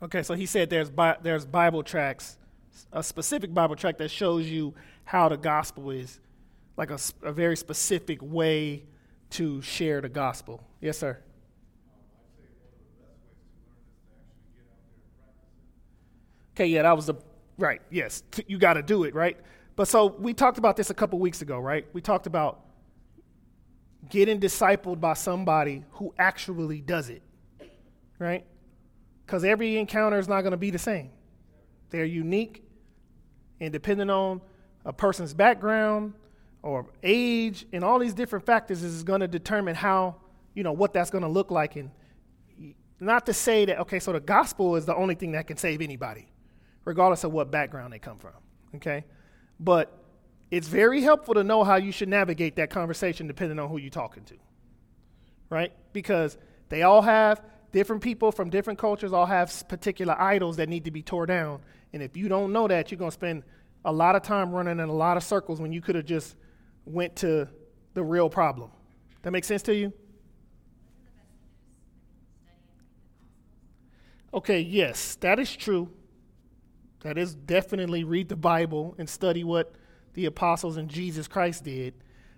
Okay, 0.00 0.22
so 0.22 0.34
he 0.34 0.46
said 0.46 0.70
there's, 0.70 0.90
Bi- 0.90 1.16
there's 1.22 1.44
Bible 1.44 1.82
tracks, 1.82 2.38
a 2.92 3.02
specific 3.02 3.52
Bible 3.52 3.74
track 3.74 3.98
that 3.98 4.12
shows 4.12 4.46
you 4.46 4.72
how 5.08 5.28
the 5.28 5.36
gospel 5.36 5.90
is, 5.90 6.20
like 6.76 6.90
a, 6.90 6.98
a 7.22 7.32
very 7.32 7.56
specific 7.56 8.18
way 8.20 8.84
to 9.30 9.62
share 9.62 10.00
the 10.00 10.08
gospel. 10.08 10.62
Yes, 10.80 10.98
sir. 10.98 11.18
Okay, 16.54 16.66
yeah, 16.66 16.82
that 16.82 16.94
was 16.96 17.06
the 17.06 17.14
right. 17.56 17.80
Yes, 17.90 18.22
you 18.46 18.58
got 18.58 18.74
to 18.74 18.82
do 18.82 19.04
it, 19.04 19.14
right? 19.14 19.36
But 19.76 19.88
so 19.88 20.06
we 20.06 20.34
talked 20.34 20.58
about 20.58 20.76
this 20.76 20.90
a 20.90 20.94
couple 20.94 21.18
weeks 21.18 21.40
ago, 21.40 21.58
right? 21.58 21.86
We 21.92 22.00
talked 22.00 22.26
about 22.26 22.60
getting 24.10 24.40
discipled 24.40 25.00
by 25.00 25.14
somebody 25.14 25.84
who 25.92 26.12
actually 26.18 26.80
does 26.80 27.08
it, 27.08 27.22
right? 28.18 28.44
because 29.28 29.44
every 29.44 29.76
encounter 29.76 30.18
is 30.18 30.26
not 30.26 30.40
going 30.40 30.52
to 30.52 30.56
be 30.56 30.70
the 30.70 30.78
same. 30.78 31.10
They're 31.90 32.06
unique, 32.06 32.64
and 33.60 33.70
depending 33.70 34.08
on 34.08 34.40
a 34.88 34.92
person's 34.92 35.34
background 35.34 36.14
or 36.62 36.86
age 37.02 37.66
and 37.72 37.84
all 37.84 37.98
these 38.00 38.14
different 38.14 38.44
factors 38.46 38.82
is 38.82 39.04
going 39.04 39.20
to 39.20 39.28
determine 39.28 39.76
how, 39.76 40.16
you 40.54 40.64
know, 40.64 40.72
what 40.72 40.92
that's 40.92 41.10
going 41.10 41.22
to 41.22 41.28
look 41.28 41.52
like 41.52 41.76
and, 41.76 41.90
not 43.00 43.26
to 43.26 43.32
say 43.32 43.64
that, 43.64 43.78
okay, 43.78 44.00
so 44.00 44.12
the 44.12 44.18
gospel 44.18 44.74
is 44.74 44.84
the 44.84 44.96
only 44.96 45.14
thing 45.14 45.30
that 45.30 45.46
can 45.46 45.56
save 45.56 45.80
anybody, 45.80 46.26
regardless 46.84 47.22
of 47.22 47.30
what 47.30 47.48
background 47.48 47.92
they 47.92 48.00
come 48.00 48.18
from, 48.18 48.32
okay? 48.74 49.04
But 49.60 49.96
it's 50.50 50.66
very 50.66 51.00
helpful 51.00 51.34
to 51.34 51.44
know 51.44 51.62
how 51.62 51.76
you 51.76 51.92
should 51.92 52.08
navigate 52.08 52.56
that 52.56 52.70
conversation 52.70 53.28
depending 53.28 53.60
on 53.60 53.68
who 53.68 53.78
you're 53.78 53.90
talking 53.90 54.24
to, 54.24 54.34
right? 55.48 55.72
Because 55.92 56.38
they 56.70 56.82
all 56.82 57.02
have 57.02 57.40
different 57.70 58.02
people 58.02 58.32
from 58.32 58.50
different 58.50 58.80
cultures, 58.80 59.12
all 59.12 59.26
have 59.26 59.68
particular 59.68 60.20
idols 60.20 60.56
that 60.56 60.68
need 60.68 60.84
to 60.86 60.90
be 60.90 61.02
tore 61.02 61.26
down. 61.26 61.60
And 61.92 62.02
if 62.02 62.16
you 62.16 62.28
don't 62.28 62.52
know 62.52 62.66
that, 62.66 62.90
you're 62.90 62.98
going 62.98 63.12
to 63.12 63.14
spend 63.14 63.44
a 63.84 63.92
lot 63.92 64.16
of 64.16 64.22
time 64.22 64.52
running 64.52 64.80
in 64.80 64.88
a 64.88 64.92
lot 64.92 65.16
of 65.16 65.22
circles 65.22 65.60
when 65.60 65.72
you 65.72 65.80
could 65.80 65.94
have 65.94 66.04
just 66.04 66.36
went 66.84 67.16
to 67.16 67.48
the 67.94 68.02
real 68.02 68.28
problem. 68.28 68.70
That 69.22 69.30
makes 69.30 69.46
sense 69.46 69.62
to 69.62 69.74
you? 69.74 69.92
Okay, 74.32 74.60
yes, 74.60 75.16
that 75.16 75.38
is 75.38 75.54
true. 75.54 75.90
That 77.00 77.16
is 77.16 77.34
definitely 77.34 78.04
read 78.04 78.28
the 78.28 78.36
Bible 78.36 78.94
and 78.98 79.08
study 79.08 79.44
what 79.44 79.74
the 80.14 80.26
apostles 80.26 80.76
and 80.76 80.88
Jesus 80.88 81.28
Christ 81.28 81.64
did. 81.64 81.94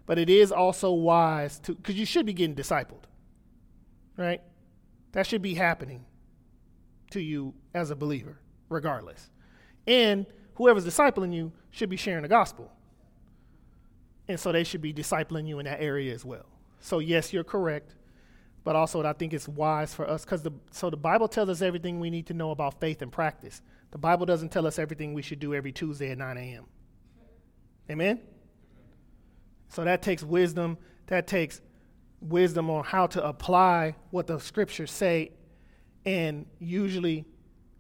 But 0.07 0.19
it 0.19 0.29
is 0.29 0.53
also 0.53 0.93
wise 0.93 1.59
to, 1.61 1.75
because 1.75 1.97
you 1.97 2.07
should 2.07 2.27
be 2.27 2.33
getting 2.33 2.55
discipled, 2.55 3.05
right? 4.17 4.41
That 5.13 5.27
should 5.27 5.43
be 5.43 5.55
happening 5.55 6.05
to 7.11 7.21
you 7.21 7.55
as 7.75 7.91
a 7.91 7.97
believer, 7.97 8.39
regardless. 8.69 9.31
And 9.87 10.27
whoever's 10.61 10.85
discipling 10.85 11.33
you 11.33 11.51
should 11.71 11.89
be 11.89 11.97
sharing 11.97 12.21
the 12.21 12.29
gospel. 12.29 12.71
And 14.29 14.39
so 14.39 14.53
they 14.53 14.63
should 14.63 14.83
be 14.83 14.93
discipling 14.93 15.49
you 15.49 15.59
in 15.59 15.65
that 15.65 15.81
area 15.81 16.13
as 16.13 16.23
well. 16.23 16.45
So, 16.81 16.99
yes, 16.99 17.33
you're 17.33 17.45
correct. 17.45 17.95
But 18.63 18.77
also, 18.77 19.03
I 19.03 19.15
think 19.15 19.33
it's 19.33 19.49
wise 19.49 19.95
for 19.95 20.07
us 20.07 20.27
because 20.27 20.43
the 20.43 20.53
so 20.71 20.91
the 20.91 20.99
Bible 20.99 21.29
tells 21.29 21.49
us 21.49 21.63
everything 21.63 21.99
we 21.99 22.11
need 22.11 22.27
to 22.27 22.35
know 22.35 22.51
about 22.51 22.79
faith 22.79 23.01
and 23.01 23.11
practice. 23.11 23.63
The 23.91 23.97
Bible 23.97 24.27
doesn't 24.27 24.51
tell 24.51 24.67
us 24.67 24.79
everything 24.79 25.15
we 25.15 25.23
should 25.23 25.41
do 25.41 25.55
every 25.55 25.73
Tuesday 25.73 26.11
at 26.11 26.19
9 26.19 26.37
a.m. 26.37 26.67
Amen? 27.89 28.21
So 29.71 29.83
that 29.83 30.03
takes 30.03 30.23
wisdom. 30.23 30.77
That 31.07 31.27
takes 31.27 31.63
wisdom 32.21 32.69
on 32.69 32.85
how 32.85 33.07
to 33.07 33.27
apply 33.27 33.97
what 34.11 34.27
the 34.27 34.39
scriptures 34.39 34.91
say. 34.91 35.33
And 36.05 36.45
usually, 36.59 37.25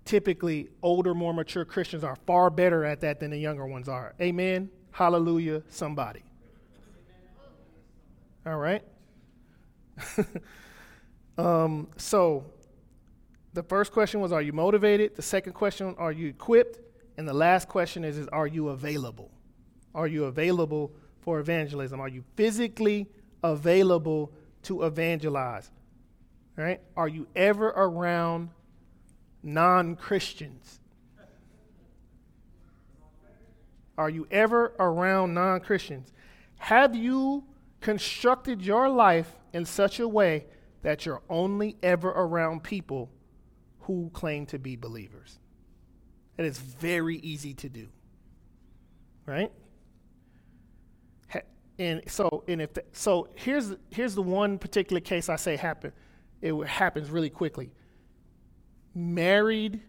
typically, 0.04 0.68
older, 0.82 1.14
more 1.14 1.32
mature 1.32 1.64
Christians 1.64 2.04
are 2.04 2.16
far 2.26 2.50
better 2.50 2.84
at 2.84 3.00
that 3.00 3.20
than 3.20 3.30
the 3.30 3.38
younger 3.38 3.66
ones 3.66 3.88
are. 3.88 4.14
Amen? 4.20 4.70
Hallelujah, 4.90 5.62
somebody. 5.68 6.22
All 8.46 8.56
right? 8.56 8.82
um, 11.38 11.88
so, 11.96 12.44
the 13.52 13.62
first 13.62 13.92
question 13.92 14.20
was, 14.20 14.32
Are 14.32 14.42
you 14.42 14.52
motivated? 14.52 15.16
The 15.16 15.22
second 15.22 15.52
question, 15.52 15.94
Are 15.98 16.12
you 16.12 16.28
equipped? 16.28 16.80
And 17.16 17.28
the 17.28 17.34
last 17.34 17.68
question 17.68 18.04
is, 18.04 18.16
is 18.16 18.28
Are 18.28 18.46
you 18.46 18.70
available? 18.70 19.30
Are 19.94 20.06
you 20.06 20.24
available 20.24 20.92
for 21.20 21.40
evangelism? 21.40 22.00
Are 22.00 22.08
you 22.08 22.24
physically 22.36 23.08
available 23.42 24.32
to 24.62 24.84
evangelize? 24.84 25.70
Right? 26.56 26.80
Are 26.96 27.08
you 27.08 27.26
ever 27.34 27.68
around 27.68 28.50
non 29.42 29.96
Christians? 29.96 30.80
Are 33.96 34.10
you 34.10 34.26
ever 34.30 34.74
around 34.78 35.34
non 35.34 35.60
Christians? 35.60 36.12
Have 36.56 36.94
you 36.94 37.44
constructed 37.80 38.62
your 38.62 38.88
life 38.88 39.34
in 39.52 39.64
such 39.64 40.00
a 40.00 40.08
way 40.08 40.46
that 40.82 41.04
you're 41.04 41.22
only 41.28 41.76
ever 41.82 42.08
around 42.08 42.62
people 42.62 43.10
who 43.80 44.10
claim 44.12 44.46
to 44.46 44.58
be 44.58 44.76
believers? 44.76 45.38
And 46.38 46.46
It 46.46 46.50
is 46.50 46.58
very 46.58 47.16
easy 47.16 47.54
to 47.54 47.68
do. 47.68 47.88
Right? 49.26 49.52
And 51.80 52.02
so, 52.06 52.44
and 52.46 52.60
if 52.60 52.74
the, 52.74 52.84
so, 52.92 53.28
here's 53.34 53.74
here's 53.88 54.14
the 54.14 54.22
one 54.22 54.58
particular 54.58 55.00
case 55.00 55.30
I 55.30 55.36
say 55.36 55.56
happen. 55.56 55.94
It 56.42 56.54
happens 56.66 57.08
really 57.08 57.30
quickly. 57.30 57.72
Married 58.94 59.80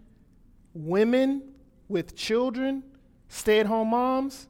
women 0.73 1.43
with 1.87 2.15
children, 2.15 2.83
stay-at-home 3.27 3.89
moms. 3.89 4.47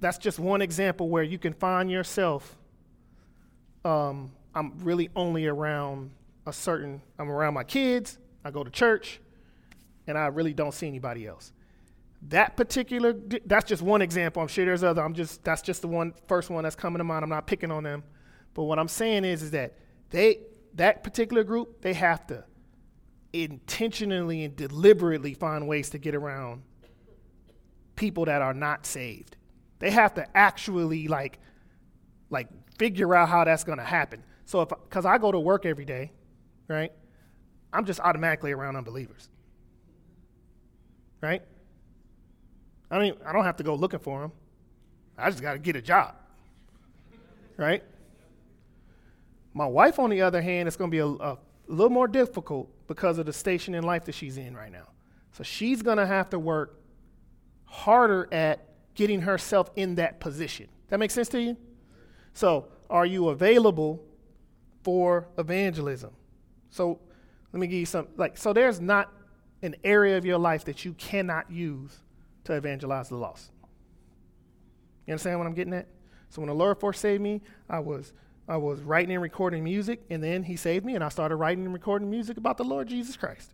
That's 0.00 0.18
just 0.18 0.38
one 0.38 0.60
example 0.60 1.08
where 1.08 1.22
you 1.22 1.38
can 1.38 1.52
find 1.54 1.90
yourself. 1.90 2.56
Um, 3.84 4.32
I'm 4.54 4.72
really 4.80 5.10
only 5.16 5.46
around 5.46 6.10
a 6.46 6.52
certain. 6.52 7.00
I'm 7.18 7.30
around 7.30 7.54
my 7.54 7.64
kids. 7.64 8.18
I 8.44 8.50
go 8.50 8.62
to 8.62 8.70
church, 8.70 9.20
and 10.06 10.18
I 10.18 10.26
really 10.26 10.52
don't 10.52 10.74
see 10.74 10.86
anybody 10.86 11.26
else 11.26 11.52
that 12.28 12.56
particular 12.56 13.14
that's 13.44 13.64
just 13.66 13.82
one 13.82 14.00
example 14.00 14.40
i'm 14.40 14.48
sure 14.48 14.64
there's 14.64 14.82
other 14.82 15.02
i'm 15.02 15.12
just 15.12 15.44
that's 15.44 15.60
just 15.60 15.82
the 15.82 15.88
one 15.88 16.12
first 16.26 16.48
one 16.48 16.64
that's 16.64 16.76
coming 16.76 16.98
to 16.98 17.04
mind 17.04 17.22
i'm 17.22 17.28
not 17.28 17.46
picking 17.46 17.70
on 17.70 17.82
them 17.82 18.02
but 18.54 18.64
what 18.64 18.78
i'm 18.78 18.88
saying 18.88 19.24
is 19.24 19.42
is 19.42 19.50
that 19.50 19.74
they 20.10 20.38
that 20.74 21.02
particular 21.04 21.44
group 21.44 21.80
they 21.82 21.92
have 21.92 22.26
to 22.26 22.44
intentionally 23.32 24.44
and 24.44 24.56
deliberately 24.56 25.34
find 25.34 25.66
ways 25.66 25.90
to 25.90 25.98
get 25.98 26.14
around 26.14 26.62
people 27.96 28.24
that 28.24 28.42
are 28.42 28.54
not 28.54 28.86
saved 28.86 29.36
they 29.78 29.90
have 29.90 30.14
to 30.14 30.36
actually 30.36 31.08
like 31.08 31.38
like 32.30 32.48
figure 32.78 33.14
out 33.14 33.28
how 33.28 33.44
that's 33.44 33.64
going 33.64 33.78
to 33.78 33.84
happen 33.84 34.22
so 34.44 34.60
if 34.60 34.68
because 34.68 35.04
i 35.04 35.18
go 35.18 35.32
to 35.32 35.40
work 35.40 35.66
every 35.66 35.84
day 35.84 36.12
right 36.68 36.92
i'm 37.72 37.84
just 37.84 38.00
automatically 38.00 38.52
around 38.52 38.76
unbelievers 38.76 39.28
right 41.20 41.42
I 42.94 42.98
don't, 42.98 43.18
I 43.26 43.32
don't 43.32 43.44
have 43.44 43.56
to 43.56 43.64
go 43.64 43.74
looking 43.74 43.98
for 43.98 44.20
them. 44.20 44.32
I 45.18 45.28
just 45.30 45.42
got 45.42 45.54
to 45.54 45.58
get 45.58 45.74
a 45.74 45.82
job. 45.82 46.14
Right? 47.56 47.82
My 49.54 49.66
wife, 49.66 49.98
on 49.98 50.10
the 50.10 50.20
other 50.20 50.42
hand, 50.42 50.66
it's 50.66 50.76
going 50.76 50.90
to 50.90 50.94
be 50.94 50.98
a, 50.98 51.06
a 51.06 51.38
little 51.68 51.90
more 51.90 52.08
difficult 52.08 52.68
because 52.88 53.18
of 53.18 53.26
the 53.26 53.32
station 53.32 53.74
in 53.74 53.84
life 53.84 54.04
that 54.04 54.14
she's 54.14 54.36
in 54.36 54.54
right 54.54 54.72
now. 54.72 54.88
So 55.32 55.42
she's 55.44 55.80
going 55.80 55.98
to 55.98 56.06
have 56.06 56.28
to 56.30 56.38
work 56.38 56.80
harder 57.64 58.28
at 58.32 58.68
getting 58.94 59.22
herself 59.22 59.70
in 59.76 59.94
that 59.96 60.20
position. 60.20 60.68
That 60.88 60.98
makes 60.98 61.14
sense 61.14 61.28
to 61.30 61.40
you? 61.40 61.56
So, 62.32 62.68
are 62.90 63.06
you 63.06 63.28
available 63.28 64.04
for 64.82 65.28
evangelism? 65.38 66.10
So, 66.70 67.00
let 67.52 67.60
me 67.60 67.68
give 67.68 67.78
you 67.78 67.86
some 67.86 68.08
like 68.16 68.36
so 68.36 68.52
there's 68.52 68.80
not 68.80 69.12
an 69.62 69.76
area 69.84 70.18
of 70.18 70.24
your 70.24 70.38
life 70.38 70.64
that 70.64 70.84
you 70.84 70.92
cannot 70.94 71.50
use 71.50 72.02
to 72.44 72.52
evangelize 72.54 73.08
the 73.08 73.16
lost. 73.16 73.52
You 75.06 75.12
understand 75.12 75.38
what 75.38 75.46
I'm 75.46 75.54
getting 75.54 75.74
at? 75.74 75.86
So 76.28 76.40
when 76.40 76.48
the 76.48 76.54
Lord 76.54 76.80
first 76.80 77.00
saved 77.00 77.22
me, 77.22 77.42
I 77.70 77.78
was 77.78 78.12
I 78.46 78.56
was 78.56 78.82
writing 78.82 79.12
and 79.12 79.22
recording 79.22 79.64
music, 79.64 80.04
and 80.10 80.22
then 80.22 80.42
He 80.42 80.56
saved 80.56 80.84
me, 80.84 80.94
and 80.94 81.02
I 81.02 81.08
started 81.08 81.36
writing 81.36 81.64
and 81.64 81.72
recording 81.72 82.10
music 82.10 82.36
about 82.36 82.58
the 82.58 82.64
Lord 82.64 82.88
Jesus 82.88 83.16
Christ. 83.16 83.52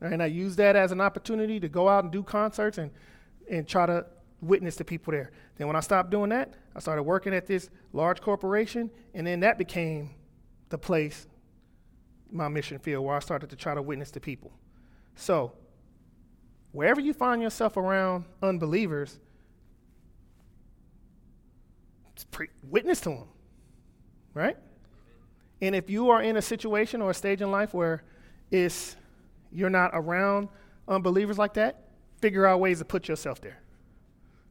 And 0.00 0.22
I 0.22 0.26
used 0.26 0.58
that 0.58 0.76
as 0.76 0.92
an 0.92 1.00
opportunity 1.00 1.60
to 1.60 1.68
go 1.68 1.88
out 1.88 2.04
and 2.04 2.12
do 2.12 2.22
concerts 2.22 2.78
and 2.78 2.90
and 3.50 3.66
try 3.66 3.86
to 3.86 4.06
witness 4.40 4.76
to 4.76 4.84
people 4.84 5.12
there. 5.12 5.30
Then 5.56 5.66
when 5.66 5.76
I 5.76 5.80
stopped 5.80 6.10
doing 6.10 6.30
that, 6.30 6.54
I 6.74 6.80
started 6.80 7.02
working 7.02 7.34
at 7.34 7.46
this 7.46 7.70
large 7.92 8.20
corporation, 8.20 8.90
and 9.14 9.26
then 9.26 9.40
that 9.40 9.58
became 9.58 10.10
the 10.68 10.78
place, 10.78 11.26
my 12.30 12.48
mission 12.48 12.78
field, 12.78 13.04
where 13.04 13.16
I 13.16 13.20
started 13.20 13.50
to 13.50 13.56
try 13.56 13.74
to 13.74 13.82
witness 13.82 14.10
to 14.12 14.20
people. 14.20 14.52
So 15.14 15.52
wherever 16.72 17.00
you 17.00 17.12
find 17.12 17.40
yourself 17.40 17.76
around 17.76 18.24
unbelievers, 18.42 19.18
pre- 22.30 22.48
witness 22.62 23.00
to 23.02 23.10
them, 23.10 23.28
right? 24.34 24.56
And 25.60 25.74
if 25.74 25.88
you 25.88 26.10
are 26.10 26.22
in 26.22 26.36
a 26.36 26.42
situation 26.42 27.00
or 27.00 27.10
a 27.10 27.14
stage 27.14 27.40
in 27.40 27.50
life 27.50 27.72
where 27.72 28.02
it's 28.50 28.96
you're 29.50 29.70
not 29.70 29.92
around 29.94 30.48
unbelievers 30.88 31.38
like 31.38 31.54
that, 31.54 31.84
figure 32.20 32.46
out 32.46 32.60
ways 32.60 32.80
to 32.80 32.84
put 32.84 33.08
yourself 33.08 33.40
there. 33.40 33.60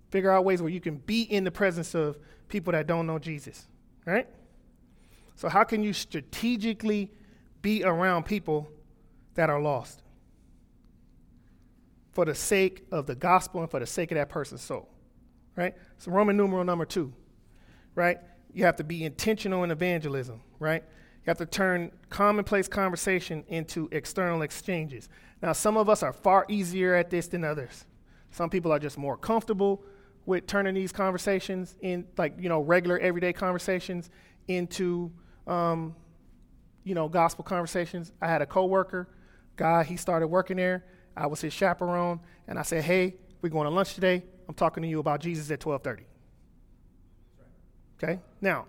Figure 0.10 0.32
out 0.32 0.46
ways 0.46 0.62
where 0.62 0.72
you 0.72 0.80
can 0.80 0.98
be 0.98 1.24
in 1.24 1.44
the 1.44 1.52
presence 1.52 1.94
of 1.94 2.18
people 2.48 2.72
that 2.72 2.88
don't 2.88 3.06
know 3.06 3.20
Jesus, 3.20 3.68
right? 4.06 4.28
So 5.36 5.50
how 5.50 5.64
can 5.64 5.84
you 5.84 5.94
strategically 5.94 7.12
be 7.62 7.84
around 7.84 8.24
people 8.24 8.70
that 9.36 9.50
are 9.50 9.62
lost? 9.62 10.04
for 12.14 12.26
the 12.26 12.36
sake 12.36 12.86
of 12.92 13.08
the 13.08 13.16
gospel 13.16 13.62
and 13.62 13.70
for 13.70 13.80
the 13.80 13.86
sake 13.86 14.12
of 14.12 14.16
that 14.16 14.30
person's 14.30 14.62
soul. 14.62 14.88
Right? 15.56 15.76
So, 15.98 16.12
Roman 16.12 16.38
numeral 16.38 16.64
number 16.64 16.86
two, 16.86 17.14
right? 17.94 18.18
You 18.54 18.66
have 18.66 18.76
to 18.78 18.84
be 18.84 19.04
intentional 19.04 19.64
in 19.64 19.72
evangelism, 19.72 20.42
right? 20.60 20.84
You 21.26 21.30
have 21.30 21.38
to 21.38 21.46
turn 21.46 21.92
commonplace 22.10 22.68
conversation 22.68 23.44
into 23.48 23.90
external 23.92 24.42
exchanges. 24.42 25.10
Now, 25.42 25.54
some 25.54 25.78
of 25.78 25.90
us 25.90 26.04
are 26.04 26.14
far 26.14 26.46
easier 26.50 26.96
at 26.96 27.10
this 27.10 27.28
than 27.28 27.44
others. 27.44 27.86
Some 28.32 28.50
people 28.50 28.72
are 28.72 28.80
just 28.80 28.98
more 28.98 29.18
comfortable 29.18 29.84
with 30.26 30.48
turning 30.48 30.74
these 30.74 30.92
conversations 30.92 31.76
in, 31.82 32.06
like, 32.18 32.36
you 32.40 32.50
know, 32.50 32.62
regular 32.62 32.98
everyday 33.00 33.34
conversations 33.34 34.10
into 34.48 35.12
um, 35.48 35.96
you 36.84 36.96
know, 36.96 37.08
gospel 37.08 37.44
conversations. 37.44 38.12
I 38.22 38.28
had 38.28 38.42
a 38.42 38.46
coworker, 38.46 39.08
guy, 39.56 39.84
he 39.84 39.98
started 39.98 40.28
working 40.28 40.58
there. 40.58 40.86
I 41.16 41.28
was 41.28 41.42
his 41.42 41.54
chaperone, 41.54 42.20
and 42.48 42.58
I 42.58 42.64
said, 42.64 42.84
"Hey, 42.84 43.16
we're 43.42 43.50
going 43.50 43.66
to 43.66 43.70
lunch 43.70 43.94
today. 43.94 44.24
I'm 44.48 44.56
talking 44.56 44.82
to 44.84 44.90
you 44.90 45.00
about 45.00 45.22
Jesus 45.22 45.50
at 45.52 45.60
12:30." 45.60 46.06
Okay? 48.04 48.20
Now, 48.42 48.66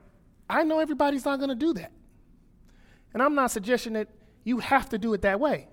I 0.49 0.62
know 0.64 0.78
everybody's 0.78 1.24
not 1.24 1.39
going 1.39 1.49
to 1.49 1.55
do 1.55 1.72
that. 1.74 1.93
And 3.12 3.22
I'm 3.22 3.35
not 3.35 3.51
suggesting 3.51 3.95
that 3.95 4.09
you 4.45 4.59
have 4.59 4.89
to 4.91 4.99
do 4.99 5.14
it 5.14 5.22
that 5.22 5.41
way. 5.41 5.68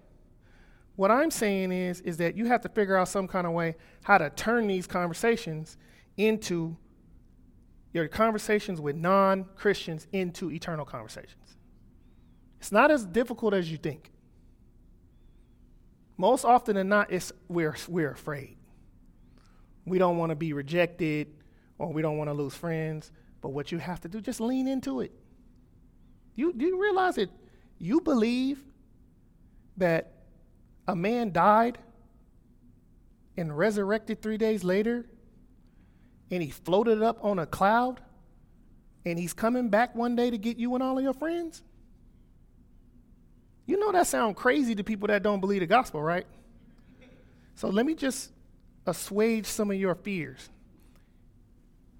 What 0.95 1.11
I'm 1.11 1.31
saying 1.31 1.71
is 1.71 2.01
is 2.01 2.17
that 2.17 2.35
you 2.35 2.45
have 2.45 2.61
to 2.61 2.69
figure 2.69 2.95
out 2.95 3.07
some 3.07 3.27
kind 3.27 3.47
of 3.47 3.53
way 3.53 3.75
how 4.03 4.17
to 4.17 4.29
turn 4.29 4.67
these 4.67 4.87
conversations 4.87 5.77
into 6.17 6.75
your 7.93 8.07
conversations 8.07 8.79
with 8.79 8.95
non-Christians 8.95 10.07
into 10.11 10.51
eternal 10.51 10.85
conversations. 10.85 11.57
It's 12.59 12.71
not 12.71 12.91
as 12.91 13.05
difficult 13.05 13.53
as 13.53 13.71
you 13.71 13.77
think. 13.77 14.11
Most 16.17 16.45
often 16.45 16.75
than 16.75 16.89
not, 16.89 17.11
it's 17.11 17.33
we're, 17.47 17.75
we're 17.89 18.11
afraid. 18.11 18.57
We 19.85 19.97
don't 19.97 20.17
want 20.17 20.29
to 20.29 20.35
be 20.35 20.53
rejected 20.53 21.27
or 21.79 21.91
we 21.91 22.01
don't 22.01 22.17
want 22.17 22.29
to 22.29 22.33
lose 22.33 22.53
friends. 22.53 23.11
But 23.41 23.49
what 23.49 23.71
you 23.71 23.79
have 23.79 23.99
to 24.01 24.07
do, 24.07 24.21
just 24.21 24.39
lean 24.39 24.67
into 24.67 25.01
it. 25.01 25.11
You, 26.35 26.53
do 26.53 26.65
you 26.65 26.81
realize 26.81 27.15
that 27.15 27.29
you 27.79 27.99
believe 28.01 28.63
that 29.77 30.11
a 30.87 30.95
man 30.95 31.31
died 31.31 31.77
and 33.35 33.57
resurrected 33.57 34.21
three 34.21 34.37
days 34.37 34.63
later 34.63 35.05
and 36.29 36.41
he 36.41 36.49
floated 36.49 37.01
up 37.01 37.17
on 37.23 37.39
a 37.39 37.45
cloud 37.45 37.99
and 39.05 39.17
he's 39.17 39.33
coming 39.33 39.69
back 39.69 39.95
one 39.95 40.15
day 40.15 40.29
to 40.29 40.37
get 40.37 40.57
you 40.57 40.73
and 40.75 40.83
all 40.83 40.97
of 40.97 41.03
your 41.03 41.13
friends? 41.13 41.63
You 43.65 43.79
know 43.79 43.91
that 43.91 44.07
sounds 44.07 44.37
crazy 44.37 44.75
to 44.75 44.83
people 44.83 45.07
that 45.07 45.23
don't 45.23 45.39
believe 45.39 45.61
the 45.61 45.67
gospel, 45.67 46.01
right? 46.01 46.27
So 47.55 47.69
let 47.69 47.85
me 47.85 47.95
just 47.95 48.31
assuage 48.85 49.45
some 49.45 49.71
of 49.71 49.77
your 49.77 49.95
fears. 49.95 50.49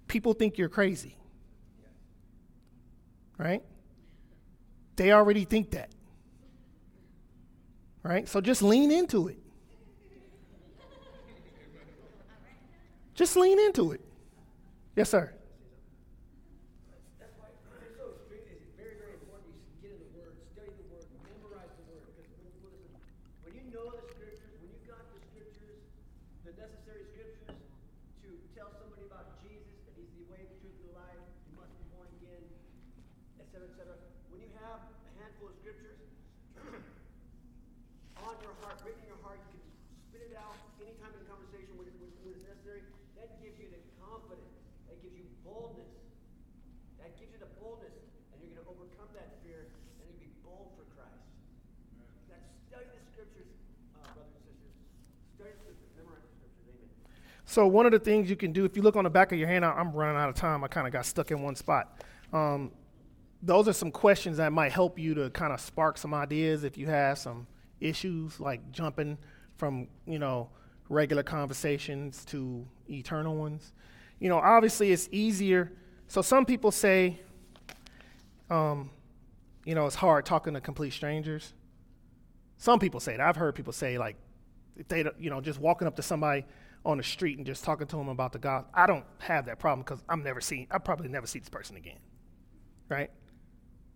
People 0.07 0.33
think 0.33 0.57
you're 0.57 0.69
crazy. 0.69 1.15
Right? 3.41 3.63
They 4.97 5.11
already 5.11 5.45
think 5.45 5.71
that. 5.71 5.89
Right? 8.03 8.29
So 8.29 8.39
just 8.39 8.61
lean 8.61 8.91
into 8.91 9.29
it. 9.29 9.39
Just 13.15 13.35
lean 13.35 13.59
into 13.59 13.93
it. 13.93 14.01
Yes, 14.95 15.09
sir. 15.09 15.33
That's 17.17 17.33
why 17.41 17.49
it's 17.81 17.97
so 17.97 18.13
strict. 18.25 18.45
It's 18.53 18.61
very, 18.77 19.01
very 19.01 19.17
important. 19.17 19.49
You 19.81 19.89
get 19.89 19.97
in 19.97 20.05
the 20.05 20.21
Word, 20.21 20.37
study 20.53 20.69
the 20.77 20.85
Word, 20.93 21.09
memorize 21.25 21.73
the 21.81 21.85
Word. 21.89 22.13
Because 22.13 22.29
when, 22.37 22.45
listen, 22.61 22.93
when 23.41 23.57
you 23.57 23.65
know 23.73 23.89
the 23.89 24.05
Scriptures, 24.05 24.53
when 24.61 24.69
you've 24.69 24.85
got 24.85 25.01
the 25.17 25.21
Scriptures, 25.33 25.81
the 26.45 26.53
necessary 26.61 27.09
Scriptures 27.09 27.57
to 28.21 28.29
tell 28.53 28.69
somebody 28.69 29.09
about 29.09 29.41
Jesus, 29.41 29.81
that 29.89 29.97
He's 29.97 30.13
the 30.13 30.29
way, 30.29 30.45
the 30.45 30.57
truth, 30.61 30.77
and 30.77 30.93
the 30.93 30.97
life, 30.97 31.21
you 31.49 31.57
must 31.57 31.73
be 31.77 31.85
born 31.89 32.05
again, 32.21 32.45
etc., 33.51 33.67
etc. 33.67 33.99
When 34.31 34.39
you 34.39 34.47
have 34.63 34.79
a 34.79 35.11
handful 35.19 35.51
of 35.51 35.55
Scriptures 35.59 35.99
on 38.23 38.35
your 38.39 38.55
heart, 38.63 38.79
written 38.87 39.03
in 39.03 39.11
your 39.11 39.19
heart, 39.27 39.43
you 39.51 39.59
can 39.59 39.67
spit 40.07 40.23
it 40.31 40.39
out 40.39 40.55
anytime 40.79 41.11
in 41.19 41.27
conversation 41.27 41.75
when, 41.75 41.91
when, 41.99 42.07
when 42.23 42.31
it's 42.31 42.47
necessary. 42.47 42.87
That 43.19 43.27
gives 43.43 43.59
you 43.59 43.67
the 43.75 43.83
confidence. 43.99 44.55
That 44.87 45.03
gives 45.03 45.19
you 45.19 45.27
boldness. 45.43 45.91
That 47.03 47.11
gives 47.19 47.35
you 47.35 47.43
the 47.43 47.51
boldness, 47.59 47.91
and 48.31 48.39
you're 48.39 48.55
going 48.55 48.63
to 48.63 48.71
overcome 48.71 49.11
that 49.19 49.43
fear, 49.43 49.67
and 49.99 50.03
you'll 50.07 50.23
be 50.23 50.31
bold 50.47 50.71
for 50.79 50.87
Christ. 50.95 51.19
That's 52.31 52.47
study 52.71 52.87
the 52.87 53.03
scriptures, 53.11 53.51
uh, 53.99 54.07
brothers 54.15 54.31
and 54.31 54.47
sisters. 54.47 54.79
Study 55.35 55.51
the 55.59 55.75
scriptures, 55.75 55.91
memorize 55.99 56.23
the 56.23 56.31
scriptures. 56.39 56.71
Amen. 56.71 56.87
So 57.43 57.67
one 57.67 57.83
of 57.83 57.91
the 57.91 57.99
things 57.99 58.31
you 58.31 58.39
can 58.39 58.55
do, 58.55 58.63
if 58.63 58.79
you 58.79 58.81
look 58.81 58.95
on 58.95 59.03
the 59.03 59.11
back 59.11 59.35
of 59.35 59.39
your 59.43 59.51
hand, 59.51 59.67
I'm 59.67 59.91
running 59.91 60.15
out 60.15 60.31
of 60.31 60.39
time. 60.39 60.63
I 60.63 60.71
kind 60.71 60.87
of 60.87 60.95
got 60.95 61.03
stuck 61.03 61.35
in 61.35 61.43
one 61.43 61.59
spot. 61.59 61.99
Um, 62.31 62.71
those 63.41 63.67
are 63.67 63.73
some 63.73 63.91
questions 63.91 64.37
that 64.37 64.51
might 64.51 64.71
help 64.71 64.99
you 64.99 65.13
to 65.15 65.29
kind 65.31 65.51
of 65.51 65.59
spark 65.59 65.97
some 65.97 66.13
ideas 66.13 66.63
if 66.63 66.77
you 66.77 66.87
have 66.87 67.17
some 67.17 67.47
issues 67.79 68.39
like 68.39 68.71
jumping 68.71 69.17
from 69.57 69.87
you 70.05 70.19
know 70.19 70.49
regular 70.89 71.23
conversations 71.23 72.25
to 72.25 72.65
eternal 72.89 73.35
ones. 73.35 73.73
You 74.19 74.29
know, 74.29 74.37
obviously 74.37 74.91
it's 74.91 75.07
easier. 75.11 75.71
So 76.07 76.21
some 76.21 76.45
people 76.45 76.71
say, 76.71 77.19
um, 78.49 78.91
you 79.65 79.73
know, 79.73 79.85
it's 79.85 79.95
hard 79.95 80.25
talking 80.25 80.53
to 80.53 80.61
complete 80.61 80.91
strangers. 80.91 81.53
Some 82.57 82.77
people 82.77 82.99
say 82.99 83.17
that. 83.17 83.25
I've 83.25 83.37
heard 83.37 83.55
people 83.55 83.73
say 83.73 83.97
like, 83.97 84.17
if 84.75 84.87
they, 84.87 85.05
you 85.17 85.29
know, 85.29 85.41
just 85.41 85.59
walking 85.59 85.87
up 85.87 85.95
to 85.95 86.01
somebody 86.01 86.45
on 86.85 86.97
the 86.97 87.03
street 87.03 87.37
and 87.37 87.45
just 87.45 87.63
talking 87.63 87.87
to 87.87 87.95
them 87.95 88.09
about 88.09 88.33
the 88.33 88.39
God. 88.39 88.65
I 88.73 88.87
don't 88.87 89.05
have 89.19 89.45
that 89.45 89.59
problem 89.59 89.83
because 89.83 90.03
I'm 90.09 90.23
never 90.23 90.41
seen 90.41 90.67
I 90.71 90.77
probably 90.79 91.07
never 91.07 91.27
see 91.27 91.39
this 91.39 91.49
person 91.49 91.77
again, 91.77 91.99
right? 92.89 93.11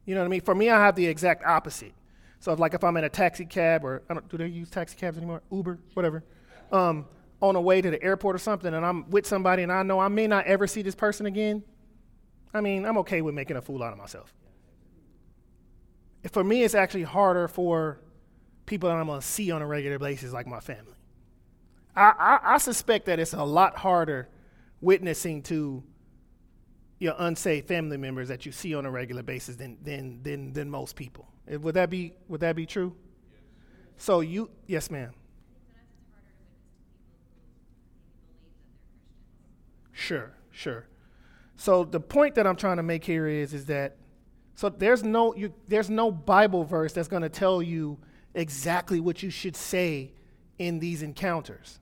You 0.05 0.15
know 0.15 0.21
what 0.21 0.27
I 0.27 0.29
mean? 0.29 0.41
For 0.41 0.55
me, 0.55 0.69
I 0.69 0.79
have 0.79 0.95
the 0.95 1.05
exact 1.05 1.45
opposite. 1.45 1.93
So, 2.39 2.53
if, 2.53 2.59
like, 2.59 2.73
if 2.73 2.83
I'm 2.83 2.95
in 2.97 3.03
a 3.03 3.09
taxi 3.09 3.45
cab 3.45 3.83
or 3.83 4.03
I 4.09 4.13
don't, 4.13 4.29
do 4.29 4.37
they 4.37 4.47
use 4.47 4.69
taxi 4.69 4.95
cabs 4.95 5.17
anymore? 5.17 5.41
Uber, 5.51 5.79
whatever. 5.93 6.23
Um, 6.71 7.07
on 7.41 7.55
the 7.55 7.61
way 7.61 7.81
to 7.81 7.89
the 7.89 8.01
airport 8.01 8.35
or 8.35 8.39
something, 8.39 8.73
and 8.73 8.85
I'm 8.85 9.09
with 9.09 9.25
somebody, 9.25 9.63
and 9.63 9.71
I 9.71 9.83
know 9.83 9.99
I 9.99 10.07
may 10.07 10.27
not 10.27 10.45
ever 10.45 10.67
see 10.67 10.81
this 10.81 10.95
person 10.95 11.25
again. 11.25 11.63
I 12.53 12.61
mean, 12.61 12.85
I'm 12.85 12.97
okay 12.99 13.21
with 13.21 13.35
making 13.35 13.57
a 13.57 13.61
fool 13.61 13.83
out 13.83 13.91
of 13.91 13.97
myself. 13.97 14.33
For 16.31 16.43
me, 16.43 16.63
it's 16.63 16.75
actually 16.75 17.03
harder 17.03 17.47
for 17.47 17.99
people 18.65 18.89
that 18.89 18.95
I'm 18.95 19.07
gonna 19.07 19.21
see 19.21 19.51
on 19.51 19.61
a 19.61 19.67
regular 19.67 19.99
basis, 19.99 20.31
like 20.31 20.47
my 20.47 20.59
family. 20.59 20.93
I, 21.95 22.13
I, 22.17 22.53
I 22.55 22.57
suspect 22.57 23.05
that 23.05 23.19
it's 23.19 23.33
a 23.33 23.43
lot 23.43 23.77
harder 23.77 24.29
witnessing 24.81 25.43
to 25.43 25.83
your 26.99 27.15
unsafe 27.17 27.67
family 27.67 27.97
members 27.97 28.27
that 28.29 28.45
you 28.45 28.51
see 28.51 28.73
on 28.73 28.85
a 28.85 28.91
regular 28.91 29.23
basis 29.23 29.55
than 29.55 29.77
than 29.83 30.21
than, 30.23 30.53
than 30.53 30.69
most 30.69 30.95
people. 30.95 31.27
Eh, 31.47 31.57
Would 31.57 31.75
that 31.75 31.89
be 31.89 32.13
would 32.27 32.41
that 32.41 32.55
be 32.55 32.65
true? 32.65 32.95
So 33.97 34.21
you 34.21 34.49
yes, 34.67 34.89
ma'am. 34.89 35.13
Sure, 39.91 40.33
sure. 40.51 40.87
So 41.55 41.83
the 41.83 41.99
point 41.99 42.35
that 42.35 42.45
I'm 42.45 42.55
trying 42.55 42.77
to 42.77 42.83
make 42.83 43.03
here 43.03 43.27
is 43.27 43.53
is 43.53 43.65
that 43.65 43.95
so 44.55 44.69
there's 44.69 45.03
no 45.03 45.35
you, 45.35 45.53
there's 45.67 45.89
no 45.89 46.11
Bible 46.11 46.63
verse 46.63 46.93
that's 46.93 47.07
going 47.07 47.23
to 47.23 47.29
tell 47.29 47.61
you 47.61 47.97
exactly 48.33 48.99
what 48.99 49.23
you 49.23 49.29
should 49.29 49.55
say 49.55 50.11
in 50.59 50.79
these 50.79 51.01
encounters. 51.01 51.79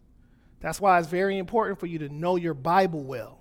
That's 0.59 0.79
why 0.79 0.97
it's 0.99 1.07
very 1.07 1.37
important 1.37 1.79
for 1.79 1.87
you 1.87 1.99
to 1.99 2.09
know 2.09 2.35
your 2.35 2.53
Bible 2.53 3.03
well, 3.03 3.39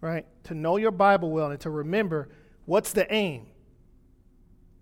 right? 0.00 0.26
To 0.44 0.54
know 0.54 0.76
your 0.76 0.90
Bible 0.90 1.30
well 1.30 1.50
and 1.50 1.60
to 1.60 1.70
remember 1.70 2.28
what's 2.66 2.92
the 2.92 3.12
aim? 3.12 3.46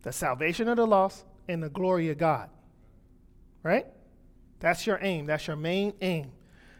The 0.02 0.12
salvation 0.12 0.68
of 0.68 0.76
the 0.76 0.86
lost 0.86 1.24
and 1.48 1.62
the 1.62 1.68
glory 1.68 2.10
of 2.10 2.18
God, 2.18 2.50
right? 3.62 3.86
That's 4.60 4.86
your 4.86 4.98
aim. 5.02 5.26
That's 5.26 5.46
your 5.46 5.56
main 5.56 5.94
aim. 6.00 6.32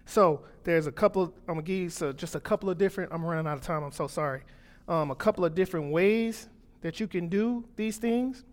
So 0.07 0.43
there's 0.65 0.87
a 0.87 0.93
couple. 0.93 1.23
Of, 1.23 1.33
I'm 1.49 1.55
gonna 1.55 1.63
give 1.63 1.77
you 1.77 1.91
so 1.91 2.13
just 2.13 2.35
a 2.35 2.41
couple 2.41 2.71
of 2.71 2.79
different. 2.79 3.13
I'm 3.13 3.25
running 3.25 3.47
out 3.47 3.59
of 3.59 3.63
time. 3.63 3.83
I'm 3.83 3.93
so 3.93 4.07
sorry. 4.07 4.43
Um, 4.89 5.11
a 5.11 5.15
couple 5.15 5.45
of 5.45 5.55
different 5.55 5.91
ways 5.93 6.49
that 6.81 7.01
you 7.01 7.09
can 7.09 7.29
do 7.29 7.65
these 7.75 7.97
things. 7.97 8.45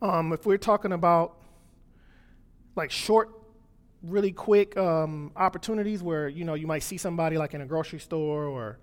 Um, 0.00 0.32
if 0.32 0.44
we're 0.44 0.58
talking 0.58 0.92
about 0.92 1.36
like 2.74 2.90
short, 2.90 3.30
really 4.02 4.32
quick 4.32 4.76
um, 4.76 5.32
opportunities 5.36 6.02
where 6.02 6.28
you 6.28 6.44
know 6.44 6.54
you 6.54 6.66
might 6.66 6.82
see 6.82 6.96
somebody 6.96 7.38
like 7.38 7.54
in 7.54 7.60
a 7.60 7.66
grocery 7.66 8.00
store 8.00 8.44
or 8.44 8.78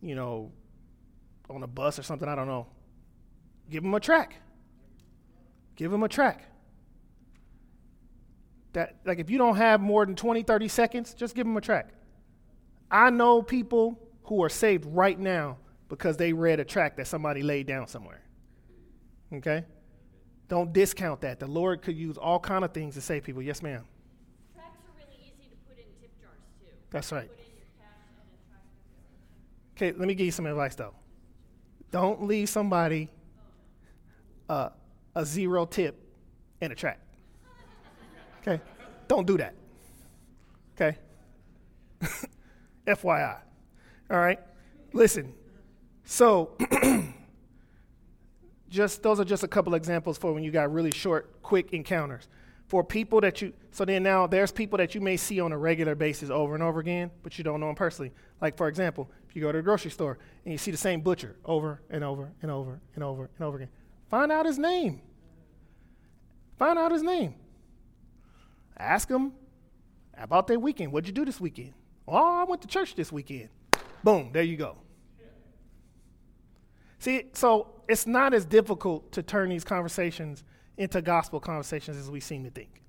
you 0.00 0.14
know 0.14 0.52
on 1.50 1.62
a 1.62 1.66
bus 1.66 1.98
or 1.98 2.02
something. 2.02 2.28
I 2.28 2.34
don't 2.34 2.48
know. 2.48 2.66
Give 3.70 3.82
them 3.82 3.94
a 3.94 4.00
track. 4.00 4.36
Give 5.76 5.90
them 5.90 6.02
a 6.02 6.08
track 6.08 6.44
that 8.72 8.96
like 9.04 9.18
if 9.18 9.30
you 9.30 9.38
don't 9.38 9.56
have 9.56 9.80
more 9.80 10.04
than 10.04 10.14
20 10.16 10.42
30 10.42 10.68
seconds 10.68 11.14
just 11.14 11.34
give 11.34 11.46
them 11.46 11.56
a 11.56 11.60
track 11.60 11.90
i 12.90 13.10
know 13.10 13.42
people 13.42 13.98
who 14.24 14.42
are 14.42 14.48
saved 14.48 14.84
right 14.86 15.18
now 15.18 15.56
because 15.88 16.16
they 16.16 16.32
read 16.32 16.60
a 16.60 16.64
track 16.64 16.96
that 16.96 17.06
somebody 17.06 17.42
laid 17.42 17.66
down 17.66 17.86
somewhere 17.86 18.22
okay 19.32 19.64
don't 20.48 20.72
discount 20.72 21.20
that 21.20 21.38
the 21.38 21.46
lord 21.46 21.82
could 21.82 21.96
use 21.96 22.16
all 22.16 22.38
kind 22.38 22.64
of 22.64 22.72
things 22.72 22.94
to 22.94 23.00
save 23.00 23.22
people 23.22 23.42
yes 23.42 23.62
ma'am 23.62 23.84
Tracks 24.54 24.78
are 24.86 24.98
really 24.98 25.20
easy 25.20 25.48
to 25.50 25.56
put 25.68 25.78
in 25.78 25.84
tip 26.00 26.12
jars 26.20 26.40
too. 26.60 26.72
That's 26.92 27.10
right. 27.12 27.30
And 29.80 29.92
okay 29.92 29.98
let 29.98 30.06
me 30.06 30.14
give 30.14 30.26
you 30.26 30.32
some 30.32 30.46
advice 30.46 30.74
though. 30.74 30.94
Don't 31.90 32.22
leave 32.24 32.48
somebody 32.48 33.10
uh, 34.48 34.70
a 35.14 35.26
zero 35.26 35.66
tip 35.66 35.98
in 36.60 36.72
a 36.72 36.74
track 36.74 37.00
okay? 38.42 38.62
Don't 39.08 39.26
do 39.26 39.36
that. 39.38 39.54
Okay? 40.74 40.98
Fyi 42.86 43.38
all 44.10 44.18
right? 44.18 44.40
Listen. 44.92 45.32
So 46.04 46.56
just 48.68 49.02
those 49.02 49.20
are 49.20 49.24
just 49.24 49.44
a 49.44 49.48
couple 49.48 49.74
examples 49.74 50.18
for 50.18 50.32
when 50.32 50.42
you 50.42 50.50
got 50.50 50.72
really 50.72 50.90
short, 50.90 51.42
quick 51.42 51.72
encounters. 51.72 52.28
For 52.72 52.82
people 52.82 53.20
that 53.20 53.42
you, 53.42 53.52
so 53.70 53.84
then 53.84 54.02
now 54.02 54.26
there's 54.26 54.50
people 54.50 54.78
that 54.78 54.94
you 54.94 55.02
may 55.02 55.18
see 55.18 55.40
on 55.40 55.52
a 55.52 55.58
regular 55.58 55.94
basis 55.94 56.30
over 56.30 56.54
and 56.54 56.62
over 56.62 56.80
again, 56.80 57.10
but 57.22 57.36
you 57.36 57.44
don't 57.44 57.60
know 57.60 57.66
them 57.66 57.74
personally. 57.74 58.12
Like, 58.40 58.56
for 58.56 58.66
example, 58.66 59.10
if 59.28 59.36
you 59.36 59.42
go 59.42 59.52
to 59.52 59.58
a 59.58 59.62
grocery 59.62 59.90
store 59.90 60.16
and 60.46 60.52
you 60.52 60.56
see 60.56 60.70
the 60.70 60.78
same 60.78 61.02
butcher 61.02 61.36
over 61.44 61.82
and 61.90 62.02
over 62.02 62.32
and 62.40 62.50
over 62.50 62.80
and 62.94 63.04
over 63.04 63.28
and 63.36 63.46
over 63.46 63.58
again, 63.58 63.68
find 64.08 64.32
out 64.32 64.46
his 64.46 64.58
name. 64.58 65.02
Find 66.58 66.78
out 66.78 66.92
his 66.92 67.02
name. 67.02 67.34
Ask 68.78 69.06
him 69.06 69.32
about 70.16 70.46
their 70.46 70.58
weekend. 70.58 70.92
What'd 70.92 71.06
you 71.06 71.12
do 71.12 71.26
this 71.26 71.38
weekend? 71.38 71.74
Oh, 72.08 72.40
I 72.40 72.44
went 72.44 72.62
to 72.62 72.68
church 72.68 72.94
this 72.94 73.12
weekend. 73.12 73.50
Boom, 74.02 74.30
there 74.32 74.44
you 74.44 74.56
go. 74.56 74.78
See, 77.00 77.24
so 77.34 77.82
it's 77.86 78.06
not 78.06 78.32
as 78.32 78.46
difficult 78.46 79.12
to 79.12 79.22
turn 79.22 79.50
these 79.50 79.62
conversations 79.62 80.42
into 80.76 81.02
gospel 81.02 81.40
conversations 81.40 81.96
as 81.96 82.10
we 82.10 82.20
seem 82.20 82.44
to 82.44 82.50
think. 82.50 82.82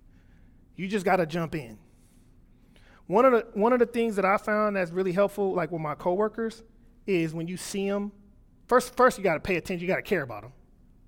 You 0.75 0.88
just 0.88 1.05
got 1.05 1.17
to 1.17 1.25
jump 1.25 1.55
in. 1.55 1.77
One 3.07 3.25
of 3.25 3.34
the 3.34 3.47
one 3.53 3.73
of 3.73 3.79
the 3.79 3.86
things 3.86 4.15
that 4.15 4.25
I 4.25 4.38
found 4.38 4.75
that's 4.75 4.91
really 4.91 5.11
helpful, 5.11 5.53
like 5.53 5.71
with 5.71 5.81
my 5.81 5.93
coworkers, 5.95 6.63
is 7.05 7.34
when 7.34 7.47
you 7.47 7.57
see 7.57 7.89
them. 7.89 8.11
First, 8.67 8.95
first 8.95 9.17
you 9.17 9.23
got 9.23 9.34
to 9.34 9.39
pay 9.41 9.57
attention. 9.57 9.81
You 9.81 9.88
got 9.88 9.97
to 9.97 10.01
care 10.01 10.23
about 10.23 10.43
them, 10.43 10.53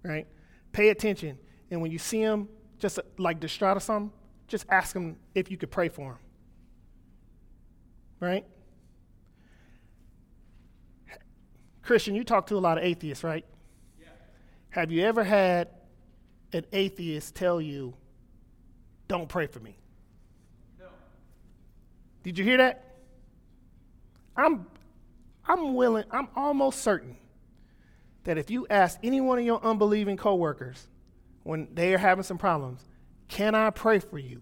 right? 0.04 0.28
Pay 0.74 0.90
attention, 0.90 1.38
and 1.72 1.82
when 1.82 1.92
you 1.92 1.98
see 1.98 2.22
them, 2.22 2.50
just 2.80 3.00
like 3.18 3.40
distraught 3.40 3.78
or 3.78 3.80
something, 3.80 4.12
just 4.48 4.66
ask 4.70 4.94
them 4.94 5.16
if 5.34 5.50
you 5.50 5.58
could 5.58 5.72
pray 5.72 5.88
for 5.88 6.12
them, 6.12 6.20
right? 8.20 8.46
Christian, 11.82 12.16
you 12.16 12.24
talk 12.24 12.48
to 12.48 12.56
a 12.56 12.60
lot 12.60 12.78
of 12.78 12.84
atheists, 12.84 13.24
right? 13.24 13.46
Yeah. 14.00 14.08
Have 14.72 14.92
you 14.92 15.04
ever 15.04 15.24
had 15.24 15.70
an 16.54 16.66
atheist 16.72 17.36
tell 17.36 17.60
you, 17.60 17.94
don't 19.08 19.28
pray 19.28 19.48
for 19.48 19.60
me? 19.60 19.78
No. 20.80 20.86
Did 22.24 22.38
you 22.38 22.44
hear 22.44 22.58
that? 22.58 22.96
I'm, 24.36 24.66
I'm 25.48 25.76
willing, 25.76 26.06
I'm 26.12 26.28
almost 26.36 26.82
certain 26.82 27.18
that 28.24 28.38
if 28.38 28.50
you 28.50 28.66
ask 28.70 29.00
any 29.04 29.22
one 29.22 29.40
of 29.40 29.46
your 29.46 29.64
unbelieving 29.64 30.18
coworkers 30.18 30.88
when 31.44 31.68
they 31.74 31.94
are 31.94 31.98
having 31.98 32.24
some 32.24 32.38
problems, 32.38 32.82
can 33.28 33.56
I 33.56 33.70
pray 33.70 34.00
for 34.00 34.18
you? 34.18 34.42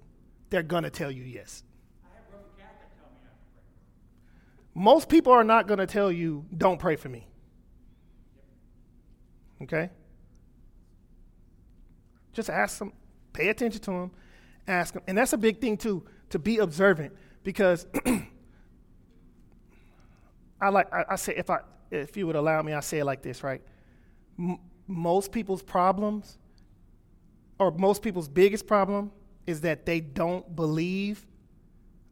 They're 0.49 0.64
going 0.64 0.84
to 0.84 0.89
tell 0.89 1.12
you 1.12 1.24
yes. 1.24 1.64
Most 4.76 5.08
people 5.08 5.32
are 5.32 5.43
not 5.43 5.68
going 5.68 5.80
to 5.80 5.86
tell 5.86 6.12
you, 6.12 6.45
don't 6.56 6.80
pray 6.80 6.95
for 6.95 7.10
me. 7.10 7.28
Okay? 9.62 9.89
Just 12.34 12.49
ask 12.49 12.79
them, 12.79 12.91
pay 13.31 13.49
attention 13.49 13.81
to 13.81 13.91
them, 13.91 14.11
ask 14.67 14.93
them. 14.93 15.03
And 15.07 15.17
that's 15.17 15.34
a 15.34 15.38
big 15.38 15.61
thing, 15.61 15.77
too, 15.77 16.03
to 16.29 16.39
be 16.39 16.57
observant 16.57 17.13
because 17.43 17.86
I 20.61 20.69
like, 20.69 20.91
I, 20.93 21.05
I, 21.09 21.15
say, 21.15 21.36
if, 21.36 21.49
I, 21.49 21.59
if 21.91 22.17
you 22.17 22.27
would 22.27 22.36
allow 22.36 22.61
me, 22.61 22.73
I 22.73 22.79
say 22.79 22.99
it 22.99 23.05
like 23.05 23.21
this, 23.21 23.43
right? 23.43 23.61
M- 24.39 24.59
most 24.88 25.31
people's 25.31 25.63
problems, 25.63 26.38
or 27.59 27.71
most 27.71 28.01
people's 28.01 28.27
biggest 28.27 28.67
problem, 28.67 29.11
is 29.45 29.61
that 29.61 29.86
they 29.86 29.99
don't 29.99 30.55
believe 30.55 31.25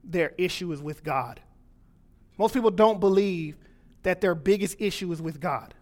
their 0.03 0.33
issue 0.37 0.71
is 0.71 0.81
with 0.81 1.03
God. 1.03 1.41
Most 2.37 2.53
people 2.53 2.71
don't 2.71 2.99
believe 2.99 3.57
that 4.03 4.21
their 4.21 4.35
biggest 4.35 4.77
issue 4.79 5.11
is 5.11 5.21
with 5.21 5.39
God. 5.39 5.73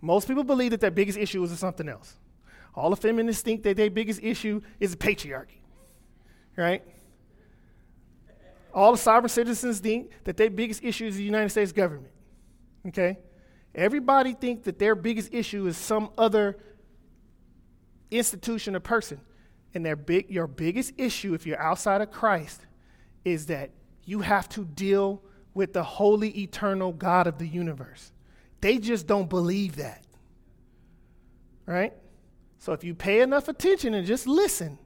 Most 0.00 0.28
people 0.28 0.44
believe 0.44 0.70
that 0.70 0.80
their 0.80 0.90
biggest 0.90 1.18
issue 1.18 1.42
is 1.44 1.58
something 1.58 1.88
else. 1.88 2.16
All 2.76 2.90
the 2.90 2.96
feminists 2.96 3.42
think 3.42 3.62
that 3.62 3.76
their 3.76 3.90
biggest 3.90 4.20
issue 4.22 4.60
is 4.80 4.96
patriarchy, 4.96 5.60
right? 6.56 6.82
All 8.72 8.92
the 8.92 8.98
sovereign 8.98 9.28
citizens 9.28 9.78
think 9.78 10.10
that 10.24 10.36
their 10.36 10.50
biggest 10.50 10.82
issue 10.82 11.06
is 11.06 11.16
the 11.16 11.22
United 11.22 11.50
States 11.50 11.70
government, 11.70 12.12
okay? 12.88 13.18
Everybody 13.74 14.34
think 14.34 14.64
that 14.64 14.78
their 14.78 14.94
biggest 14.94 15.32
issue 15.32 15.66
is 15.66 15.76
some 15.76 16.10
other 16.18 16.56
institution 18.10 18.76
or 18.76 18.80
person. 18.80 19.20
And 19.74 19.84
their 19.84 19.96
big, 19.96 20.30
your 20.30 20.46
biggest 20.46 20.92
issue, 20.96 21.34
if 21.34 21.46
you're 21.46 21.60
outside 21.60 22.00
of 22.00 22.10
Christ, 22.12 22.60
is 23.24 23.46
that 23.46 23.70
you 24.04 24.20
have 24.20 24.48
to 24.50 24.64
deal 24.64 25.22
with 25.52 25.72
the 25.72 25.82
holy, 25.82 26.30
eternal 26.42 26.92
God 26.92 27.26
of 27.26 27.38
the 27.38 27.46
universe. 27.46 28.12
They 28.60 28.78
just 28.78 29.06
don't 29.06 29.28
believe 29.28 29.76
that. 29.76 30.04
Right? 31.66 31.92
So 32.64 32.72
if 32.72 32.82
you 32.82 32.94
pay 32.94 33.20
enough 33.20 33.48
attention 33.48 33.92
and 33.92 34.06
just 34.06 34.26
listen, 34.26 34.78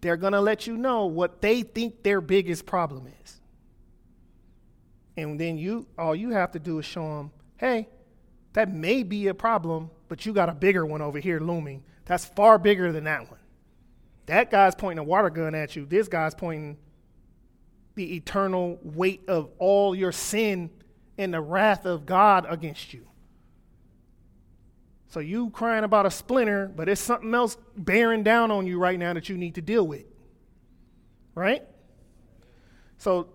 they're 0.00 0.16
going 0.16 0.32
to 0.32 0.40
let 0.40 0.66
you 0.66 0.78
know 0.78 1.04
what 1.04 1.42
they 1.42 1.60
think 1.60 2.02
their 2.02 2.22
biggest 2.22 2.64
problem 2.64 3.06
is. 3.22 3.42
And 5.18 5.38
then 5.38 5.58
you 5.58 5.86
all 5.98 6.16
you 6.16 6.30
have 6.30 6.52
to 6.52 6.58
do 6.58 6.78
is 6.78 6.86
show 6.86 7.18
them, 7.18 7.30
"Hey, 7.58 7.90
that 8.54 8.72
may 8.72 9.02
be 9.02 9.26
a 9.26 9.34
problem, 9.34 9.90
but 10.08 10.24
you 10.24 10.32
got 10.32 10.48
a 10.48 10.54
bigger 10.54 10.86
one 10.86 11.02
over 11.02 11.18
here 11.18 11.40
looming. 11.40 11.84
That's 12.06 12.24
far 12.24 12.58
bigger 12.58 12.90
than 12.90 13.04
that 13.04 13.30
one. 13.30 13.40
That 14.24 14.50
guy's 14.50 14.74
pointing 14.74 15.00
a 15.00 15.06
water 15.06 15.28
gun 15.28 15.54
at 15.54 15.76
you. 15.76 15.84
This 15.84 16.08
guy's 16.08 16.34
pointing 16.34 16.78
the 17.96 18.16
eternal 18.16 18.78
weight 18.82 19.28
of 19.28 19.50
all 19.58 19.94
your 19.94 20.12
sin 20.12 20.70
and 21.18 21.34
the 21.34 21.42
wrath 21.42 21.84
of 21.84 22.06
God 22.06 22.46
against 22.48 22.94
you. 22.94 23.09
So 25.10 25.18
you 25.18 25.50
crying 25.50 25.82
about 25.82 26.06
a 26.06 26.10
splinter, 26.10 26.72
but 26.74 26.88
it's 26.88 27.00
something 27.00 27.34
else 27.34 27.56
bearing 27.76 28.22
down 28.22 28.52
on 28.52 28.64
you 28.64 28.78
right 28.78 28.98
now 28.98 29.12
that 29.12 29.28
you 29.28 29.36
need 29.36 29.56
to 29.56 29.60
deal 29.60 29.86
with. 29.86 30.04
Right? 31.34 31.64
So, 32.96 33.28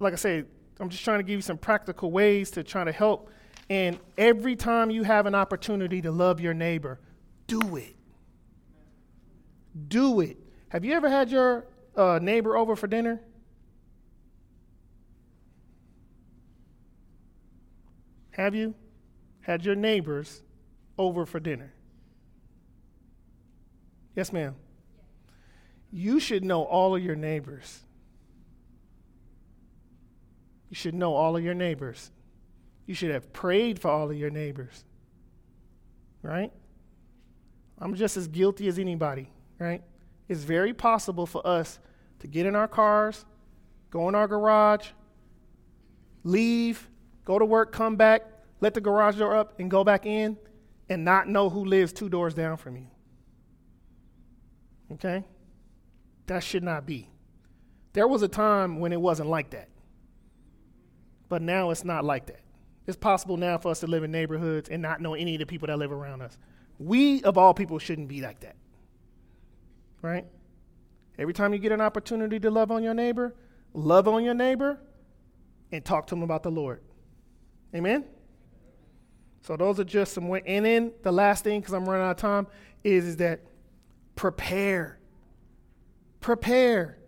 like 0.00 0.12
I 0.12 0.16
said, 0.16 0.46
I'm 0.80 0.88
just 0.88 1.04
trying 1.04 1.20
to 1.20 1.22
give 1.22 1.36
you 1.36 1.42
some 1.42 1.56
practical 1.56 2.10
ways 2.10 2.50
to 2.52 2.64
try 2.64 2.82
to 2.82 2.90
help. 2.90 3.30
And 3.68 4.00
every 4.18 4.56
time 4.56 4.90
you 4.90 5.04
have 5.04 5.26
an 5.26 5.36
opportunity 5.36 6.02
to 6.02 6.10
love 6.10 6.40
your 6.40 6.54
neighbor, 6.54 6.98
do 7.46 7.76
it. 7.76 7.94
Do 9.86 10.20
it. 10.20 10.36
Have 10.70 10.84
you 10.84 10.94
ever 10.94 11.08
had 11.08 11.30
your 11.30 11.66
uh, 11.96 12.18
neighbor 12.20 12.56
over 12.56 12.74
for 12.74 12.88
dinner? 12.88 13.20
Have 18.32 18.56
you? 18.56 18.74
Had 19.50 19.64
your 19.64 19.74
neighbors 19.74 20.42
over 20.96 21.26
for 21.26 21.40
dinner? 21.40 21.72
Yes, 24.14 24.32
ma'am. 24.32 24.54
You 25.90 26.20
should 26.20 26.44
know 26.44 26.62
all 26.62 26.94
of 26.94 27.02
your 27.02 27.16
neighbors. 27.16 27.80
You 30.68 30.76
should 30.76 30.94
know 30.94 31.14
all 31.14 31.36
of 31.36 31.42
your 31.42 31.54
neighbors. 31.54 32.12
You 32.86 32.94
should 32.94 33.10
have 33.10 33.32
prayed 33.32 33.80
for 33.80 33.90
all 33.90 34.08
of 34.08 34.16
your 34.16 34.30
neighbors. 34.30 34.84
Right? 36.22 36.52
I'm 37.80 37.96
just 37.96 38.16
as 38.16 38.28
guilty 38.28 38.68
as 38.68 38.78
anybody, 38.78 39.32
right? 39.58 39.82
It's 40.28 40.44
very 40.44 40.72
possible 40.72 41.26
for 41.26 41.44
us 41.44 41.80
to 42.20 42.28
get 42.28 42.46
in 42.46 42.54
our 42.54 42.68
cars, 42.68 43.24
go 43.90 44.08
in 44.08 44.14
our 44.14 44.28
garage, 44.28 44.90
leave, 46.22 46.88
go 47.24 47.36
to 47.36 47.44
work, 47.44 47.72
come 47.72 47.96
back, 47.96 48.29
let 48.60 48.74
the 48.74 48.80
garage 48.80 49.16
door 49.16 49.36
up 49.36 49.58
and 49.58 49.70
go 49.70 49.84
back 49.84 50.06
in 50.06 50.36
and 50.88 51.04
not 51.04 51.28
know 51.28 51.48
who 51.48 51.64
lives 51.64 51.92
two 51.92 52.08
doors 52.08 52.34
down 52.34 52.56
from 52.56 52.76
you. 52.76 52.86
Okay? 54.92 55.24
That 56.26 56.42
should 56.42 56.62
not 56.62 56.86
be. 56.86 57.08
There 57.92 58.06
was 58.06 58.22
a 58.22 58.28
time 58.28 58.80
when 58.80 58.92
it 58.92 59.00
wasn't 59.00 59.28
like 59.28 59.50
that. 59.50 59.68
But 61.28 61.42
now 61.42 61.70
it's 61.70 61.84
not 61.84 62.04
like 62.04 62.26
that. 62.26 62.40
It's 62.86 62.96
possible 62.96 63.36
now 63.36 63.58
for 63.58 63.70
us 63.70 63.80
to 63.80 63.86
live 63.86 64.02
in 64.02 64.10
neighborhoods 64.10 64.68
and 64.68 64.82
not 64.82 65.00
know 65.00 65.14
any 65.14 65.34
of 65.34 65.38
the 65.38 65.46
people 65.46 65.68
that 65.68 65.78
live 65.78 65.92
around 65.92 66.22
us. 66.22 66.36
We, 66.78 67.22
of 67.22 67.38
all 67.38 67.54
people, 67.54 67.78
shouldn't 67.78 68.08
be 68.08 68.20
like 68.20 68.40
that. 68.40 68.56
Right? 70.02 70.26
Every 71.18 71.34
time 71.34 71.52
you 71.52 71.58
get 71.58 71.72
an 71.72 71.80
opportunity 71.80 72.40
to 72.40 72.50
love 72.50 72.70
on 72.70 72.82
your 72.82 72.94
neighbor, 72.94 73.34
love 73.74 74.08
on 74.08 74.24
your 74.24 74.34
neighbor 74.34 74.80
and 75.70 75.84
talk 75.84 76.06
to 76.08 76.14
them 76.14 76.22
about 76.22 76.42
the 76.42 76.50
Lord. 76.50 76.80
Amen? 77.74 78.04
So 79.42 79.56
those 79.56 79.80
are 79.80 79.84
just 79.84 80.12
some 80.12 80.28
way. 80.28 80.42
And 80.46 80.64
then 80.64 80.92
the 81.02 81.12
last 81.12 81.44
thing, 81.44 81.60
because 81.60 81.74
I'm 81.74 81.88
running 81.88 82.06
out 82.06 82.12
of 82.12 82.16
time, 82.18 82.46
is, 82.84 83.06
is 83.06 83.16
that 83.16 83.40
prepare. 84.14 84.98
Prepare. 86.20 86.98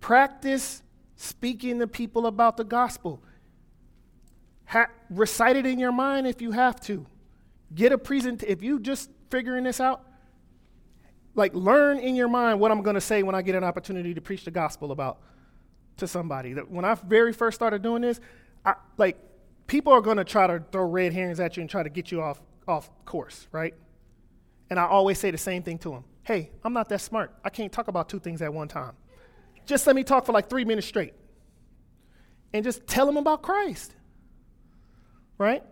Practice 0.00 0.82
speaking 1.16 1.78
to 1.80 1.86
people 1.86 2.26
about 2.26 2.56
the 2.56 2.64
gospel. 2.64 3.22
Ha- 4.66 4.90
recite 5.10 5.56
it 5.56 5.66
in 5.66 5.78
your 5.78 5.92
mind 5.92 6.26
if 6.26 6.40
you 6.40 6.52
have 6.52 6.80
to. 6.82 7.06
Get 7.74 7.92
a 7.92 7.98
present. 7.98 8.42
If 8.42 8.62
you 8.62 8.78
just 8.78 9.10
figuring 9.30 9.64
this 9.64 9.80
out, 9.80 10.04
like 11.34 11.52
learn 11.54 11.98
in 11.98 12.14
your 12.14 12.28
mind 12.28 12.60
what 12.60 12.70
I'm 12.70 12.82
going 12.82 12.94
to 12.94 13.00
say 13.00 13.22
when 13.22 13.34
I 13.34 13.42
get 13.42 13.56
an 13.56 13.64
opportunity 13.64 14.14
to 14.14 14.20
preach 14.20 14.44
the 14.44 14.50
gospel 14.50 14.92
about 14.92 15.18
to 15.96 16.06
somebody. 16.06 16.52
That 16.52 16.70
when 16.70 16.84
I 16.84 16.94
very 16.94 17.32
first 17.32 17.56
started 17.56 17.82
doing 17.82 18.02
this, 18.02 18.20
I 18.64 18.74
like 18.96 19.18
people 19.66 19.92
are 19.92 20.00
going 20.00 20.16
to 20.16 20.24
try 20.24 20.46
to 20.46 20.62
throw 20.72 20.84
red 20.84 21.12
herrings 21.12 21.40
at 21.40 21.56
you 21.56 21.60
and 21.60 21.70
try 21.70 21.82
to 21.82 21.88
get 21.88 22.10
you 22.10 22.22
off 22.22 22.40
off 22.66 22.90
course, 23.04 23.46
right? 23.52 23.74
And 24.70 24.78
I 24.78 24.86
always 24.86 25.18
say 25.18 25.30
the 25.30 25.38
same 25.38 25.62
thing 25.62 25.78
to 25.78 25.90
them 25.90 26.04
Hey, 26.24 26.50
I'm 26.64 26.72
not 26.72 26.88
that 26.88 27.02
smart. 27.02 27.32
I 27.44 27.50
can't 27.50 27.70
talk 27.70 27.88
about 27.88 28.08
two 28.08 28.18
things 28.18 28.40
at 28.40 28.52
one 28.52 28.66
time. 28.66 28.94
Just 29.66 29.86
let 29.86 29.94
me 29.94 30.02
talk 30.02 30.26
for 30.26 30.32
like 30.32 30.48
three 30.48 30.64
minutes 30.64 30.86
straight. 30.86 31.14
And 32.52 32.64
just 32.64 32.86
tell 32.86 33.04
them 33.06 33.16
about 33.16 33.42
Christ, 33.42 33.94
right? 35.38 35.62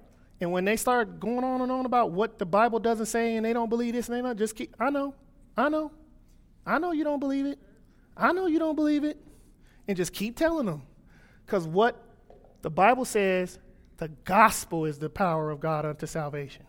And 0.40 0.52
when 0.52 0.64
they 0.64 0.76
start 0.76 1.20
going 1.20 1.44
on 1.44 1.60
and 1.60 1.70
on 1.70 1.86
about 1.86 2.10
what 2.10 2.38
the 2.38 2.44
Bible 2.44 2.80
doesn't 2.80 3.06
say 3.06 3.36
and 3.36 3.46
they 3.46 3.52
don't 3.52 3.68
believe 3.68 3.94
this 3.94 4.08
and 4.08 4.16
they 4.16 4.20
don't, 4.20 4.38
just 4.38 4.56
keep, 4.56 4.74
I 4.78 4.90
know, 4.90 5.14
I 5.56 5.68
know, 5.68 5.92
I 6.66 6.78
know 6.78 6.92
you 6.92 7.04
don't 7.04 7.20
believe 7.20 7.46
it. 7.46 7.58
I 8.16 8.32
know 8.32 8.46
you 8.46 8.58
don't 8.58 8.74
believe 8.74 9.04
it. 9.04 9.16
And 9.88 9.96
just 9.96 10.12
keep 10.12 10.36
telling 10.36 10.66
them. 10.66 10.82
Because 11.46 11.66
what 11.66 12.02
the 12.62 12.70
Bible 12.70 13.04
says, 13.04 13.58
the 14.02 14.08
gospel 14.08 14.84
is 14.84 14.98
the 14.98 15.08
power 15.08 15.48
of 15.48 15.60
God 15.60 15.86
unto 15.86 16.06
salvation. 16.08 16.64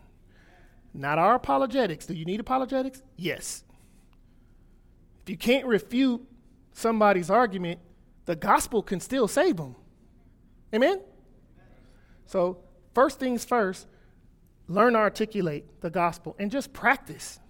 Not 0.94 1.18
our 1.18 1.34
apologetics. 1.34 2.06
Do 2.06 2.14
you 2.14 2.24
need 2.24 2.38
apologetics? 2.38 3.02
Yes. 3.16 3.64
If 5.24 5.30
you 5.30 5.36
can't 5.36 5.66
refute 5.66 6.22
somebody's 6.74 7.30
argument, 7.30 7.80
the 8.26 8.36
gospel 8.36 8.84
can 8.84 9.00
still 9.00 9.26
save 9.26 9.56
them. 9.56 9.74
Amen? 10.72 11.00
So, 12.26 12.58
first 12.94 13.18
things 13.18 13.44
first, 13.44 13.88
learn 14.68 14.92
to 14.92 15.00
articulate 15.00 15.80
the 15.80 15.90
gospel 15.90 16.36
and 16.38 16.52
just 16.52 16.72
practice. 16.72 17.40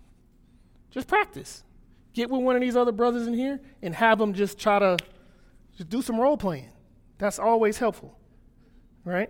Just 0.91 1.09
practice. 1.09 1.63
Get 2.15 2.31
with 2.31 2.41
one 2.41 2.57
of 2.57 2.63
these 2.63 2.75
other 2.75 2.93
brothers 2.93 3.27
in 3.27 3.35
here 3.35 3.61
and 3.83 3.95
have 3.95 4.19
them 4.19 4.33
just 4.33 4.59
try 4.59 4.79
to 4.79 4.97
just 5.77 5.91
do 5.91 6.01
some 6.01 6.19
role 6.19 6.39
playing. 6.39 6.73
That's 7.19 7.39
always 7.39 7.77
helpful, 7.77 8.19
right? 9.05 9.29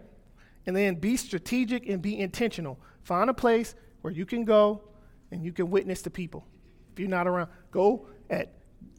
And 0.66 0.74
then 0.74 0.94
be 0.96 1.16
strategic 1.16 1.88
and 1.88 2.00
be 2.00 2.18
intentional. 2.18 2.78
Find 3.02 3.28
a 3.28 3.34
place 3.34 3.74
where 4.00 4.12
you 4.12 4.24
can 4.24 4.44
go 4.44 4.82
and 5.30 5.44
you 5.44 5.52
can 5.52 5.70
witness 5.70 6.02
to 6.02 6.10
people. 6.10 6.46
If 6.92 7.00
you're 7.00 7.08
not 7.08 7.26
around, 7.26 7.50
go 7.70 8.06
at 8.30 8.54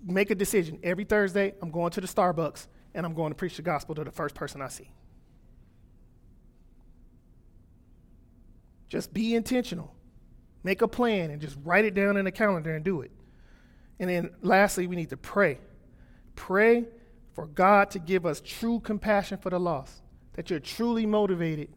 make 0.05 0.29
a 0.29 0.35
decision. 0.35 0.79
Every 0.83 1.05
Thursday, 1.05 1.53
I'm 1.61 1.71
going 1.71 1.91
to 1.91 2.01
the 2.01 2.07
Starbucks 2.07 2.67
and 2.93 3.05
I'm 3.05 3.13
going 3.13 3.31
to 3.31 3.35
preach 3.35 3.55
the 3.55 3.61
gospel 3.61 3.95
to 3.95 4.03
the 4.03 4.11
first 4.11 4.35
person 4.35 4.61
I 4.61 4.67
see. 4.67 4.89
Just 8.87 9.13
be 9.13 9.35
intentional. 9.35 9.93
Make 10.63 10.81
a 10.81 10.87
plan 10.87 11.31
and 11.31 11.41
just 11.41 11.57
write 11.63 11.85
it 11.85 11.93
down 11.93 12.17
in 12.17 12.27
a 12.27 12.31
calendar 12.31 12.73
and 12.73 12.83
do 12.83 13.01
it. 13.01 13.11
And 13.99 14.09
then 14.09 14.31
lastly, 14.41 14.87
we 14.87 14.95
need 14.95 15.09
to 15.09 15.17
pray. 15.17 15.59
Pray 16.35 16.85
for 17.33 17.47
God 17.47 17.91
to 17.91 17.99
give 17.99 18.25
us 18.25 18.41
true 18.41 18.79
compassion 18.79 19.37
for 19.37 19.49
the 19.49 19.59
lost, 19.59 20.01
that 20.35 20.49
you're 20.49 20.59
truly 20.59 21.05
motivated 21.05 21.69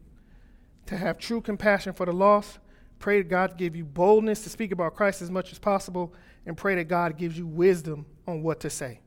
to 0.85 0.97
have 0.97 1.17
true 1.17 1.41
compassion 1.41 1.93
for 1.93 2.05
the 2.05 2.11
lost. 2.11 2.59
Pray 2.99 3.21
that 3.21 3.29
God 3.29 3.57
give 3.57 3.75
you 3.75 3.85
boldness 3.85 4.43
to 4.43 4.49
speak 4.49 4.71
about 4.71 4.95
Christ 4.95 5.21
as 5.21 5.31
much 5.31 5.51
as 5.51 5.59
possible, 5.59 6.13
and 6.45 6.57
pray 6.57 6.75
that 6.75 6.85
God 6.85 7.17
gives 7.17 7.37
you 7.37 7.47
wisdom 7.47 8.05
on 8.27 8.43
what 8.43 8.59
to 8.61 8.69
say. 8.69 8.99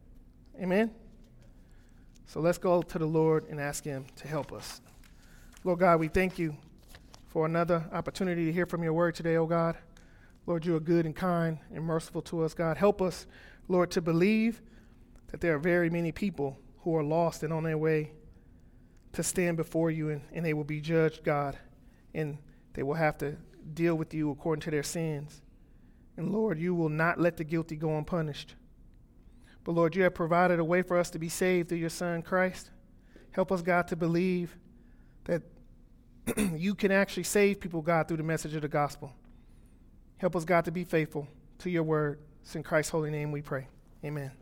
Amen? 0.61 0.90
So 2.26 2.40
let's 2.40 2.59
go 2.59 2.82
to 2.82 2.98
the 2.98 3.07
Lord 3.07 3.46
and 3.50 3.61
ask 3.61 3.84
Him 3.84 4.07
to 4.16 4.28
help 4.28 4.53
us. 4.53 4.80
Lord 5.64 5.80
God, 5.80 6.00
we 6.00 6.09
thank 6.09 6.38
you 6.38 6.57
for 7.26 7.44
another 7.44 7.84
opportunity 7.92 8.46
to 8.46 8.53
hear 8.53 8.66
from 8.66 8.82
your 8.82 8.92
word 8.92 9.14
today, 9.14 9.36
oh 9.36 9.46
God. 9.46 9.76
Lord, 10.46 10.64
you 10.64 10.74
are 10.74 10.80
good 10.80 11.05
and 11.05 11.14
kind 11.14 11.59
and 11.74 11.84
merciful 11.84 12.22
to 12.22 12.42
us, 12.42 12.55
God. 12.55 12.78
Help 12.78 13.03
us, 13.03 13.26
Lord, 13.68 13.90
to 13.92 14.00
believe 14.00 14.62
that 15.30 15.40
there 15.40 15.55
are 15.55 15.59
very 15.59 15.90
many 15.90 16.11
people 16.11 16.59
who 16.80 16.96
are 16.96 17.05
lost 17.05 17.42
and 17.42 17.53
on 17.53 17.64
their 17.64 17.78
way 17.78 18.12
to 19.13 19.23
stand 19.23 19.57
before 19.57 19.91
you 19.91 20.11
and, 20.11 20.23
and 20.33 20.45
they 20.45 20.55
will 20.55 20.65
be 20.65 20.81
judged, 20.81 21.23
God, 21.25 21.59
and 22.15 22.39
they 22.75 22.83
will 22.83 22.95
have 22.95 23.19
to 23.19 23.37
deal 23.75 23.95
with 23.95 24.15
you 24.15 24.31
according 24.31 24.63
to 24.63 24.71
their 24.71 24.83
sins. 24.83 25.43
And 26.17 26.33
Lord, 26.33 26.59
you 26.59 26.75
will 26.75 26.89
not 26.89 27.21
let 27.21 27.37
the 27.37 27.45
guilty 27.45 27.77
go 27.77 27.97
unpunished. 27.97 28.55
But 29.65 29.73
Lord, 29.73 29.95
you 29.95 30.03
have 30.03 30.15
provided 30.15 30.59
a 30.59 30.65
way 30.65 30.83
for 30.83 30.99
us 30.99 31.11
to 31.11 31.19
be 31.19 31.29
saved 31.29 31.69
through 31.69 31.79
your 31.79 31.91
Son, 31.91 32.23
Christ. 32.23 32.71
Help 33.31 33.53
us, 33.53 33.63
God, 33.63 33.89
to 33.89 33.97
believe 33.97 34.57
that 35.25 35.43
you 36.57 36.75
can 36.75 36.93
actually 36.93 37.23
save 37.23 37.61
people, 37.61 37.81
God, 37.83 38.09
through 38.09 38.19
the 38.19 38.23
message 38.23 38.55
of 38.55 38.63
the 38.63 38.69
gospel. 38.69 39.13
Help 40.19 40.37
us, 40.37 40.45
God, 40.45 40.65
to 40.67 40.71
be 40.71 40.85
faithful 40.85 41.27
to 41.59 41.71
your 41.71 41.83
word. 41.83 42.21
It's 42.43 42.55
in 42.55 42.63
Christ's 42.63 42.91
holy 42.91 43.11
name 43.11 43.33
we 43.33 43.43
pray. 43.43 43.69
Amen. 44.05 44.41